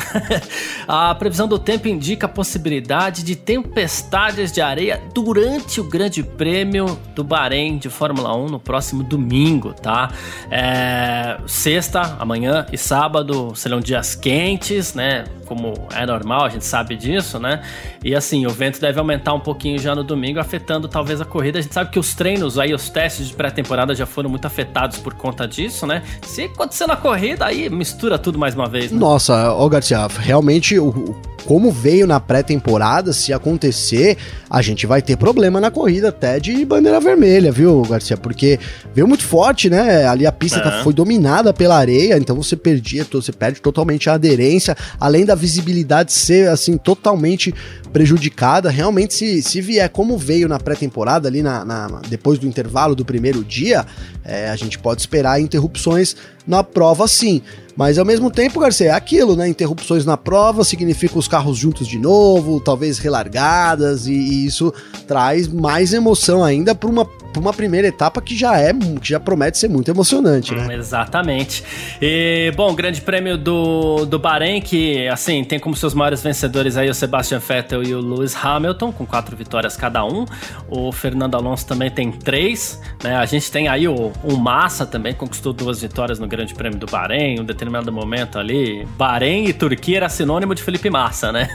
[0.87, 6.99] a previsão do tempo indica a possibilidade de tempestades de areia durante o Grande Prêmio
[7.13, 10.09] do Bahrein de Fórmula 1 no próximo domingo, tá?
[10.49, 15.25] É, sexta, amanhã e sábado serão dias quentes, né?
[15.45, 17.61] Como é normal, a gente sabe disso, né?
[18.03, 21.59] E assim, o vento deve aumentar um pouquinho já no domingo, afetando talvez a corrida.
[21.59, 24.97] A gente sabe que os treinos aí, os testes de pré-temporada já foram muito afetados
[24.97, 26.01] por conta disso, né?
[26.25, 28.91] Se acontecer na corrida, aí mistura tudo mais uma vez.
[28.91, 28.97] Né?
[28.97, 31.15] Nossa, ô Garcia, realmente o,
[31.45, 34.17] como veio na pré-temporada, se acontecer,
[34.49, 38.17] a gente vai ter problema na corrida até de bandeira vermelha, viu, Garcia?
[38.17, 38.59] Porque
[38.93, 40.07] veio muito forte, né?
[40.07, 44.13] Ali a pista tá, foi dominada pela areia, então você perdia, você perde totalmente a
[44.13, 47.53] aderência, além da visibilidade ser assim totalmente
[47.95, 48.69] prejudicada.
[48.69, 53.05] Realmente, se, se vier como veio na pré-temporada, ali na, na, depois do intervalo do
[53.05, 53.85] primeiro dia,
[54.21, 56.13] é, a gente pode esperar interrupções
[56.45, 57.41] na prova sim.
[57.73, 59.47] Mas ao mesmo tempo, Garcia, é aquilo, né?
[59.47, 64.73] Interrupções na prova significa os carros juntos de novo, talvez relargadas, e, e isso
[65.07, 67.05] traz mais emoção ainda para uma
[67.41, 70.67] uma primeira etapa que já é, que já promete ser muito emocionante, né?
[70.67, 71.63] Hum, exatamente.
[72.01, 76.89] E, bom, grande prêmio do, do Bahrein, que, assim, tem como seus maiores vencedores aí
[76.89, 80.25] o Sebastian Vettel e o Lewis Hamilton, com quatro vitórias cada um.
[80.69, 83.15] O Fernando Alonso também tem três, né?
[83.15, 86.85] A gente tem aí o, o Massa também, conquistou duas vitórias no grande prêmio do
[86.85, 88.85] Bahrein, em um determinado momento ali.
[88.97, 91.47] Bahrein e Turquia era sinônimo de Felipe Massa, né?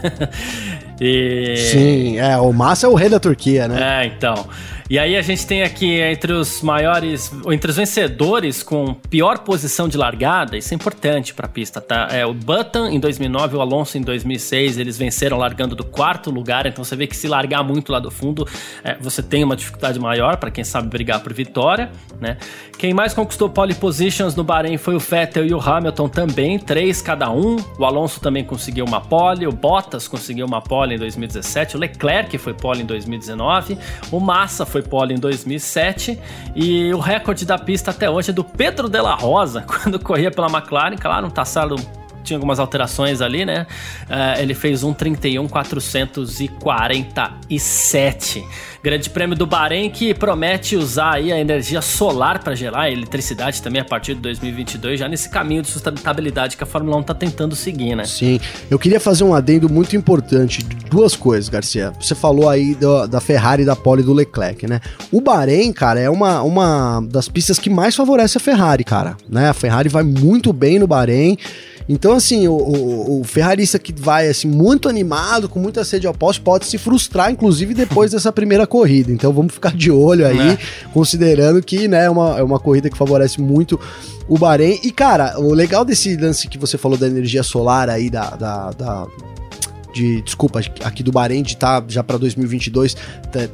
[1.00, 1.56] e...
[1.56, 4.04] Sim, é, o Massa é o rei da Turquia, né?
[4.04, 4.46] É, então...
[4.90, 9.88] E aí a gente tem aqui entre os maiores, entre os vencedores com pior posição
[9.88, 12.08] de largada, isso é importante para a pista, tá?
[12.10, 16.66] É o Button em 2009, o Alonso em 2006, eles venceram largando do quarto lugar,
[16.66, 18.46] então você vê que se largar muito lá do fundo,
[18.84, 21.90] é, você tem uma dificuldade maior para quem sabe brigar por vitória,
[22.20, 22.36] né?
[22.76, 27.02] Quem mais conquistou pole positions no Bahrein foi o Vettel e o Hamilton também, três
[27.02, 27.56] cada um.
[27.78, 32.36] O Alonso também conseguiu uma pole, o Bottas conseguiu uma pole em 2017, o Leclerc
[32.38, 33.78] foi pole em 2019,
[34.10, 35.18] o Massa foi pole em
[35.60, 36.18] 2007
[36.56, 40.30] e o recorde da pista até hoje é do Pedro de la Rosa, quando corria
[40.30, 41.76] pela McLaren, claro, um traçado
[42.22, 43.66] tinha algumas alterações ali, né?
[44.02, 48.46] Uh, ele fez um 31 447.
[48.82, 53.82] Grande Prêmio do Bahrein que promete usar aí a energia solar para gerar eletricidade também
[53.82, 57.54] a partir de 2022, já nesse caminho de sustentabilidade que a Fórmula 1 tá tentando
[57.54, 58.04] seguir, né?
[58.04, 58.40] Sim.
[58.70, 61.92] Eu queria fazer um adendo muito importante, duas coisas, Garcia.
[62.00, 64.80] Você falou aí do, da Ferrari da pole do Leclerc, né?
[65.12, 69.50] O Bahrein, cara, é uma, uma das pistas que mais favorece a Ferrari, cara, né?
[69.50, 71.36] A Ferrari vai muito bem no Bahrein.
[71.92, 76.14] Então, assim, o, o, o, ferrarista que vai assim muito animado, com muita sede ao
[76.14, 79.12] poste, pode se frustrar, inclusive, depois dessa primeira corrida.
[79.12, 80.58] Então vamos ficar de olho aí, é.
[80.94, 83.78] considerando que né, é, uma, é uma corrida que favorece muito
[84.28, 84.78] o Bahrein.
[84.82, 88.70] E, cara, o legal desse lance que você falou da energia solar aí, da, da,
[88.70, 89.06] da
[89.92, 92.96] de desculpa, aqui do Bahrein de tá já para 2022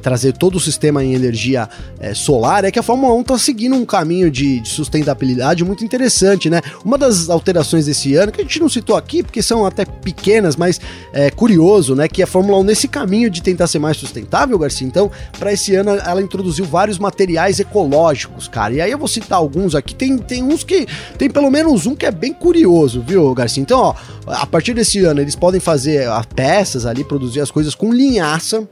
[0.01, 1.69] trazer todo o sistema em energia
[1.99, 5.83] é, solar, é que a Fórmula 1 está seguindo um caminho de, de, sustentabilidade muito
[5.83, 6.61] interessante, né?
[6.83, 10.55] Uma das alterações desse ano, que a gente não citou aqui, porque são até pequenas,
[10.55, 10.79] mas
[11.13, 12.07] é curioso, né?
[12.07, 15.75] Que a Fórmula 1 nesse caminho de tentar ser mais sustentável, Garcia, então, para esse
[15.75, 18.73] ano ela introduziu vários materiais ecológicos, cara.
[18.73, 20.87] E aí eu vou citar alguns aqui, tem, tem uns que.
[21.17, 23.61] Tem pelo menos um que é bem curioso, viu, Garcia?
[23.61, 23.95] Então, ó,
[24.27, 28.67] a partir desse ano eles podem fazer a peças ali, produzir as coisas com linhaça,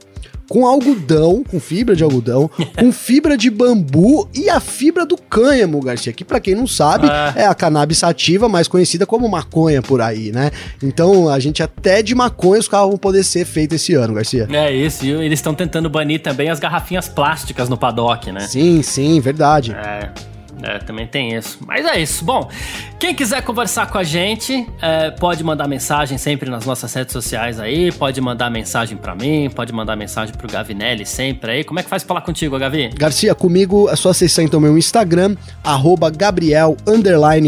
[0.47, 5.81] com algodão, com fibra de algodão, com fibra de bambu e a fibra do cânhamo,
[5.81, 7.33] Garcia, que para quem não sabe ah.
[7.35, 10.51] é a cannabis sativa, mais conhecida como maconha por aí, né?
[10.81, 14.47] Então a gente até de maconha os carros vão poder ser feitos esse ano, Garcia.
[14.51, 18.41] É isso, e eles estão tentando banir também as garrafinhas plásticas no paddock, né?
[18.41, 19.71] Sim, sim, verdade.
[19.73, 20.34] É.
[20.65, 21.59] É, também tem isso.
[21.65, 22.25] Mas é isso.
[22.25, 22.49] Bom,
[22.97, 27.59] quem quiser conversar com a gente, é, pode mandar mensagem sempre nas nossas redes sociais
[27.59, 27.91] aí.
[27.91, 31.63] Pode mandar mensagem para mim, pode mandar mensagem pro Gavinelli sempre aí.
[31.63, 32.89] Como é que faz pra falar contigo, Gavi?
[32.95, 36.75] Garcia, comigo é só acessar então meu Instagram, arroba Gabriel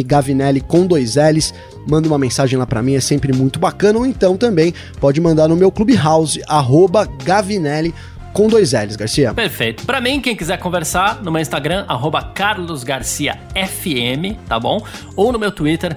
[0.06, 1.54] Gavinelli com dois L's
[1.88, 3.98] manda uma mensagem lá para mim, é sempre muito bacana.
[3.98, 7.94] Ou então também pode mandar no meu Clubhouse, arroba Gavinelli
[8.34, 9.34] com dois L's, Garcia.
[9.34, 9.86] Perfeito.
[9.86, 11.86] Para mim, quem quiser conversar, no meu Instagram,
[12.34, 14.84] carlosgarciafm, tá bom?
[15.16, 15.96] Ou no meu Twitter,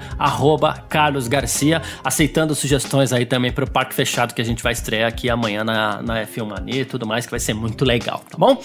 [0.89, 5.65] carlosgarcia, aceitando sugestões aí também pro Parque Fechado que a gente vai estrear aqui amanhã
[5.65, 8.61] na, na F1 Mania e tudo mais, que vai ser muito legal, tá bom?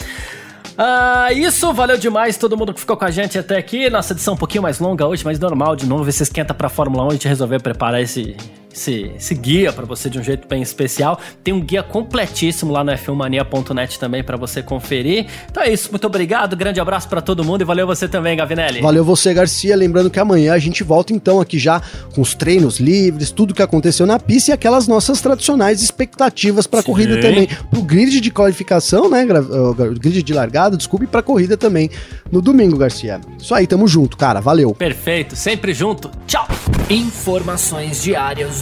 [0.78, 3.90] Ah, isso, valeu demais todo mundo que ficou com a gente até aqui.
[3.90, 6.12] Nossa edição um pouquinho mais longa hoje, mas normal de novo.
[6.12, 8.36] Você esquenta pra Fórmula 1 e a gente resolveu preparar esse,
[8.76, 11.20] esse, esse guia para você de um jeito bem especial.
[11.44, 15.26] Tem um guia completíssimo lá no f1mania.net também para você conferir.
[15.50, 18.82] Então é isso, muito obrigado, grande abraço para todo mundo e valeu você também, Gavinelli.
[18.82, 19.76] Valeu você, Garcia.
[19.76, 21.82] Lembrando que amanhã a gente volta então aqui já
[22.14, 26.82] com os treinos livres, tudo que aconteceu na pista e aquelas nossas tradicionais expectativas para
[26.82, 29.26] a corrida também, pro grid de qualificação, né,
[30.00, 31.90] grid de largada, desculpe, para corrida também
[32.32, 33.22] no domingo, Garcia.
[33.40, 34.40] Isso aí, tamo junto, cara.
[34.40, 34.74] Valeu.
[34.74, 36.10] Perfeito, sempre junto.
[36.28, 36.48] Tchau.
[36.90, 38.62] Informações diárias